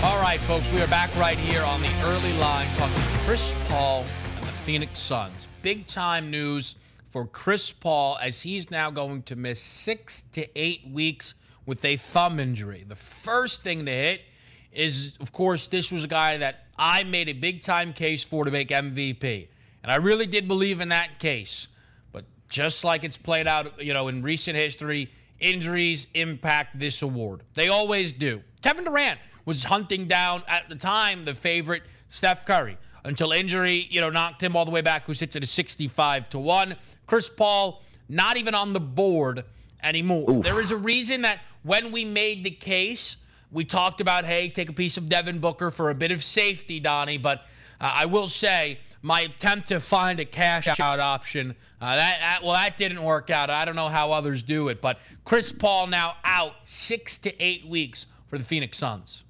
All 0.02 0.22
right, 0.22 0.40
folks, 0.42 0.72
we 0.72 0.82
are 0.82 0.88
back 0.88 1.14
right 1.18 1.38
here 1.38 1.64
on 1.64 1.82
the 1.82 1.92
early 2.04 2.32
line 2.38 2.74
talking 2.76 2.96
to 2.96 3.18
Chris 3.26 3.54
Paul 3.68 4.06
and 4.38 4.44
the 4.44 4.48
Phoenix 4.48 5.02
Suns. 5.02 5.48
Big 5.62 5.88
time 5.88 6.32
news 6.32 6.76
for 7.10 7.26
Chris 7.26 7.72
Paul 7.72 8.18
as 8.22 8.42
he's 8.42 8.70
now 8.70 8.92
going 8.92 9.24
to 9.24 9.36
miss 9.36 9.62
six 9.62 10.22
to 10.34 10.48
eight 10.60 10.88
weeks 10.90 11.34
with 11.66 11.84
a 11.86 11.98
thumb 11.98 12.40
injury. 12.40 12.86
The 12.88 12.96
first 12.96 13.64
thing 13.64 13.86
to 13.86 13.92
hit 13.92 14.22
is, 14.72 15.14
of 15.20 15.32
course, 15.32 15.68
this 15.68 15.92
was 15.92 16.04
a 16.04 16.08
guy 16.08 16.38
that 16.38 16.66
I 16.78 17.04
made 17.04 17.30
a 17.30 17.34
big 17.34 17.62
time 17.62 17.94
case 17.94 18.24
for 18.24 18.46
to 18.46 18.52
make 18.52 18.70
MVP. 18.70 19.48
And 19.84 19.92
I 19.92 19.96
really 19.96 20.26
did 20.26 20.48
believe 20.48 20.82
in 20.82 20.90
that 20.90 21.20
case. 21.20 21.68
But 22.12 22.26
just 22.50 22.84
like 22.84 23.04
it's 23.04 23.18
played 23.18 23.48
out, 23.48 23.84
you 23.84 23.94
know, 23.94 24.08
in 24.08 24.22
recent 24.22 24.56
history, 24.56 25.12
injuries 25.40 26.08
impact 26.14 26.78
this 26.80 27.02
award. 27.02 27.42
They 27.54 27.70
always 27.70 28.14
do. 28.14 28.42
Kevin 28.62 28.86
Durant 28.86 29.20
was 29.46 29.64
hunting 29.64 30.06
down 30.06 30.44
at 30.48 30.70
the 30.70 30.76
time 30.76 31.26
the 31.26 31.34
favorite 31.34 31.84
Steph 32.10 32.46
Curry. 32.46 32.78
until 33.04 33.32
injury, 33.32 33.88
you 33.90 34.02
know, 34.02 34.10
knocked 34.10 34.44
him 34.44 34.56
all 34.56 34.66
the 34.66 34.72
way 34.72 34.82
back, 34.82 35.06
who 35.06 35.14
sits 35.14 35.36
at 35.36 35.44
a 35.44 35.46
65 35.46 36.30
to 36.30 36.40
1. 36.40 36.76
Chris 37.10 37.28
Paul, 37.28 37.82
not 38.08 38.38
even 38.38 38.54
on 38.54 38.72
the 38.72 38.80
board 38.80 39.44
anymore. 39.82 40.30
Oof. 40.30 40.44
There 40.46 40.62
is 40.62 40.70
a 40.70 40.78
reason 40.78 41.24
that 41.24 41.40
when 41.64 41.92
we 41.92 42.06
made 42.06 42.44
the 42.44 42.52
case, 42.52 43.18
we 43.52 43.66
talked 43.66 44.00
about, 44.00 44.26
hey, 44.26 44.48
take 44.48 44.70
a 44.70 44.74
piece 44.74 44.96
of 44.96 45.10
Devin 45.10 45.40
Booker 45.40 45.72
for 45.72 45.90
a 45.90 45.96
bit 45.96 46.12
of 46.12 46.24
safety, 46.24 46.80
Donnie. 46.80 47.18
But 47.18 47.40
uh, 47.82 47.92
I 47.96 48.06
will 48.06 48.30
say, 48.30 48.80
my 49.02 49.22
attempt 49.22 49.70
to 49.70 49.80
find 49.80 50.20
a 50.20 50.26
cash 50.26 50.68
out 50.80 51.00
option, 51.00 51.56
uh, 51.82 51.96
that, 51.96 52.20
that, 52.20 52.44
well, 52.44 52.54
that 52.54 52.78
didn't 52.78 53.02
work 53.02 53.32
out. 53.32 53.50
I 53.50 53.66
don't 53.66 53.76
know 53.76 53.88
how 53.88 54.12
others 54.12 54.44
do 54.44 54.68
it, 54.68 54.82
but 54.82 55.00
Chris 55.26 55.52
Paul 55.52 55.88
now 55.88 56.18
out 56.24 56.54
six 56.62 57.18
to 57.20 57.44
eight 57.44 57.66
weeks 57.66 58.06
for 58.28 58.38
the 58.38 58.44
Phoenix 58.44 58.78
Suns. 58.78 59.24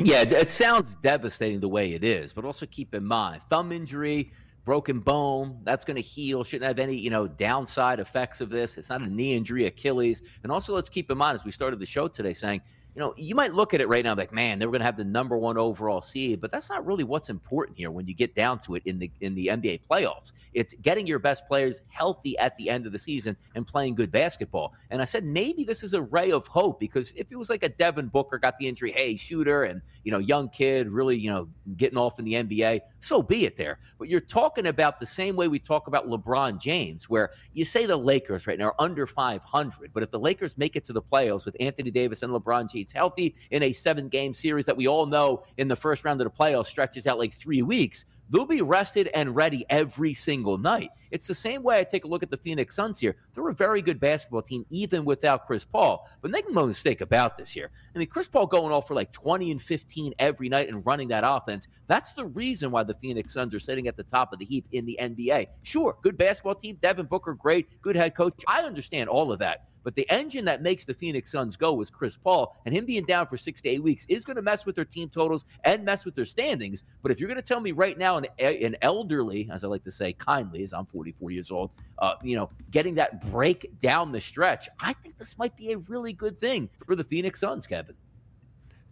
Yeah, 0.00 0.22
it 0.22 0.50
sounds 0.50 0.94
devastating 0.96 1.60
the 1.60 1.68
way 1.68 1.94
it 1.94 2.04
is, 2.04 2.32
but 2.32 2.44
also 2.44 2.66
keep 2.66 2.94
in 2.94 3.04
mind 3.04 3.42
thumb 3.50 3.72
injury, 3.72 4.30
broken 4.64 5.00
bone, 5.00 5.58
that's 5.64 5.84
going 5.84 5.96
to 5.96 6.02
heal. 6.02 6.44
Shouldn't 6.44 6.68
have 6.68 6.78
any, 6.78 6.96
you 6.96 7.10
know, 7.10 7.26
downside 7.26 8.00
effects 8.00 8.40
of 8.40 8.50
this. 8.50 8.78
It's 8.78 8.90
not 8.90 9.02
a 9.02 9.08
knee 9.08 9.34
injury, 9.34 9.66
Achilles. 9.66 10.22
And 10.42 10.52
also, 10.52 10.74
let's 10.74 10.88
keep 10.88 11.10
in 11.10 11.18
mind 11.18 11.36
as 11.36 11.44
we 11.44 11.50
started 11.50 11.78
the 11.78 11.86
show 11.86 12.08
today 12.08 12.32
saying 12.32 12.62
you 12.94 13.00
know, 13.00 13.14
you 13.16 13.34
might 13.34 13.54
look 13.54 13.72
at 13.72 13.80
it 13.80 13.88
right 13.88 14.04
now 14.04 14.14
like, 14.14 14.32
man, 14.32 14.58
they 14.58 14.66
were 14.66 14.72
going 14.72 14.80
to 14.80 14.86
have 14.86 14.98
the 14.98 15.04
number 15.04 15.36
one 15.36 15.56
overall 15.56 16.02
seed, 16.02 16.40
but 16.40 16.52
that's 16.52 16.68
not 16.68 16.84
really 16.84 17.04
what's 17.04 17.30
important 17.30 17.78
here 17.78 17.90
when 17.90 18.06
you 18.06 18.14
get 18.14 18.34
down 18.34 18.58
to 18.60 18.74
it 18.74 18.82
in 18.84 18.98
the 18.98 19.10
in 19.20 19.34
the 19.34 19.46
NBA 19.46 19.86
playoffs. 19.88 20.32
It's 20.52 20.74
getting 20.74 21.06
your 21.06 21.18
best 21.18 21.46
players 21.46 21.80
healthy 21.88 22.36
at 22.36 22.56
the 22.58 22.68
end 22.68 22.84
of 22.84 22.92
the 22.92 22.98
season 22.98 23.36
and 23.54 23.66
playing 23.66 23.94
good 23.94 24.12
basketball. 24.12 24.74
And 24.90 25.00
I 25.00 25.06
said 25.06 25.24
maybe 25.24 25.64
this 25.64 25.82
is 25.82 25.94
a 25.94 26.02
ray 26.02 26.32
of 26.32 26.46
hope 26.48 26.78
because 26.78 27.12
if 27.16 27.32
it 27.32 27.36
was 27.36 27.48
like 27.48 27.62
a 27.62 27.70
Devin 27.70 28.08
Booker 28.08 28.38
got 28.38 28.58
the 28.58 28.68
injury, 28.68 28.92
hey, 28.92 29.16
shooter 29.16 29.62
and 29.62 29.80
you 30.04 30.12
know, 30.12 30.18
young 30.18 30.50
kid, 30.50 30.88
really, 30.88 31.16
you 31.16 31.30
know, 31.30 31.48
getting 31.76 31.98
off 31.98 32.18
in 32.18 32.26
the 32.26 32.34
NBA, 32.34 32.80
so 33.00 33.22
be 33.22 33.46
it 33.46 33.56
there. 33.56 33.78
But 33.98 34.08
you're 34.08 34.20
talking 34.20 34.66
about 34.66 35.00
the 35.00 35.06
same 35.06 35.34
way 35.34 35.48
we 35.48 35.58
talk 35.58 35.86
about 35.86 36.08
LeBron 36.08 36.60
James, 36.60 37.08
where 37.08 37.30
you 37.54 37.64
say 37.64 37.86
the 37.86 37.96
Lakers 37.96 38.46
right 38.46 38.58
now 38.58 38.66
are 38.66 38.74
under 38.78 39.06
500, 39.06 39.92
but 39.94 40.02
if 40.02 40.10
the 40.10 40.18
Lakers 40.18 40.58
make 40.58 40.76
it 40.76 40.84
to 40.84 40.92
the 40.92 41.00
playoffs 41.00 41.46
with 41.46 41.56
Anthony 41.58 41.90
Davis 41.90 42.22
and 42.22 42.32
LeBron 42.34 42.70
James 42.70 42.81
healthy 42.90 43.34
in 43.50 43.62
a 43.62 43.72
seven 43.72 44.08
game 44.08 44.32
series 44.32 44.66
that 44.66 44.76
we 44.76 44.88
all 44.88 45.06
know 45.06 45.44
in 45.58 45.68
the 45.68 45.76
first 45.76 46.04
round 46.04 46.20
of 46.20 46.24
the 46.24 46.36
playoffs 46.36 46.66
stretches 46.66 47.06
out 47.06 47.18
like 47.18 47.32
three 47.32 47.62
weeks, 47.62 48.06
they'll 48.32 48.46
be 48.46 48.62
rested 48.62 49.08
and 49.08 49.36
ready 49.36 49.64
every 49.68 50.14
single 50.14 50.56
night. 50.56 50.90
It's 51.10 51.28
the 51.28 51.34
same 51.34 51.62
way 51.62 51.78
I 51.78 51.84
take 51.84 52.04
a 52.04 52.08
look 52.08 52.22
at 52.22 52.30
the 52.30 52.36
Phoenix 52.38 52.74
Suns 52.74 52.98
here. 52.98 53.16
They're 53.34 53.48
a 53.48 53.54
very 53.54 53.82
good 53.82 54.00
basketball 54.00 54.40
team, 54.40 54.64
even 54.70 55.04
without 55.04 55.46
Chris 55.46 55.64
Paul. 55.64 56.08
But 56.22 56.30
make 56.30 56.50
no 56.50 56.66
mistake 56.66 57.02
about 57.02 57.36
this 57.36 57.50
here. 57.50 57.70
I 57.94 57.98
mean, 57.98 58.08
Chris 58.08 58.28
Paul 58.28 58.46
going 58.46 58.72
off 58.72 58.88
for 58.88 58.94
like 58.94 59.12
20 59.12 59.50
and 59.50 59.60
15 59.60 60.14
every 60.18 60.48
night 60.48 60.68
and 60.68 60.84
running 60.86 61.08
that 61.08 61.24
offense. 61.26 61.68
That's 61.86 62.12
the 62.12 62.24
reason 62.24 62.70
why 62.70 62.84
the 62.84 62.94
Phoenix 62.94 63.34
Suns 63.34 63.54
are 63.54 63.60
sitting 63.60 63.86
at 63.86 63.96
the 63.96 64.02
top 64.02 64.32
of 64.32 64.38
the 64.38 64.46
heap 64.46 64.66
in 64.72 64.86
the 64.86 64.98
NBA. 65.00 65.48
Sure, 65.62 65.96
good 66.02 66.16
basketball 66.16 66.54
team. 66.54 66.78
Devin 66.80 67.06
Booker, 67.06 67.34
great. 67.34 67.82
Good 67.82 67.96
head 67.96 68.14
coach. 68.14 68.42
I 68.48 68.62
understand 68.62 69.10
all 69.10 69.30
of 69.30 69.38
that. 69.40 69.68
But 69.82 69.94
the 69.94 70.08
engine 70.10 70.44
that 70.46 70.62
makes 70.62 70.84
the 70.84 70.94
Phoenix 70.94 71.30
Suns 71.30 71.56
go 71.56 71.80
is 71.80 71.90
Chris 71.90 72.16
Paul, 72.16 72.56
and 72.64 72.74
him 72.74 72.86
being 72.86 73.04
down 73.04 73.26
for 73.26 73.36
six 73.36 73.60
to 73.62 73.68
eight 73.68 73.82
weeks 73.82 74.06
is 74.08 74.24
going 74.24 74.36
to 74.36 74.42
mess 74.42 74.66
with 74.66 74.74
their 74.74 74.84
team 74.84 75.08
totals 75.08 75.44
and 75.64 75.84
mess 75.84 76.04
with 76.04 76.14
their 76.14 76.24
standings. 76.24 76.84
But 77.02 77.12
if 77.12 77.20
you're 77.20 77.28
going 77.28 77.36
to 77.36 77.42
tell 77.42 77.60
me 77.60 77.72
right 77.72 77.98
now, 77.98 78.18
an, 78.18 78.26
an 78.38 78.76
elderly, 78.82 79.48
as 79.52 79.64
I 79.64 79.68
like 79.68 79.84
to 79.84 79.90
say 79.90 80.12
kindly, 80.12 80.62
as 80.62 80.72
I'm 80.72 80.86
44 80.86 81.30
years 81.30 81.50
old, 81.50 81.70
uh, 81.98 82.14
you 82.22 82.36
know, 82.36 82.50
getting 82.70 82.94
that 82.96 83.30
break 83.30 83.78
down 83.80 84.12
the 84.12 84.20
stretch, 84.20 84.68
I 84.80 84.92
think 84.94 85.18
this 85.18 85.38
might 85.38 85.56
be 85.56 85.72
a 85.72 85.78
really 85.78 86.12
good 86.12 86.36
thing 86.36 86.68
for 86.86 86.96
the 86.96 87.04
Phoenix 87.04 87.40
Suns, 87.40 87.66
Kevin. 87.66 87.96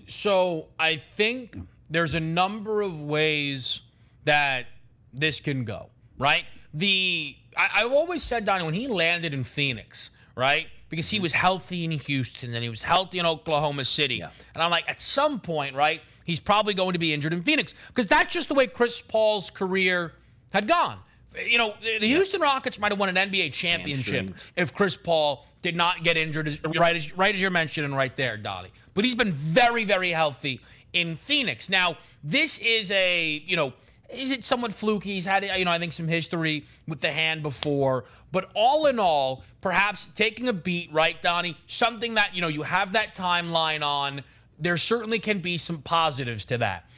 So 0.07 0.69
I 0.79 0.97
think 0.97 1.57
there's 1.89 2.15
a 2.15 2.21
number 2.21 2.83
of 2.83 3.01
ways 3.01 3.83
that 4.25 4.67
this 5.13 5.41
can 5.41 5.65
go, 5.65 5.91
right? 6.19 6.45
The 6.75 7.37
I, 7.57 7.81
have 7.81 7.93
always 7.93 8.23
said, 8.23 8.45
Donnie, 8.45 8.65
when 8.65 8.75
he 8.75 8.87
landed 8.89 9.35
in 9.35 9.45
Phoenix, 9.45 10.11
right? 10.37 10.69
Because 10.91 11.09
he 11.09 11.17
mm-hmm. 11.17 11.23
was 11.23 11.33
healthy 11.33 11.85
in 11.85 11.93
Houston 11.93 12.53
and 12.53 12.63
he 12.63 12.69
was 12.69 12.83
healthy 12.83 13.19
in 13.19 13.27
Oklahoma 13.27 13.85
City. 13.85 14.17
Yeah. 14.17 14.31
And 14.55 14.63
I'm 14.63 14.71
like, 14.71 14.89
at 14.91 15.01
some 15.01 15.41
point, 15.41 15.75
right, 15.75 16.03
he's 16.25 16.41
probably 16.41 16.75
going 16.75 16.93
to 16.93 16.99
be 16.99 17.15
injured 17.15 17.33
in 17.33 17.43
Phoenix 17.43 17.75
because 17.89 18.07
that's 18.07 18.33
just 18.33 18.49
the 18.49 18.55
way 18.55 18.67
Chris 18.67 19.01
Paul's 19.01 19.51
career 19.51 20.13
had 20.53 20.69
gone. 20.69 20.99
You 21.47 21.59
know, 21.59 21.75
the 21.81 22.07
Houston 22.09 22.41
Rockets 22.41 22.79
might 22.81 22.91
have 22.91 22.99
won 22.99 23.17
an 23.17 23.31
NBA 23.31 23.53
championship 23.53 24.35
if 24.57 24.75
Chris 24.75 24.97
Paul 24.97 25.47
did 25.63 25.77
not 25.77 26.03
get 26.03 26.17
injured, 26.17 26.59
right 26.77 26.97
as, 26.97 27.17
right 27.17 27.35
as 27.35 27.41
you're 27.41 27.51
mentioning 27.53 27.95
right 27.95 28.15
there, 28.17 28.37
Donnie. 28.37 28.71
But 28.95 29.05
he's 29.05 29.15
been 29.15 29.33
very, 29.33 29.85
very 29.85 30.11
healthy 30.11 30.61
in 30.93 31.15
Phoenix. 31.15 31.71
Now, 31.71 31.97
this 32.25 32.59
is 32.59 32.91
a, 32.91 33.45
you 33.47 33.57
know, 33.57 33.73
is 34.13 34.31
it 34.31 34.45
somewhat 34.45 34.73
fluky? 34.73 35.15
He's 35.15 35.27
had, 35.27 35.45
you 35.45 35.65
know, 35.65 35.71
I 35.71 35.79
think 35.79 35.93
some 35.93 36.09
history 36.09 36.65
with 36.87 37.01
the 37.01 37.11
hand 37.11 37.43
before. 37.43 38.05
But 38.33 38.51
all 38.55 38.87
in 38.87 38.99
all, 38.99 39.45
perhaps 39.61 40.09
taking 40.15 40.49
a 40.49 40.53
beat, 40.53 40.93
right, 40.93 41.21
Donnie? 41.21 41.57
Something 41.67 42.15
that, 42.15 42.35
you 42.35 42.41
know, 42.41 42.49
you 42.49 42.63
have 42.63 42.93
that 42.93 43.15
timeline 43.15 43.85
on. 43.85 44.23
There 44.59 44.77
certainly 44.77 45.19
can 45.19 45.39
be 45.39 45.59
some 45.59 45.79
positives 45.83 46.45
to 46.47 46.59
that. 46.59 46.89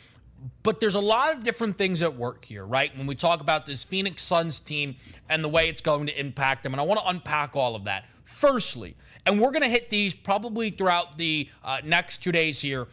But 0.63 0.81
there's 0.81 0.97
a 0.97 1.01
lot 1.01 1.33
of 1.33 1.45
different 1.45 1.79
things 1.79 2.03
at 2.03 2.17
work 2.17 2.45
here, 2.45 2.65
right? 2.65 2.97
When 2.97 3.07
we 3.07 3.15
talk 3.15 3.41
about 3.41 3.65
this 3.65 3.85
Phoenix 3.85 4.23
Suns 4.23 4.59
team 4.59 4.97
and 5.29 5.43
the 5.43 5.49
way 5.49 5.69
it's 5.69 5.81
going 5.81 6.07
to 6.07 6.21
impact 6.21 6.65
them. 6.65 6.75
And 6.75 6.81
I 6.81 6.85
want 6.85 7.01
to 7.01 7.09
unpack 7.09 7.55
all 7.55 7.77
of 7.77 7.85
that. 7.85 8.07
Firstly, 8.25 8.97
and 9.25 9.41
we're 9.41 9.53
going 9.53 9.63
to 9.63 9.69
hit 9.69 9.89
these 9.89 10.15
probably 10.15 10.71
throughout 10.71 11.17
the 11.17 11.49
uh, 11.63 11.79
next 11.85 12.19
two 12.19 12.33
days 12.33 12.61
here 12.61 12.89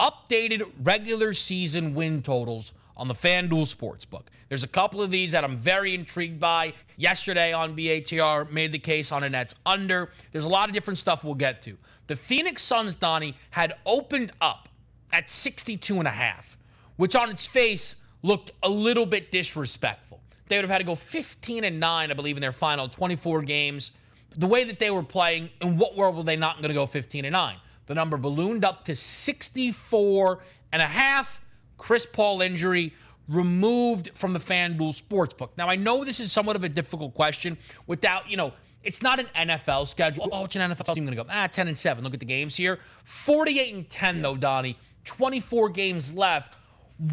updated 0.00 0.68
regular 0.82 1.32
season 1.34 1.94
win 1.94 2.20
totals 2.20 2.72
on 2.98 3.08
the 3.08 3.14
FanDuel 3.14 3.72
Sportsbook. 3.72 4.24
There's 4.48 4.64
a 4.64 4.68
couple 4.68 5.00
of 5.00 5.10
these 5.10 5.32
that 5.32 5.44
I'm 5.44 5.56
very 5.56 5.94
intrigued 5.94 6.40
by. 6.40 6.74
Yesterday 6.96 7.52
on 7.52 7.76
BATR 7.76 8.50
made 8.50 8.72
the 8.72 8.78
case 8.78 9.12
on 9.12 9.22
a 9.22 9.30
Nets 9.30 9.54
under. 9.64 10.10
There's 10.32 10.44
a 10.44 10.48
lot 10.48 10.68
of 10.68 10.74
different 10.74 10.98
stuff 10.98 11.22
we'll 11.22 11.34
get 11.34 11.62
to. 11.62 11.76
The 12.08 12.16
Phoenix 12.16 12.62
Suns, 12.62 12.96
Donnie, 12.96 13.36
had 13.50 13.74
opened 13.86 14.32
up 14.40 14.68
at 15.12 15.30
62 15.30 15.98
and 15.98 16.08
a 16.08 16.12
half, 16.12 16.58
which 16.96 17.14
on 17.14 17.30
its 17.30 17.46
face 17.46 17.96
looked 18.22 18.50
a 18.62 18.68
little 18.68 19.06
bit 19.06 19.30
disrespectful. 19.30 20.20
They 20.48 20.56
would 20.56 20.64
have 20.64 20.70
had 20.70 20.78
to 20.78 20.84
go 20.84 20.94
15 20.94 21.64
and 21.64 21.78
9, 21.78 22.10
I 22.10 22.14
believe, 22.14 22.36
in 22.36 22.40
their 22.40 22.52
final 22.52 22.88
24 22.88 23.42
games. 23.42 23.92
The 24.36 24.46
way 24.46 24.64
that 24.64 24.78
they 24.78 24.90
were 24.90 25.02
playing, 25.02 25.50
in 25.60 25.76
what 25.76 25.96
world 25.96 26.16
were 26.16 26.22
they 26.22 26.36
not 26.36 26.56
going 26.56 26.68
to 26.68 26.74
go 26.74 26.86
15 26.86 27.24
and 27.24 27.32
9? 27.32 27.56
The 27.86 27.94
number 27.94 28.16
ballooned 28.16 28.64
up 28.64 28.84
to 28.86 28.96
64 28.96 30.38
and 30.72 30.82
a 30.82 30.86
half. 30.86 31.40
Chris 31.78 32.04
Paul 32.04 32.42
injury 32.42 32.92
removed 33.28 34.10
from 34.14 34.32
the 34.32 34.38
FanDuel 34.38 35.00
Sportsbook. 35.00 35.50
Now, 35.56 35.68
I 35.68 35.76
know 35.76 36.04
this 36.04 36.20
is 36.20 36.32
somewhat 36.32 36.56
of 36.56 36.64
a 36.64 36.68
difficult 36.68 37.14
question 37.14 37.58
without, 37.86 38.30
you 38.30 38.36
know, 38.36 38.52
it's 38.84 39.02
not 39.02 39.18
an 39.18 39.26
NFL 39.36 39.86
schedule. 39.86 40.28
Oh, 40.32 40.44
it's 40.44 40.56
an 40.56 40.70
NFL 40.70 40.94
team 40.94 41.04
going 41.04 41.16
to 41.16 41.22
go, 41.22 41.28
ah, 41.30 41.46
10 41.46 41.68
and 41.68 41.76
7. 41.76 42.02
Look 42.02 42.14
at 42.14 42.20
the 42.20 42.26
games 42.26 42.56
here. 42.56 42.78
48 43.04 43.74
and 43.74 43.88
10, 43.88 44.22
though, 44.22 44.36
Donnie. 44.36 44.78
24 45.04 45.68
games 45.70 46.14
left. 46.14 46.54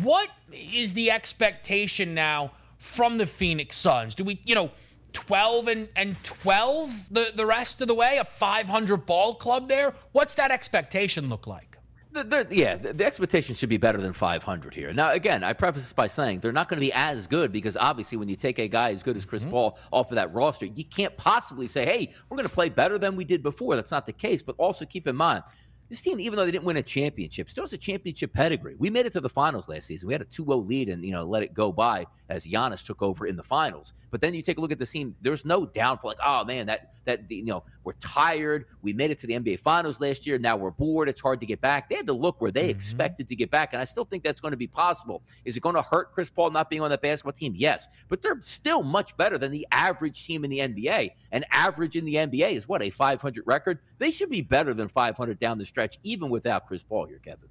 What 0.02 0.30
is 0.52 0.94
the 0.94 1.12
expectation 1.12 2.14
now 2.14 2.52
from 2.78 3.18
the 3.18 3.26
Phoenix 3.26 3.76
Suns? 3.76 4.16
Do 4.16 4.24
we, 4.24 4.40
you 4.46 4.56
know, 4.56 4.72
12 5.14 5.68
and, 5.68 5.90
and 5.96 6.24
12 6.24 7.14
the, 7.14 7.32
the 7.36 7.46
rest 7.46 7.82
of 7.82 7.88
the 7.88 7.94
way? 7.94 8.18
A 8.18 8.24
500 8.24 9.06
ball 9.06 9.36
club 9.36 9.68
there? 9.68 9.94
What's 10.12 10.36
that 10.36 10.52
expectation 10.52 11.30
look 11.30 11.48
like? 11.48 11.75
The, 12.16 12.48
yeah, 12.50 12.78
the, 12.78 12.94
the, 12.94 13.06
expectation 13.06 13.56
should 13.56 13.68
be 13.68 13.76
better 13.76 14.00
than 14.00 14.14
500 14.14 14.74
here. 14.74 14.94
Now, 14.94 15.12
again, 15.12 15.44
I 15.44 15.52
preface 15.52 15.84
this 15.84 15.92
by 15.92 16.08
saying 16.08 16.40
they're 16.40 16.54
not 16.54 16.70
going 16.70 16.78
to 16.78 16.82
be 16.82 16.94
as 16.94 17.28
good 17.28 17.52
because 17.52 17.76
obviously, 17.76 18.18
when 18.18 18.30
you 18.30 18.38
take 18.38 18.58
a 18.58 18.70
guy 18.70 18.92
as 18.92 19.04
good 19.04 19.18
as 19.18 19.26
Chris 19.26 19.42
mm-hmm. 19.42 19.52
Paul 19.52 19.78
off 19.92 20.12
of 20.12 20.16
that 20.16 20.34
roster, 20.34 20.66
you 20.66 20.86
can't 20.86 21.16
possibly 21.18 21.68
say, 21.68 21.84
"Hey, 21.84 22.14
we're 22.30 22.38
going 22.38 22.48
to 22.48 22.54
play 22.54 22.70
better 22.70 22.98
than 22.98 23.18
we 23.18 23.26
did 23.26 23.44
before." 23.44 23.76
That's 23.76 23.92
not 23.92 24.06
the 24.06 24.14
case. 24.14 24.42
But 24.42 24.56
also 24.58 24.86
keep 24.86 25.08
in 25.08 25.16
mind, 25.18 25.44
this 25.90 26.02
team, 26.02 26.20
even 26.20 26.38
though 26.38 26.46
they 26.46 26.52
didn't 26.52 26.66
win 26.66 26.78
a 26.78 26.84
championship, 26.84 27.50
still 27.50 27.64
has 27.64 27.74
a 27.74 27.78
championship 27.78 28.34
pedigree. 28.34 28.76
We 28.80 28.90
made 28.90 29.06
it 29.06 29.14
to 29.14 29.22
the 29.22 29.30
finals 29.30 29.70
last 29.70 29.88
season. 29.88 30.08
We 30.08 30.14
had 30.14 30.22
a 30.22 30.26
2-0 30.26 30.68
lead 30.68 30.90
and, 30.90 31.06
you 31.06 31.12
know, 31.12 31.24
let 31.24 31.44
it 31.44 31.54
go 31.54 31.72
by 31.72 32.06
as 32.30 32.48
Giannis 32.48 32.86
took 32.86 33.02
over 33.02 33.28
in 33.28 33.36
the 33.36 33.44
finals. 33.44 33.94
But 34.10 34.22
then 34.22 34.34
you 34.34 34.42
take 34.42 34.58
a 34.58 34.62
look 34.62 34.72
at 34.72 34.80
the 34.80 34.86
team, 34.86 35.16
there's 35.22 35.46
no 35.46 35.66
downfall. 35.66 36.10
Like, 36.10 36.18
oh, 36.26 36.44
man, 36.44 36.66
that, 36.68 36.94
that 37.06 37.30
you 37.30 37.46
know, 37.46 37.64
we're 37.84 37.94
tired. 37.94 38.66
We 38.82 38.94
made 38.94 39.12
it 39.12 39.20
to 39.20 39.28
the 39.28 39.34
NBA 39.34 39.60
finals 39.60 40.00
last 40.00 40.26
year. 40.26 40.40
Now 40.40 40.58
we're 40.58 40.72
bored. 40.72 41.08
It's 41.08 41.22
hard 41.22 41.40
to 41.42 41.46
get 41.46 41.62
back. 41.62 41.90
They 41.90 41.96
had 41.96 42.08
to 42.08 42.14
look 42.14 42.42
where 42.42 42.52
they 42.52 42.64
mm-hmm. 42.64 42.72
expected 42.72 43.28
to 43.28 43.36
get 43.36 43.52
back. 43.52 43.74
And 43.74 43.82
I 43.82 43.86
still 43.86 44.06
think 44.06 44.24
that's 44.24 44.42
going 44.42 44.54
to 44.54 44.58
be 44.58 44.68
possible. 44.68 45.22
Is 45.46 45.56
it 45.56 45.60
going 45.60 45.76
to 45.76 45.84
hurt 45.84 46.14
Chris 46.14 46.32
Paul 46.32 46.50
not 46.50 46.70
being 46.70 46.82
on 46.82 46.90
that 46.90 47.02
basketball 47.02 47.34
team? 47.34 47.54
Yes. 47.56 47.88
But 48.10 48.22
they're 48.22 48.40
still 48.42 48.82
much 48.82 49.16
better 49.18 49.38
than 49.38 49.52
the 49.52 49.68
average 49.72 50.26
team 50.26 50.44
in 50.44 50.50
the 50.50 50.60
NBA. 50.60 51.12
And 51.32 51.46
average 51.52 51.96
in 51.96 52.06
the 52.06 52.16
NBA 52.16 52.54
is 52.54 52.68
what, 52.68 52.82
a 52.82 52.90
500 52.90 53.44
record? 53.46 53.80
They 54.00 54.10
should 54.10 54.30
be 54.30 54.42
better 54.42 54.74
than 54.74 54.88
500 54.88 55.40
down 55.40 55.58
the 55.58 55.66
stretch, 55.76 55.98
even 56.04 56.30
without 56.30 56.68
Chris 56.68 56.84
Paul 56.84 57.06
here, 57.06 57.20
Kevin. 57.20 57.50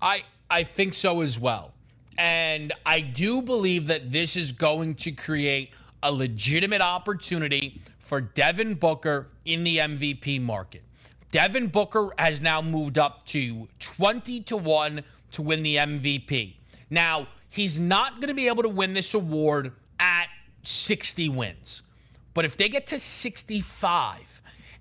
I 0.00 0.22
I 0.48 0.62
think 0.62 0.94
so 0.94 1.22
as 1.22 1.40
well. 1.40 1.72
And 2.18 2.72
I 2.86 3.00
do 3.00 3.42
believe 3.42 3.88
that 3.88 4.12
this 4.12 4.36
is 4.36 4.52
going 4.52 4.94
to 4.96 5.10
create 5.10 5.72
a 6.04 6.12
legitimate 6.12 6.82
opportunity 6.82 7.80
for 7.98 8.20
Devin 8.20 8.74
Booker 8.74 9.26
in 9.44 9.64
the 9.64 9.78
MVP 9.78 10.40
market. 10.40 10.82
Devin 11.32 11.66
Booker 11.66 12.10
has 12.16 12.40
now 12.40 12.62
moved 12.62 12.96
up 12.96 13.26
to 13.26 13.66
20 13.80 14.40
to 14.42 14.56
1 14.56 15.02
to 15.32 15.42
win 15.42 15.64
the 15.64 15.76
MVP. 15.76 16.54
Now, 16.90 17.26
he's 17.48 17.76
not 17.76 18.20
going 18.20 18.28
to 18.28 18.34
be 18.34 18.46
able 18.46 18.62
to 18.62 18.68
win 18.68 18.94
this 18.94 19.14
award 19.14 19.72
at 19.98 20.28
60 20.62 21.28
wins. 21.30 21.82
But 22.34 22.44
if 22.44 22.56
they 22.56 22.68
get 22.68 22.86
to 22.88 23.00
65, 23.00 24.35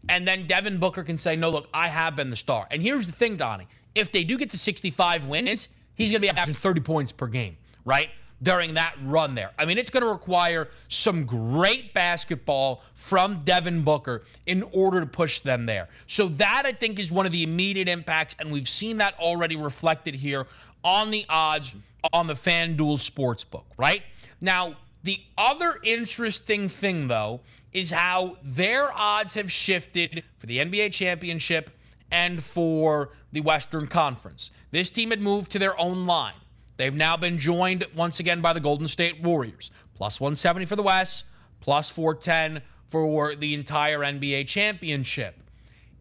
and 0.09 0.27
then 0.27 0.47
Devin 0.47 0.77
Booker 0.77 1.03
can 1.03 1.17
say, 1.17 1.35
no, 1.35 1.49
look, 1.49 1.67
I 1.73 1.87
have 1.87 2.15
been 2.15 2.29
the 2.29 2.35
star. 2.35 2.67
And 2.71 2.81
here's 2.81 3.07
the 3.07 3.13
thing, 3.13 3.37
Donnie. 3.37 3.67
If 3.93 4.11
they 4.11 4.23
do 4.23 4.37
get 4.37 4.49
to 4.51 4.57
65 4.57 5.25
wins, 5.25 5.69
he's 5.95 6.11
going 6.11 6.21
to 6.21 6.27
be 6.27 6.29
averaging 6.29 6.55
30 6.55 6.81
points 6.81 7.11
per 7.11 7.27
game, 7.27 7.57
right? 7.85 8.09
During 8.43 8.73
that 8.73 8.95
run 9.03 9.35
there. 9.35 9.51
I 9.57 9.65
mean, 9.65 9.77
it's 9.77 9.89
going 9.89 10.03
to 10.03 10.09
require 10.09 10.69
some 10.89 11.25
great 11.25 11.93
basketball 11.93 12.83
from 12.93 13.39
Devin 13.39 13.83
Booker 13.83 14.23
in 14.45 14.63
order 14.73 14.99
to 14.99 15.05
push 15.05 15.39
them 15.39 15.65
there. 15.65 15.87
So, 16.07 16.27
that 16.27 16.63
I 16.65 16.73
think 16.73 16.99
is 16.99 17.11
one 17.11 17.25
of 17.25 17.31
the 17.31 17.43
immediate 17.43 17.87
impacts. 17.87 18.35
And 18.37 18.51
we've 18.51 18.67
seen 18.67 18.97
that 18.97 19.17
already 19.19 19.55
reflected 19.55 20.15
here 20.15 20.47
on 20.83 21.11
the 21.11 21.25
odds 21.29 21.75
on 22.13 22.27
the 22.27 22.33
FanDuel 22.33 22.99
Sportsbook, 22.99 23.63
right? 23.77 24.03
Now, 24.41 24.75
the 25.03 25.19
other 25.37 25.79
interesting 25.83 26.67
thing, 26.67 27.07
though, 27.07 27.41
is 27.75 27.91
how 27.91 28.37
their 28.41 28.89
odds 28.93 29.33
have 29.33 29.51
shifted 29.51 30.23
for 30.37 30.45
the 30.47 30.59
NBA 30.59 30.93
championship 30.93 31.69
and 32.09 32.41
for 32.41 33.11
the 33.33 33.41
Western 33.41 33.85
Conference. 33.85 34.49
This 34.71 34.89
team 34.89 35.09
had 35.09 35.19
moved 35.19 35.51
to 35.51 35.59
their 35.59 35.77
own 35.77 36.07
line. 36.07 36.35
They've 36.77 36.95
now 36.95 37.17
been 37.17 37.37
joined 37.37 37.85
once 37.93 38.21
again 38.21 38.39
by 38.39 38.53
the 38.53 38.61
Golden 38.61 38.87
State 38.87 39.21
Warriors. 39.21 39.71
Plus 39.93 40.21
170 40.21 40.65
for 40.65 40.77
the 40.77 40.83
West, 40.83 41.25
plus 41.59 41.89
410 41.89 42.61
for 42.87 43.35
the 43.35 43.53
entire 43.53 43.99
NBA 43.99 44.47
championship. 44.47 45.35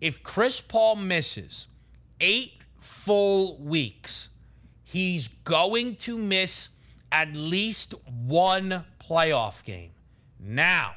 If 0.00 0.22
Chris 0.22 0.60
Paul 0.60 0.94
misses 0.94 1.66
eight 2.20 2.52
full 2.78 3.58
weeks, 3.58 4.28
he's 4.84 5.26
going 5.42 5.96
to 5.96 6.16
miss 6.16 6.68
at 7.10 7.34
least 7.34 7.94
one 8.06 8.84
playoff 9.00 9.64
game. 9.64 9.90
Now, 10.38 10.94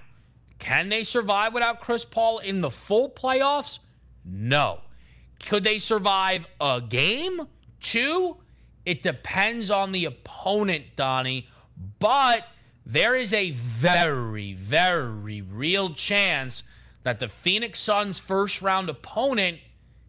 can 0.59 0.89
they 0.89 1.03
survive 1.03 1.53
without 1.53 1.81
Chris 1.81 2.05
Paul 2.05 2.39
in 2.39 2.61
the 2.61 2.69
full 2.69 3.09
playoffs? 3.09 3.79
No. 4.25 4.81
Could 5.45 5.63
they 5.63 5.79
survive 5.79 6.47
a 6.59 6.81
game? 6.87 7.47
Two? 7.79 8.37
It 8.85 9.03
depends 9.03 9.69
on 9.69 9.91
the 9.91 10.05
opponent, 10.05 10.95
Donnie. 10.95 11.47
But 11.99 12.47
there 12.85 13.15
is 13.15 13.33
a 13.33 13.51
very, 13.51 14.53
very 14.53 15.41
real 15.41 15.93
chance 15.93 16.63
that 17.03 17.19
the 17.19 17.27
Phoenix 17.27 17.79
Suns' 17.79 18.19
first 18.19 18.61
round 18.61 18.89
opponent 18.89 19.59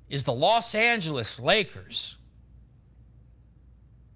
is 0.09 0.24
the 0.24 0.32
Los 0.32 0.74
Angeles 0.74 1.38
Lakers. 1.38 2.18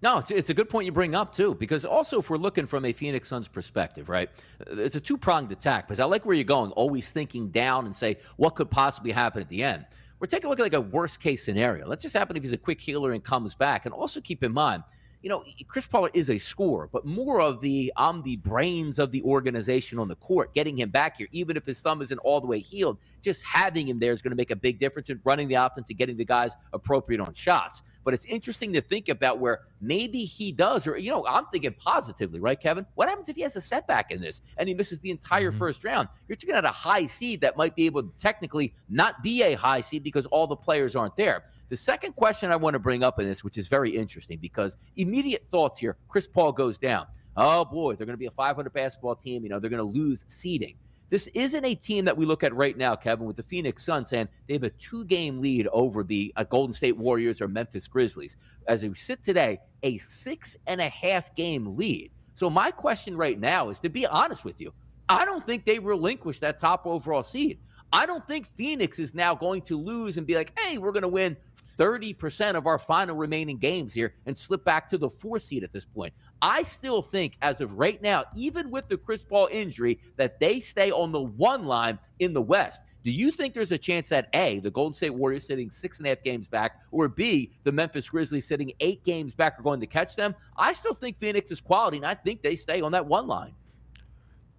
No, 0.03 0.18
it's, 0.18 0.32
it's 0.32 0.50
a 0.50 0.55
good 0.55 0.68
point 0.68 0.84
you 0.84 0.92
bring 0.92 1.14
up, 1.14 1.32
too, 1.32 1.55
because 1.55 1.84
also 1.84 2.18
if 2.18 2.28
we're 2.28 2.36
looking 2.36 2.66
from 2.66 2.84
a 2.84 2.92
Phoenix 2.92 3.28
Suns 3.28 3.46
perspective, 3.46 4.09
right, 4.09 4.28
it's 4.66 4.96
a 4.96 5.00
two 5.00 5.16
pronged 5.16 5.53
attack 5.53 5.86
because 5.86 6.00
I 6.00 6.05
like 6.07 6.26
where 6.26 6.34
you're 6.34 6.44
going, 6.44 6.72
always 6.72 7.12
thinking 7.12 7.48
down 7.50 7.86
and 7.86 7.94
say, 7.94 8.16
what 8.36 8.57
could 8.57 8.68
possibly 8.68 9.12
happen 9.12 9.40
at 9.40 9.48
the 9.48 9.62
end? 9.62 9.86
We're 10.18 10.26
taking 10.26 10.46
a 10.46 10.50
look 10.50 10.59
at 10.59 10.64
like 10.64 10.74
a 10.74 10.80
worst 10.80 11.20
case 11.20 11.44
scenario. 11.44 11.86
Let's 11.86 12.03
just 12.03 12.16
happen 12.16 12.36
if 12.36 12.42
he's 12.42 12.53
a 12.53 12.59
quick 12.59 12.80
healer 12.80 13.12
and 13.12 13.22
comes 13.22 13.55
back. 13.55 13.86
And 13.86 13.94
also 13.94 14.20
keep 14.20 14.42
in 14.42 14.53
mind, 14.53 14.82
you 15.22 15.28
know, 15.28 15.44
Chris 15.68 15.86
Paul 15.86 16.09
is 16.14 16.30
a 16.30 16.38
scorer, 16.38 16.88
but 16.92 17.07
more 17.07 17.40
of 17.40 17.61
the 17.61 17.92
I'm 17.96 18.22
the 18.22 18.36
brains 18.36 18.98
of 18.98 19.12
the 19.12 19.22
organization 19.22 20.00
on 20.00 20.09
the 20.09 20.16
court, 20.16 20.53
getting 20.53 20.76
him 20.76 20.90
back 20.90 21.18
here, 21.18 21.28
even 21.30 21.57
if 21.57 21.64
his 21.64 21.80
thumb 21.80 22.03
isn't 22.03 22.18
all 22.18 22.40
the 22.40 22.46
way 22.48 22.59
healed, 22.59 22.98
just 23.20 23.44
having 23.44 23.88
him 23.88 24.00
there 24.00 24.12
is 24.12 24.20
going 24.20 24.30
to 24.30 24.36
make 24.36 24.50
a 24.50 24.57
big 24.57 24.80
difference 24.80 25.11
in 25.11 25.20
running 25.24 25.46
the 25.46 25.55
offense 25.55 25.90
and 25.90 25.98
getting 25.98 26.16
the 26.16 26.24
guys 26.24 26.57
appropriate 26.72 27.20
on 27.20 27.32
shots. 27.34 27.82
But 28.05 28.14
it's 28.14 28.24
interesting 28.24 28.72
to 28.72 28.80
think 28.80 29.09
about 29.09 29.38
where 29.38 29.61
maybe 29.82 30.24
he 30.24 30.52
does, 30.52 30.86
or, 30.86 30.96
you 30.96 31.10
know, 31.10 31.26
I'm 31.26 31.46
thinking 31.46 31.74
positively, 31.74 32.40
right, 32.40 32.58
Kevin? 32.58 32.86
What 32.94 33.08
happens 33.08 33.28
if 33.28 33.36
he 33.36 33.42
has 33.42 33.56
a 33.56 33.60
setback 33.60 34.10
in 34.10 34.20
this 34.20 34.40
and 34.56 34.68
he 34.68 34.74
misses 34.74 35.00
the 35.00 35.10
entire 35.10 35.50
mm-hmm. 35.50 35.58
first 35.58 35.84
round? 35.84 36.08
You're 36.28 36.36
looking 36.40 36.54
at 36.54 36.64
a 36.64 36.68
high 36.68 37.06
seed 37.06 37.40
that 37.42 37.56
might 37.56 37.74
be 37.74 37.86
able 37.86 38.04
to 38.04 38.10
technically 38.16 38.72
not 38.88 39.22
be 39.22 39.42
a 39.42 39.54
high 39.54 39.80
seed 39.80 40.02
because 40.02 40.26
all 40.26 40.46
the 40.46 40.56
players 40.56 40.96
aren't 40.96 41.16
there. 41.16 41.44
The 41.68 41.76
second 41.76 42.14
question 42.14 42.52
I 42.52 42.56
want 42.56 42.74
to 42.74 42.80
bring 42.80 43.02
up 43.02 43.18
in 43.18 43.26
this, 43.26 43.42
which 43.42 43.58
is 43.58 43.68
very 43.68 43.90
interesting 43.90 44.38
because 44.38 44.76
immediate 44.96 45.46
thoughts 45.50 45.80
here 45.80 45.96
Chris 46.08 46.28
Paul 46.28 46.52
goes 46.52 46.78
down. 46.78 47.06
Oh 47.36 47.64
boy, 47.64 47.94
they're 47.94 48.06
going 48.06 48.14
to 48.14 48.18
be 48.18 48.26
a 48.26 48.30
500 48.30 48.72
basketball 48.72 49.16
team. 49.16 49.42
You 49.42 49.48
know, 49.48 49.58
they're 49.58 49.70
going 49.70 49.78
to 49.78 49.98
lose 49.98 50.24
seeding. 50.28 50.76
This 51.12 51.28
isn't 51.34 51.66
a 51.66 51.74
team 51.74 52.06
that 52.06 52.16
we 52.16 52.24
look 52.24 52.42
at 52.42 52.54
right 52.54 52.74
now, 52.74 52.96
Kevin, 52.96 53.26
with 53.26 53.36
the 53.36 53.42
Phoenix 53.42 53.84
Suns 53.84 54.08
saying 54.08 54.28
they 54.48 54.54
have 54.54 54.62
a 54.62 54.70
two 54.70 55.04
game 55.04 55.42
lead 55.42 55.68
over 55.70 56.02
the 56.02 56.32
uh, 56.36 56.44
Golden 56.44 56.72
State 56.72 56.96
Warriors 56.96 57.42
or 57.42 57.48
Memphis 57.48 57.86
Grizzlies. 57.86 58.38
As 58.66 58.82
we 58.82 58.94
sit 58.94 59.22
today, 59.22 59.58
a 59.82 59.98
six 59.98 60.56
and 60.66 60.80
a 60.80 60.88
half 60.88 61.34
game 61.34 61.76
lead. 61.76 62.12
So, 62.32 62.48
my 62.48 62.70
question 62.70 63.14
right 63.14 63.38
now 63.38 63.68
is 63.68 63.78
to 63.80 63.90
be 63.90 64.06
honest 64.06 64.46
with 64.46 64.58
you, 64.58 64.72
I 65.06 65.26
don't 65.26 65.44
think 65.44 65.66
they 65.66 65.78
relinquish 65.78 66.38
that 66.38 66.58
top 66.58 66.86
overall 66.86 67.22
seed. 67.22 67.58
I 67.92 68.06
don't 68.06 68.26
think 68.26 68.46
Phoenix 68.46 68.98
is 68.98 69.14
now 69.14 69.34
going 69.34 69.60
to 69.62 69.78
lose 69.78 70.16
and 70.16 70.26
be 70.26 70.34
like, 70.34 70.58
hey, 70.58 70.78
we're 70.78 70.92
going 70.92 71.02
to 71.02 71.08
win 71.08 71.36
30% 71.78 72.54
of 72.54 72.66
our 72.66 72.78
final 72.78 73.16
remaining 73.16 73.58
games 73.58 73.94
here 73.94 74.14
and 74.26 74.36
slip 74.36 74.64
back 74.64 74.88
to 74.90 74.98
the 74.98 75.08
four 75.08 75.38
seed 75.38 75.64
at 75.64 75.72
this 75.72 75.84
point. 75.84 76.12
I 76.40 76.62
still 76.62 77.02
think, 77.02 77.36
as 77.42 77.60
of 77.60 77.78
right 77.78 78.00
now, 78.02 78.24
even 78.34 78.70
with 78.70 78.88
the 78.88 78.96
Chris 78.96 79.24
Paul 79.24 79.48
injury, 79.50 79.98
that 80.16 80.40
they 80.40 80.60
stay 80.60 80.90
on 80.90 81.12
the 81.12 81.22
one 81.22 81.64
line 81.64 81.98
in 82.18 82.32
the 82.32 82.42
West. 82.42 82.82
Do 83.04 83.10
you 83.10 83.32
think 83.32 83.52
there's 83.52 83.72
a 83.72 83.78
chance 83.78 84.08
that 84.10 84.28
A, 84.32 84.60
the 84.60 84.70
Golden 84.70 84.92
State 84.92 85.10
Warriors 85.10 85.46
sitting 85.46 85.70
six 85.70 85.98
and 85.98 86.06
a 86.06 86.10
half 86.10 86.22
games 86.22 86.46
back, 86.46 86.80
or 86.92 87.08
B, 87.08 87.52
the 87.64 87.72
Memphis 87.72 88.08
Grizzlies 88.08 88.46
sitting 88.46 88.72
eight 88.78 89.02
games 89.02 89.34
back 89.34 89.58
are 89.58 89.62
going 89.62 89.80
to 89.80 89.86
catch 89.86 90.14
them? 90.14 90.34
I 90.56 90.72
still 90.72 90.94
think 90.94 91.18
Phoenix 91.18 91.50
is 91.50 91.60
quality, 91.60 91.96
and 91.96 92.06
I 92.06 92.14
think 92.14 92.42
they 92.42 92.54
stay 92.54 92.80
on 92.80 92.92
that 92.92 93.06
one 93.06 93.26
line. 93.26 93.54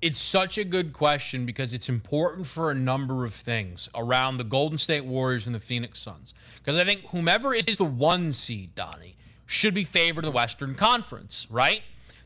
It's 0.03 0.19
such 0.19 0.57
a 0.57 0.65
good 0.65 0.91
question 0.91 1.45
because 1.45 1.73
it's 1.73 1.87
important 1.87 2.45
for 2.45 2.69
a 2.69 2.75
number 2.75 3.23
of 3.23 3.33
things 3.33 3.87
around 3.95 4.35
the 4.35 4.43
Golden 4.43 4.77
State 4.77 5.05
Warriors 5.05 5.45
and 5.45 5.55
the 5.55 5.61
Phoenix 5.61 5.97
Suns. 5.97 6.33
Because 6.57 6.77
I 6.77 6.83
think 6.83 7.05
whomever 7.11 7.53
is 7.53 7.77
the 7.77 7.85
one 7.85 8.33
seed, 8.33 8.75
Donnie, 8.75 9.15
should 9.45 9.73
be 9.73 9.85
favored 9.85 10.25
in 10.25 10.29
the 10.29 10.35
Western 10.35 10.75
Conference, 10.75 11.47
right? 11.49 11.83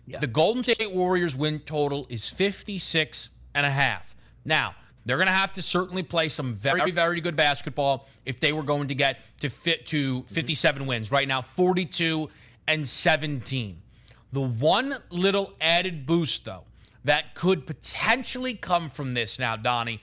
Yeah. 0.08 0.18
The 0.18 0.26
Golden 0.26 0.64
State 0.64 0.92
Warriors 0.92 1.36
win 1.36 1.60
total 1.60 2.08
is 2.10 2.28
56 2.28 3.30
and 3.54 3.64
a 3.64 3.70
half. 3.70 4.16
Now, 4.44 4.74
they're 5.06 5.18
going 5.18 5.28
to 5.28 5.34
have 5.34 5.54
to 5.54 5.62
certainly 5.62 6.02
play 6.02 6.30
some 6.30 6.56
very, 6.56 6.90
very 6.90 7.22
good 7.22 7.36
basketball 7.36 8.08
if 8.26 8.40
they 8.40 8.54
were 8.54 8.64
going 8.64 8.88
to 8.88 8.96
get 8.96 9.20
to 9.42 9.50
fit 9.50 9.86
to 9.88 10.24
57 10.24 10.80
mm-hmm. 10.82 10.90
wins. 10.90 11.12
Right 11.12 11.28
now, 11.28 11.42
42 11.42 12.28
and 12.68 12.88
17. 12.88 13.84
The 14.32 14.42
one 14.42 14.96
little 15.12 15.54
added 15.62 16.08
boost, 16.08 16.44
though, 16.44 16.64
that 17.08 17.36
could 17.36 17.66
potentially 17.66 18.54
come 18.54 18.90
from 18.90 19.14
this 19.14 19.40
now, 19.40 19.56
Donnie, 19.56 20.02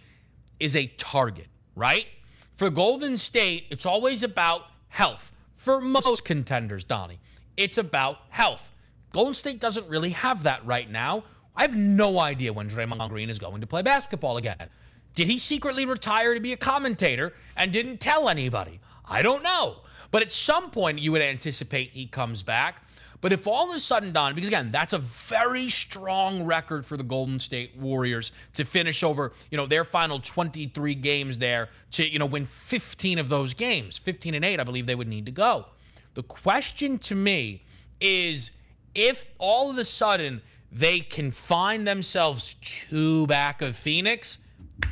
is 0.59 0.75
a 0.75 0.87
target, 0.87 1.49
right? 1.77 2.07
For 2.57 2.71
Golden 2.71 3.19
State, 3.19 3.67
it's 3.71 3.85
always 3.85 4.23
about 4.23 4.63
health. 4.89 5.31
For 5.53 5.83
most 5.83 6.25
contenders, 6.25 6.83
Donnie, 6.83 7.21
it's 7.59 7.77
about 7.77 8.19
health. 8.31 8.73
Golden 9.13 9.35
State 9.35 9.61
doesn't 9.61 9.87
really 9.87 10.11
have 10.11 10.45
that 10.45 10.65
right 10.65 10.91
now. 10.91 11.25
I 11.55 11.63
have 11.63 11.77
no 11.77 12.19
idea 12.21 12.55
when 12.55 12.71
Draymond 12.71 13.11
Green 13.11 13.29
is 13.29 13.39
going 13.39 13.61
to 13.61 13.67
play 13.67 13.83
basketball 13.83 14.39
again. 14.39 14.69
Did 15.15 15.27
he 15.27 15.39
secretly 15.39 15.85
retire 15.85 16.33
to 16.33 16.41
be 16.41 16.53
a 16.53 16.57
commentator 16.57 17.35
and 17.55 17.71
didn't 17.71 18.01
tell 18.01 18.31
anybody? 18.31 18.81
I 19.05 19.21
don't 19.21 19.43
know. 19.43 19.77
But 20.11 20.23
at 20.23 20.33
some 20.33 20.71
point, 20.71 21.01
you 21.01 21.13
would 21.13 21.23
anticipate 21.23 21.91
he 21.91 22.07
comes 22.07 22.43
back. 22.43 22.84
But 23.25 23.33
if 23.33 23.47
all 23.47 23.70
of 23.70 23.75
a 23.75 23.81
sudden, 23.81 24.12
Don, 24.12 24.35
because 24.35 24.49
again, 24.49 24.70
that's 24.70 24.93
a 24.93 24.99
very 24.99 25.70
strong 25.70 26.45
record 26.45 26.85
for 26.85 26.99
the 26.99 27.03
Golden 27.03 27.41
State 27.41 27.75
Warriors 27.75 28.33
to 28.53 28.66
finish 28.66 29.03
over, 29.03 29.33
you 29.51 29.57
know, 29.57 29.64
their 29.64 29.83
final 29.87 30.20
23 30.20 30.95
games 30.97 31.39
there 31.39 31.70
to, 31.93 32.07
you 32.07 32.18
know, 32.18 32.27
win 32.27 32.45
15 32.45 33.18
of 33.18 33.31
those 33.31 33.55
games. 33.55 33.97
15 33.97 34.35
and 34.35 34.45
8, 34.45 34.61
I 34.61 34.64
believe 34.64 34.85
they 34.85 34.95
would 34.95 35.09
need 35.09 35.25
to 35.25 35.33
go. 35.33 35.64
The 36.12 36.22
question 36.22 36.99
to 36.99 37.14
me 37.14 37.62
is 37.99 38.51
if 38.95 39.25
all 39.39 39.70
of 39.70 39.79
a 39.79 39.87
sudden 39.87 40.43
they 40.70 41.01
can 41.01 41.31
find 41.31 41.89
themselves 41.89 42.57
two 42.61 43.27
back 43.27 43.62
of 43.62 43.75
Phoenix, 43.75 44.37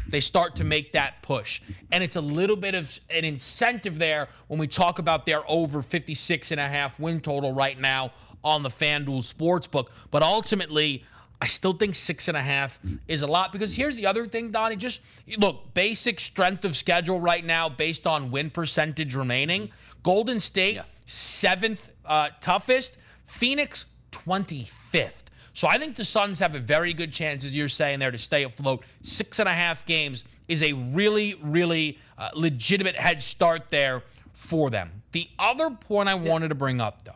they 0.09 0.21
start 0.21 0.57
to 0.57 0.65
make 0.65 0.93
that 0.93 1.23
push. 1.23 1.61
And 1.91 2.03
it's 2.03 2.17
a 2.17 2.21
little 2.21 2.57
bit 2.57 2.75
of 2.75 3.01
an 3.11 3.25
incentive 3.25 3.99
there 3.99 4.29
when 4.49 4.59
we 4.59 4.67
talk 4.67 4.99
about 4.99 5.27
their 5.27 5.43
over 5.51 5.83
56 5.83 6.51
and 6.51 6.61
a 6.61 6.69
half 6.69 7.01
win 7.01 7.21
total 7.21 7.53
right 7.53 7.79
now 7.79 8.13
on 8.45 8.63
the 8.63 8.69
FanDuel 8.69 9.23
Sportsbook. 9.23 9.89
But 10.11 10.23
ultimately, 10.23 11.05
I 11.41 11.47
still 11.47 11.73
think 11.73 11.95
six 11.95 12.29
and 12.29 12.37
a 12.37 12.43
half 12.43 12.79
is 13.09 13.23
a 13.23 13.27
lot 13.27 13.53
because 13.53 13.75
here's 13.75 13.97
the 13.97 14.07
other 14.07 14.27
thing, 14.27 14.51
Donnie. 14.51 14.77
Just 14.77 15.01
look, 15.39 15.75
basic 15.75 16.21
strength 16.21 16.65
of 16.65 16.77
schedule 16.77 17.19
right 17.21 17.45
now 17.45 17.69
based 17.69 18.07
on 18.07 18.31
win 18.31 18.51
percentage 18.51 19.15
remaining. 19.15 19.71
Golden 20.03 20.39
State, 20.39 20.77
yeah. 20.77 20.83
seventh 21.07 21.91
uh, 22.05 22.29
toughest. 22.41 22.99
Phoenix, 23.27 23.87
25th. 24.13 25.22
So 25.55 25.69
I 25.69 25.79
think 25.79 25.97
the 25.97 26.05
Suns 26.05 26.39
have 26.41 26.55
a 26.55 26.59
very 26.59 26.95
good 26.95 27.13
chance, 27.13 27.45
as 27.45 27.55
you're 27.55 27.69
saying 27.69 27.99
there, 27.99 28.11
to 28.11 28.19
stay 28.19 28.45
afloat. 28.45 28.85
Six 29.03 29.39
and 29.39 29.49
a 29.49 29.53
half 29.53 29.85
games 29.87 30.25
is 30.49 30.63
a 30.63 30.73
really, 30.73 31.35
really 31.43 31.99
uh, 32.19 32.31
legitimate 32.35 32.97
head 32.97 33.23
start 33.23 33.71
there 33.71 34.03
for 34.33 34.71
them. 34.71 34.91
The 35.13 35.29
other 35.39 35.71
point 35.71 36.09
I 36.09 36.15
yeah. 36.15 36.31
wanted 36.31 36.49
to 36.49 36.55
bring 36.55 36.81
up, 36.81 37.05
though, 37.05 37.13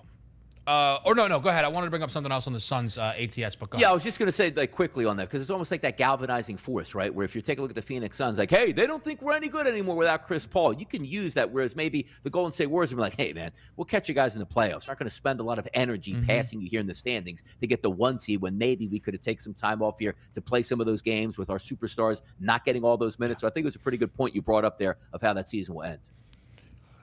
Uh, 0.66 0.98
or 1.04 1.14
no, 1.14 1.28
no, 1.28 1.38
go 1.38 1.48
ahead. 1.48 1.64
I 1.64 1.68
wanted 1.68 1.86
to 1.86 1.90
bring 1.90 2.02
up 2.02 2.10
something 2.10 2.32
else 2.32 2.48
on 2.48 2.52
the 2.52 2.58
Suns 2.58 2.98
uh, 2.98 3.14
ATS, 3.16 3.54
but 3.54 3.78
yeah, 3.78 3.88
I 3.88 3.92
was 3.92 4.02
just 4.02 4.18
going 4.18 4.26
to 4.26 4.32
say 4.32 4.52
like 4.54 4.72
quickly 4.72 5.04
on 5.04 5.16
that 5.18 5.28
because 5.28 5.40
it's 5.40 5.50
almost 5.50 5.70
like 5.70 5.80
that 5.82 5.96
galvanizing 5.96 6.56
force, 6.56 6.92
right? 6.92 7.14
Where 7.14 7.24
if 7.24 7.36
you 7.36 7.40
take 7.40 7.58
a 7.58 7.62
look 7.62 7.70
at 7.70 7.76
the 7.76 7.82
Phoenix 7.82 8.16
Suns, 8.16 8.36
like, 8.36 8.50
hey, 8.50 8.72
they 8.72 8.84
don't 8.84 9.02
think 9.02 9.22
we're 9.22 9.34
any 9.34 9.46
good 9.46 9.68
anymore 9.68 9.94
without 9.94 10.26
Chris 10.26 10.44
Paul. 10.44 10.72
You 10.72 10.84
can 10.84 11.04
use 11.04 11.34
that. 11.34 11.52
Whereas 11.52 11.76
maybe 11.76 12.08
the 12.24 12.30
Golden 12.30 12.50
State 12.50 12.66
Warriors 12.66 12.92
are 12.92 12.96
like, 12.96 13.16
hey, 13.16 13.32
man, 13.32 13.52
we'll 13.76 13.84
catch 13.84 14.08
you 14.08 14.14
guys 14.14 14.34
in 14.34 14.40
the 14.40 14.46
playoffs. 14.46 14.88
We're 14.88 14.92
not 14.92 14.98
going 14.98 15.08
to 15.08 15.14
spend 15.14 15.38
a 15.38 15.44
lot 15.44 15.60
of 15.60 15.68
energy 15.72 16.14
mm-hmm. 16.14 16.26
passing 16.26 16.60
you 16.60 16.68
here 16.68 16.80
in 16.80 16.86
the 16.88 16.94
standings 16.94 17.44
to 17.60 17.66
get 17.68 17.80
the 17.80 17.90
one 17.90 18.18
seed 18.18 18.40
when 18.40 18.58
maybe 18.58 18.88
we 18.88 18.98
could 18.98 19.14
have 19.14 19.22
taken 19.22 19.40
some 19.40 19.54
time 19.54 19.82
off 19.82 20.00
here 20.00 20.16
to 20.34 20.40
play 20.40 20.62
some 20.62 20.80
of 20.80 20.86
those 20.86 21.00
games 21.00 21.38
with 21.38 21.48
our 21.48 21.58
superstars 21.58 22.22
not 22.40 22.64
getting 22.64 22.82
all 22.82 22.96
those 22.96 23.20
minutes. 23.20 23.42
So 23.42 23.46
I 23.46 23.50
think 23.50 23.62
it 23.62 23.68
was 23.68 23.76
a 23.76 23.80
pretty 23.80 23.98
good 23.98 24.12
point 24.14 24.34
you 24.34 24.42
brought 24.42 24.64
up 24.64 24.78
there 24.78 24.96
of 25.12 25.22
how 25.22 25.32
that 25.34 25.48
season 25.48 25.76
will 25.76 25.84
end. 25.84 26.00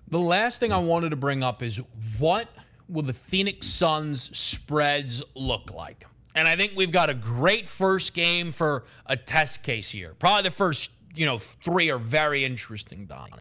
The 0.09 0.19
last 0.19 0.59
thing 0.59 0.73
I 0.73 0.79
wanted 0.79 1.11
to 1.11 1.15
bring 1.15 1.43
up 1.43 1.63
is 1.63 1.77
what– 2.19 2.49
will 2.89 3.03
the 3.03 3.13
Phoenix 3.13 3.67
Suns 3.67 4.35
spreads 4.37 5.23
look 5.35 5.73
like? 5.73 6.05
And 6.35 6.47
I 6.47 6.55
think 6.55 6.73
we've 6.75 6.91
got 6.91 7.09
a 7.09 7.13
great 7.13 7.67
first 7.67 8.13
game 8.13 8.51
for 8.51 8.85
a 9.05 9.15
test 9.15 9.63
case 9.63 9.89
here. 9.89 10.15
Probably 10.19 10.43
the 10.43 10.51
first, 10.51 10.91
you 11.13 11.25
know, 11.25 11.37
three 11.37 11.89
are 11.91 11.99
very 11.99 12.43
interesting, 12.43 13.05
Donnie. 13.05 13.33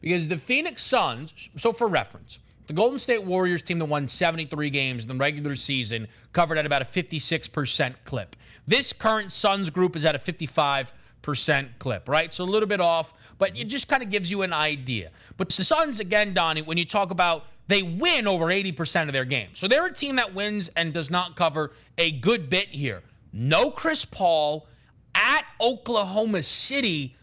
Because 0.00 0.28
the 0.28 0.38
Phoenix 0.38 0.82
Suns, 0.82 1.48
so 1.56 1.72
for 1.72 1.88
reference, 1.88 2.38
the 2.66 2.72
Golden 2.72 2.98
State 2.98 3.24
Warriors 3.24 3.62
team 3.62 3.78
that 3.78 3.86
won 3.86 4.06
73 4.08 4.70
games 4.70 5.02
in 5.02 5.08
the 5.08 5.14
regular 5.14 5.56
season 5.56 6.06
covered 6.32 6.58
at 6.58 6.66
about 6.66 6.82
a 6.82 6.84
56% 6.84 7.94
clip. 8.04 8.36
This 8.66 8.92
current 8.92 9.32
Suns 9.32 9.70
group 9.70 9.96
is 9.96 10.04
at 10.04 10.14
a 10.14 10.18
55 10.18 10.92
percent 11.26 11.68
clip, 11.80 12.08
right? 12.08 12.32
So 12.32 12.44
a 12.44 12.46
little 12.46 12.68
bit 12.68 12.80
off, 12.80 13.12
but 13.36 13.58
it 13.58 13.64
just 13.64 13.88
kind 13.88 14.00
of 14.00 14.10
gives 14.10 14.30
you 14.30 14.42
an 14.42 14.52
idea. 14.52 15.10
But 15.36 15.48
the 15.48 15.64
Suns, 15.64 15.98
again, 15.98 16.32
Donnie, 16.32 16.62
when 16.62 16.78
you 16.78 16.84
talk 16.84 17.10
about 17.10 17.46
they 17.68 17.82
win 17.82 18.26
over 18.26 18.46
80% 18.46 19.06
of 19.06 19.12
their 19.12 19.24
games. 19.24 19.58
So 19.58 19.68
they're 19.68 19.86
a 19.86 19.92
team 19.92 20.16
that 20.16 20.34
wins 20.34 20.70
and 20.76 20.92
does 20.92 21.10
not 21.10 21.36
cover 21.36 21.72
a 21.98 22.12
good 22.12 22.48
bit 22.48 22.68
here. 22.68 23.02
No 23.32 23.70
Chris 23.70 24.04
Paul 24.04 24.68
at 25.14 25.44
Oklahoma 25.60 26.42
City. 26.42 27.16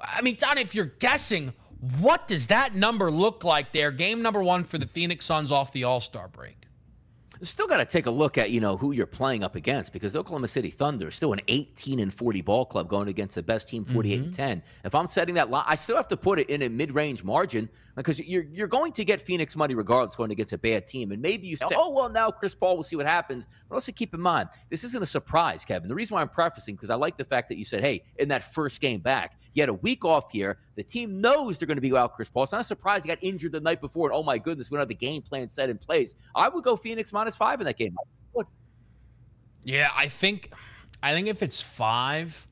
I 0.00 0.22
mean, 0.22 0.36
Don, 0.36 0.58
if 0.58 0.74
you're 0.74 0.86
guessing, 0.86 1.52
what 1.98 2.26
does 2.26 2.46
that 2.48 2.74
number 2.74 3.10
look 3.10 3.44
like 3.44 3.72
there? 3.72 3.90
Game 3.90 4.22
number 4.22 4.42
one 4.42 4.64
for 4.64 4.78
the 4.78 4.86
Phoenix 4.86 5.26
Suns 5.26 5.52
off 5.52 5.72
the 5.72 5.84
All 5.84 6.00
Star 6.00 6.28
break 6.28 6.61
still 7.48 7.66
got 7.66 7.78
to 7.78 7.84
take 7.84 8.06
a 8.06 8.10
look 8.10 8.38
at 8.38 8.50
you 8.50 8.60
know 8.60 8.76
who 8.76 8.92
you're 8.92 9.06
playing 9.06 9.42
up 9.42 9.56
against 9.56 9.92
because 9.92 10.12
the 10.12 10.20
Oklahoma 10.20 10.48
City 10.48 10.70
Thunder 10.70 11.08
is 11.08 11.14
still 11.14 11.32
an 11.32 11.40
18 11.48 11.98
and 11.98 12.12
40 12.12 12.42
ball 12.42 12.64
club 12.64 12.88
going 12.88 13.08
against 13.08 13.34
the 13.34 13.42
best 13.42 13.68
team 13.68 13.84
48 13.84 14.14
mm-hmm. 14.14 14.24
and 14.24 14.34
10. 14.34 14.62
If 14.84 14.94
I'm 14.94 15.06
setting 15.06 15.34
that 15.34 15.50
line, 15.50 15.64
I 15.66 15.74
still 15.74 15.96
have 15.96 16.08
to 16.08 16.16
put 16.16 16.38
it 16.38 16.48
in 16.50 16.62
a 16.62 16.68
mid-range 16.68 17.24
margin 17.24 17.68
because 17.96 18.20
you're 18.20 18.44
you're 18.44 18.68
going 18.68 18.92
to 18.92 19.04
get 19.04 19.20
Phoenix 19.20 19.56
money 19.56 19.74
regardless 19.74 20.16
going 20.16 20.30
against 20.30 20.52
a 20.52 20.58
bad 20.58 20.86
team. 20.86 21.10
And 21.10 21.20
maybe 21.20 21.46
you 21.46 21.56
say, 21.56 21.66
oh 21.74 21.90
well, 21.90 22.08
now 22.08 22.30
Chris 22.30 22.54
Paul, 22.54 22.74
we'll 22.74 22.82
see 22.82 22.96
what 22.96 23.06
happens. 23.06 23.46
But 23.68 23.76
also 23.76 23.92
keep 23.92 24.14
in 24.14 24.20
mind, 24.20 24.48
this 24.70 24.84
isn't 24.84 25.02
a 25.02 25.06
surprise, 25.06 25.64
Kevin. 25.64 25.88
The 25.88 25.94
reason 25.94 26.14
why 26.14 26.22
I'm 26.22 26.28
prefacing 26.28 26.76
because 26.76 26.90
I 26.90 26.94
like 26.94 27.16
the 27.16 27.24
fact 27.24 27.48
that 27.48 27.58
you 27.58 27.64
said, 27.64 27.82
hey, 27.82 28.02
in 28.18 28.28
that 28.28 28.42
first 28.42 28.80
game 28.80 29.00
back, 29.00 29.38
you 29.52 29.62
had 29.62 29.68
a 29.68 29.74
week 29.74 30.04
off 30.04 30.30
here. 30.30 30.58
The 30.74 30.82
team 30.82 31.20
knows 31.20 31.58
they're 31.58 31.66
going 31.66 31.76
to 31.76 31.82
be 31.82 31.92
without 31.92 32.14
Chris 32.14 32.30
Paul. 32.30 32.44
It's 32.44 32.52
not 32.52 32.62
a 32.62 32.64
surprise 32.64 33.02
he 33.02 33.08
got 33.08 33.18
injured 33.20 33.52
the 33.52 33.60
night 33.60 33.80
before, 33.80 34.08
and 34.08 34.16
oh 34.16 34.22
my 34.22 34.38
goodness, 34.38 34.70
we 34.70 34.76
don't 34.76 34.82
have 34.82 34.88
the 34.88 34.94
game 34.94 35.20
plan 35.20 35.50
set 35.50 35.68
in 35.68 35.76
place. 35.76 36.14
I 36.34 36.48
would 36.48 36.64
go 36.64 36.76
Phoenix 36.76 37.12
minus 37.12 37.31
five 37.36 37.60
in 37.60 37.66
that 37.66 37.78
game. 37.78 37.96
Yeah, 39.64 39.90
I 39.96 40.08
think, 40.08 40.50
I 41.02 41.12
think 41.12 41.28
if 41.28 41.42
it's 41.42 41.62
five, 41.62 42.46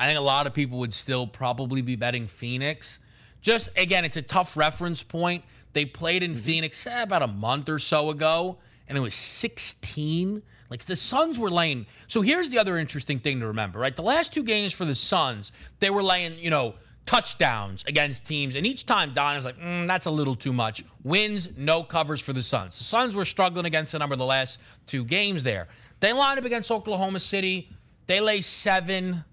I 0.00 0.06
think 0.06 0.18
a 0.18 0.22
lot 0.22 0.46
of 0.46 0.54
people 0.54 0.78
would 0.78 0.92
still 0.92 1.26
probably 1.26 1.82
be 1.82 1.96
betting 1.96 2.26
Phoenix. 2.26 2.98
Just 3.40 3.70
again, 3.76 4.04
it's 4.04 4.16
a 4.16 4.22
tough 4.22 4.56
reference 4.56 5.02
point. 5.02 5.44
They 5.72 5.84
played 5.84 6.22
in 6.22 6.32
mm-hmm. 6.32 6.40
Phoenix 6.40 6.86
eh, 6.86 7.02
about 7.02 7.22
a 7.22 7.26
month 7.26 7.68
or 7.68 7.78
so 7.78 8.10
ago, 8.10 8.58
and 8.88 8.98
it 8.98 9.00
was 9.00 9.14
16. 9.14 10.42
Like 10.70 10.84
the 10.84 10.96
Suns 10.96 11.38
were 11.38 11.50
laying. 11.50 11.86
So 12.08 12.20
here's 12.20 12.50
the 12.50 12.58
other 12.58 12.76
interesting 12.76 13.20
thing 13.20 13.40
to 13.40 13.46
remember, 13.46 13.78
right? 13.78 13.94
The 13.94 14.02
last 14.02 14.34
two 14.34 14.42
games 14.42 14.72
for 14.72 14.84
the 14.84 14.94
Suns, 14.94 15.52
they 15.80 15.90
were 15.90 16.02
laying, 16.02 16.38
you 16.38 16.50
know, 16.50 16.74
touchdowns 17.08 17.82
against 17.86 18.26
teams. 18.26 18.54
And 18.54 18.66
each 18.66 18.84
time 18.84 19.14
Don 19.14 19.34
was 19.34 19.46
like, 19.46 19.58
mm, 19.58 19.86
that's 19.86 20.04
a 20.04 20.10
little 20.10 20.36
too 20.36 20.52
much. 20.52 20.84
Wins, 21.04 21.48
no 21.56 21.82
covers 21.82 22.20
for 22.20 22.34
the 22.34 22.42
Suns. 22.42 22.76
The 22.76 22.84
Suns 22.84 23.14
were 23.14 23.24
struggling 23.24 23.64
against 23.64 23.92
the 23.92 23.98
number 23.98 24.14
the 24.14 24.26
last 24.26 24.58
two 24.84 25.04
games 25.04 25.42
there. 25.42 25.68
They 26.00 26.12
line 26.12 26.36
up 26.36 26.44
against 26.44 26.70
Oklahoma 26.70 27.18
City. 27.20 27.70
They 28.08 28.20
lay 28.20 28.42
seven. 28.42 29.24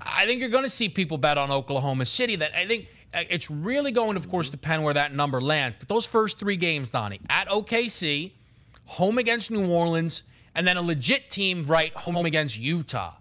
I 0.00 0.24
think 0.24 0.40
you're 0.40 0.50
going 0.50 0.62
to 0.62 0.70
see 0.70 0.88
people 0.88 1.18
bet 1.18 1.36
on 1.36 1.50
Oklahoma 1.50 2.06
City. 2.06 2.36
That 2.36 2.54
I 2.54 2.64
think 2.64 2.86
uh, 3.12 3.24
it's 3.28 3.50
really 3.50 3.90
going, 3.90 4.16
of 4.16 4.30
course, 4.30 4.48
depend 4.48 4.84
where 4.84 4.94
that 4.94 5.12
number 5.12 5.40
lands. 5.40 5.78
But 5.80 5.88
those 5.88 6.06
first 6.06 6.38
three 6.38 6.56
games, 6.56 6.90
Donnie, 6.90 7.20
at 7.28 7.48
OKC, 7.48 8.30
home 8.84 9.18
against 9.18 9.50
New 9.50 9.68
Orleans, 9.68 10.22
and 10.54 10.64
then 10.64 10.76
a 10.76 10.82
legit 10.82 11.28
team 11.28 11.66
right 11.66 11.92
home 11.92 12.24
against 12.24 12.56
Utah. 12.56 13.14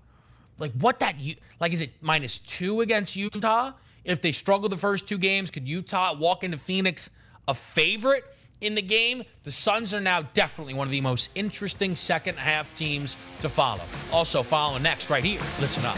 Like 0.60 0.74
what 0.74 0.99
that 0.99 1.16
like 1.60 1.74
is 1.74 1.82
it 1.82 1.91
minus 2.01 2.38
two 2.38 2.82
against 2.82 3.16
Utah? 3.16 3.72
If 4.06 4.22
they 4.22 4.32
struggle 4.32 4.70
the 4.70 4.78
first 4.78 5.08
two 5.08 5.18
games, 5.18 5.51
could 5.51 5.68
Utah 5.68 6.16
walk 6.16 6.43
into 6.43 6.58
Phoenix 6.58 7.10
a 7.47 7.53
favorite 7.53 8.24
in 8.62 8.76
the 8.76 8.82
game? 8.82 9.24
The 9.43 9.51
Suns 9.51 9.93
are 9.93 10.01
now 10.01 10.22
definitely 10.22 10.76
one 10.76 10.88
of 10.88 10.91
the 10.91 11.01
most 11.01 11.32
interesting 11.36 11.95
second 11.95 12.38
half 12.38 12.74
teams 12.76 13.18
to 13.41 13.49
follow. 13.49 13.84
Also, 14.12 14.43
following 14.43 14.84
next 14.84 15.10
right 15.10 15.24
here. 15.24 15.41
Listen 15.60 15.84
up. 15.86 15.97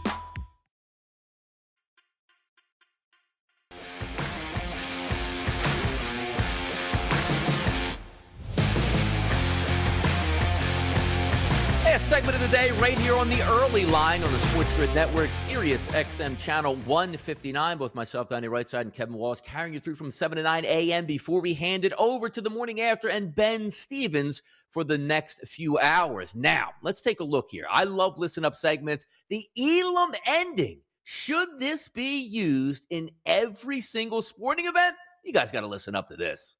Segment 12.11 12.35
of 12.35 12.41
the 12.41 12.49
day, 12.49 12.71
right 12.71 12.99
here 12.99 13.15
on 13.15 13.29
the 13.29 13.41
early 13.43 13.85
line 13.85 14.21
on 14.21 14.33
the 14.33 14.39
Sports 14.39 14.73
Grid 14.73 14.93
Network, 14.93 15.29
Sirius 15.33 15.87
XM 15.87 16.37
Channel 16.37 16.75
159. 16.75 17.77
Both 17.77 17.95
myself, 17.95 18.27
Donnie 18.27 18.49
Rightside, 18.49 18.81
and 18.81 18.93
Kevin 18.93 19.15
Walsh 19.15 19.39
carrying 19.45 19.73
you 19.73 19.79
through 19.79 19.95
from 19.95 20.11
7 20.11 20.35
to 20.35 20.43
9 20.43 20.65
a.m. 20.65 21.05
before 21.05 21.39
we 21.39 21.53
hand 21.53 21.85
it 21.85 21.93
over 21.97 22.27
to 22.27 22.41
the 22.41 22.49
morning 22.49 22.81
after 22.81 23.07
and 23.07 23.33
Ben 23.33 23.71
Stevens 23.71 24.41
for 24.71 24.83
the 24.83 24.97
next 24.97 25.47
few 25.47 25.79
hours. 25.79 26.35
Now, 26.35 26.71
let's 26.81 26.99
take 26.99 27.21
a 27.21 27.23
look 27.23 27.47
here. 27.49 27.65
I 27.71 27.85
love 27.85 28.19
listen 28.19 28.43
up 28.43 28.55
segments. 28.55 29.07
The 29.29 29.47
Elam 29.57 30.11
ending 30.27 30.81
Should 31.03 31.59
this 31.59 31.87
be 31.87 32.19
used 32.19 32.87
in 32.89 33.11
every 33.25 33.79
single 33.79 34.21
sporting 34.21 34.65
event? 34.65 34.97
You 35.23 35.31
guys 35.31 35.53
got 35.53 35.61
to 35.61 35.67
listen 35.67 35.95
up 35.95 36.09
to 36.09 36.17
this. 36.17 36.57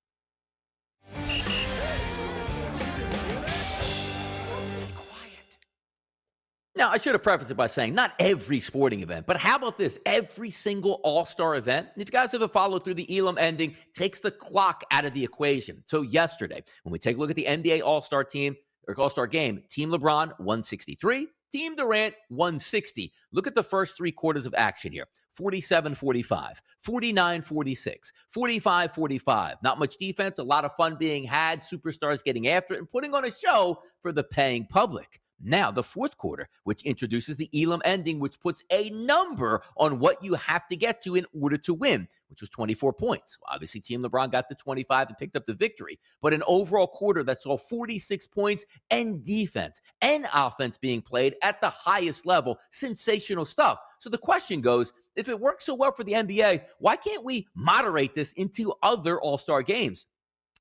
Now, 6.82 6.89
I 6.89 6.97
should 6.97 7.13
have 7.13 7.21
prefaced 7.21 7.51
it 7.51 7.53
by 7.53 7.67
saying 7.67 7.93
not 7.93 8.13
every 8.17 8.59
sporting 8.59 9.01
event, 9.01 9.27
but 9.27 9.38
how 9.38 9.55
about 9.55 9.77
this? 9.77 9.99
Every 10.03 10.49
single 10.49 10.99
all 11.03 11.27
star 11.27 11.55
event. 11.55 11.89
If 11.95 12.07
you 12.07 12.11
guys 12.11 12.34
ever 12.34 12.47
followed 12.47 12.84
through 12.84 12.95
the 12.95 13.19
Elam 13.19 13.38
ending, 13.38 13.75
takes 13.93 14.19
the 14.19 14.32
clock 14.32 14.84
out 14.89 15.05
of 15.05 15.13
the 15.13 15.23
equation. 15.23 15.84
So, 15.86 16.01
yesterday, 16.01 16.63
when 16.82 16.91
we 16.91 16.97
take 16.97 17.17
a 17.17 17.19
look 17.19 17.29
at 17.29 17.36
the 17.36 17.45
NBA 17.45 17.84
All 17.84 18.01
Star 18.01 18.23
team 18.23 18.55
or 18.88 18.99
All 18.99 19.11
Star 19.11 19.27
game, 19.27 19.61
Team 19.69 19.91
LeBron 19.91 20.29
163, 20.39 21.27
Team 21.51 21.75
Durant 21.75 22.15
160. 22.29 23.13
Look 23.32 23.45
at 23.45 23.53
the 23.53 23.61
first 23.61 23.95
three 23.95 24.11
quarters 24.11 24.47
of 24.47 24.55
action 24.57 24.91
here 24.91 25.05
47 25.34 25.93
45, 25.93 26.61
49 26.79 27.41
46, 27.43 28.13
45 28.29 28.91
45. 28.91 29.55
Not 29.61 29.77
much 29.77 29.97
defense, 29.97 30.39
a 30.39 30.43
lot 30.43 30.65
of 30.65 30.73
fun 30.73 30.95
being 30.99 31.25
had, 31.25 31.61
superstars 31.61 32.23
getting 32.23 32.47
after 32.47 32.73
it 32.73 32.79
and 32.79 32.89
putting 32.89 33.13
on 33.13 33.23
a 33.23 33.32
show 33.32 33.84
for 34.01 34.11
the 34.11 34.23
paying 34.23 34.65
public. 34.65 35.21
Now, 35.43 35.71
the 35.71 35.83
fourth 35.83 36.17
quarter, 36.17 36.49
which 36.63 36.83
introduces 36.83 37.37
the 37.37 37.49
Elam 37.53 37.81
ending, 37.83 38.19
which 38.19 38.39
puts 38.39 38.63
a 38.71 38.89
number 38.91 39.63
on 39.77 39.99
what 39.99 40.23
you 40.23 40.35
have 40.35 40.67
to 40.67 40.75
get 40.75 41.01
to 41.03 41.15
in 41.15 41.25
order 41.39 41.57
to 41.57 41.73
win, 41.73 42.07
which 42.29 42.41
was 42.41 42.49
24 42.49 42.93
points. 42.93 43.37
Obviously, 43.49 43.81
Team 43.81 44.03
LeBron 44.03 44.31
got 44.31 44.49
the 44.49 44.55
25 44.55 45.07
and 45.09 45.17
picked 45.17 45.35
up 45.35 45.45
the 45.45 45.53
victory, 45.53 45.99
but 46.21 46.33
an 46.33 46.43
overall 46.45 46.87
quarter 46.87 47.23
that 47.23 47.41
saw 47.41 47.57
46 47.57 48.27
points 48.27 48.65
and 48.89 49.25
defense 49.25 49.81
and 50.01 50.27
offense 50.33 50.77
being 50.77 51.01
played 51.01 51.35
at 51.41 51.59
the 51.61 51.69
highest 51.69 52.25
level. 52.25 52.59
Sensational 52.71 53.45
stuff. 53.45 53.79
So 53.99 54.09
the 54.09 54.17
question 54.17 54.61
goes 54.61 54.93
if 55.15 55.27
it 55.27 55.39
works 55.39 55.65
so 55.65 55.75
well 55.75 55.91
for 55.91 56.03
the 56.03 56.13
NBA, 56.13 56.63
why 56.79 56.95
can't 56.95 57.25
we 57.25 57.47
moderate 57.55 58.15
this 58.15 58.33
into 58.33 58.73
other 58.81 59.19
all 59.19 59.37
star 59.37 59.61
games? 59.61 60.05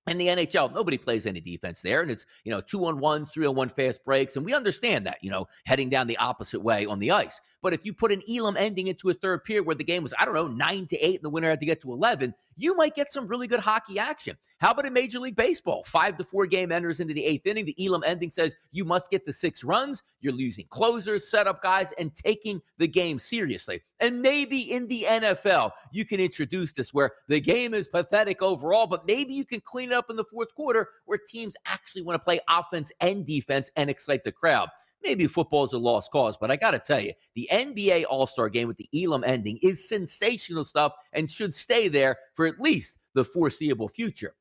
In 0.08 0.18
the 0.18 0.28
NHL, 0.28 0.72
nobody 0.74 0.96
plays 0.96 1.26
any 1.26 1.40
defense 1.40 1.82
there. 1.82 2.00
And 2.00 2.10
it's, 2.10 2.24
you 2.44 2.50
know, 2.50 2.60
two 2.60 2.86
on 2.86 2.98
one, 2.98 3.26
three 3.26 3.46
on 3.46 3.54
one 3.54 3.68
fast 3.68 4.04
breaks. 4.04 4.34
And 4.36 4.44
we 4.44 4.54
understand 4.54 5.06
that, 5.06 5.18
you 5.22 5.30
know, 5.30 5.46
heading 5.66 5.90
down 5.90 6.06
the 6.06 6.16
opposite 6.16 6.60
way 6.60 6.86
on 6.86 6.98
the 6.98 7.10
ice. 7.10 7.40
But 7.62 7.74
if 7.74 7.84
you 7.84 7.92
put 7.92 8.10
an 8.10 8.22
Elam 8.28 8.56
ending 8.56 8.86
into 8.86 9.10
a 9.10 9.14
third 9.14 9.44
period 9.44 9.66
where 9.66 9.76
the 9.76 9.84
game 9.84 10.02
was, 10.02 10.14
I 10.18 10.24
don't 10.24 10.34
know, 10.34 10.48
nine 10.48 10.86
to 10.88 10.98
eight 10.98 11.16
and 11.16 11.24
the 11.24 11.30
winner 11.30 11.50
had 11.50 11.60
to 11.60 11.66
get 11.66 11.82
to 11.82 11.92
11, 11.92 12.34
you 12.56 12.76
might 12.76 12.94
get 12.94 13.12
some 13.12 13.26
really 13.26 13.46
good 13.46 13.60
hockey 13.60 13.98
action. 13.98 14.36
How 14.58 14.72
about 14.72 14.84
in 14.84 14.92
Major 14.92 15.18
League 15.18 15.36
Baseball? 15.36 15.82
Five 15.86 16.16
to 16.16 16.24
four 16.24 16.46
game 16.46 16.70
enters 16.70 17.00
into 17.00 17.14
the 17.14 17.24
eighth 17.24 17.46
inning. 17.46 17.64
The 17.64 17.86
Elam 17.86 18.02
ending 18.04 18.30
says 18.30 18.54
you 18.72 18.84
must 18.84 19.10
get 19.10 19.24
the 19.24 19.32
six 19.32 19.64
runs. 19.64 20.02
You're 20.20 20.34
losing 20.34 20.66
closers, 20.68 21.30
setup 21.30 21.62
guys, 21.62 21.92
and 21.98 22.14
taking 22.14 22.60
the 22.76 22.86
game 22.86 23.18
seriously. 23.18 23.80
And 24.00 24.20
maybe 24.20 24.70
in 24.70 24.86
the 24.88 25.06
NFL, 25.08 25.70
you 25.92 26.04
can 26.04 26.20
introduce 26.20 26.74
this 26.74 26.92
where 26.92 27.12
the 27.28 27.40
game 27.40 27.72
is 27.72 27.88
pathetic 27.88 28.42
overall, 28.42 28.86
but 28.86 29.06
maybe 29.06 29.32
you 29.32 29.46
can 29.46 29.60
clean 29.60 29.89
up 29.92 30.10
in 30.10 30.16
the 30.16 30.24
fourth 30.24 30.54
quarter 30.54 30.88
where 31.04 31.18
teams 31.18 31.54
actually 31.66 32.02
want 32.02 32.14
to 32.14 32.24
play 32.24 32.40
offense 32.48 32.92
and 33.00 33.26
defense 33.26 33.70
and 33.76 33.90
excite 33.90 34.24
the 34.24 34.32
crowd. 34.32 34.68
Maybe 35.02 35.26
football 35.26 35.64
is 35.64 35.72
a 35.72 35.78
lost 35.78 36.10
cause, 36.12 36.36
but 36.36 36.50
I 36.50 36.56
got 36.56 36.72
to 36.72 36.78
tell 36.78 37.00
you, 37.00 37.14
the 37.34 37.48
NBA 37.50 38.04
All 38.08 38.26
Star 38.26 38.48
game 38.48 38.68
with 38.68 38.76
the 38.76 38.88
Elam 38.94 39.24
ending 39.24 39.58
is 39.62 39.88
sensational 39.88 40.64
stuff 40.64 40.92
and 41.12 41.30
should 41.30 41.54
stay 41.54 41.88
there 41.88 42.16
for 42.34 42.46
at 42.46 42.60
least 42.60 42.98
the 43.14 43.24
foreseeable 43.24 43.88
future. 43.88 44.34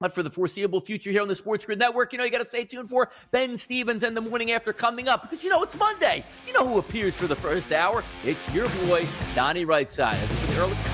But 0.00 0.12
for 0.12 0.22
the 0.22 0.30
foreseeable 0.30 0.80
future 0.80 1.10
here 1.10 1.22
on 1.22 1.28
the 1.28 1.34
Sports 1.34 1.64
Grid 1.64 1.78
Network, 1.78 2.12
you 2.12 2.18
know, 2.18 2.24
you 2.24 2.30
got 2.30 2.38
to 2.38 2.46
stay 2.46 2.64
tuned 2.64 2.90
for 2.90 3.10
Ben 3.30 3.56
Stevens 3.56 4.02
and 4.02 4.16
the 4.16 4.20
morning 4.20 4.50
after 4.50 4.72
coming 4.72 5.08
up 5.08 5.22
because 5.22 5.42
you 5.42 5.50
know 5.50 5.62
it's 5.62 5.78
Monday. 5.78 6.24
You 6.46 6.52
know 6.52 6.66
who 6.66 6.78
appears 6.78 7.16
for 7.16 7.26
the 7.26 7.36
first 7.36 7.72
hour? 7.72 8.04
It's 8.24 8.52
your 8.52 8.68
boy, 8.86 9.06
Donnie 9.34 9.64
Rightside. 9.64 10.14
As 10.14 10.54
the 10.54 10.60
early. 10.60 10.93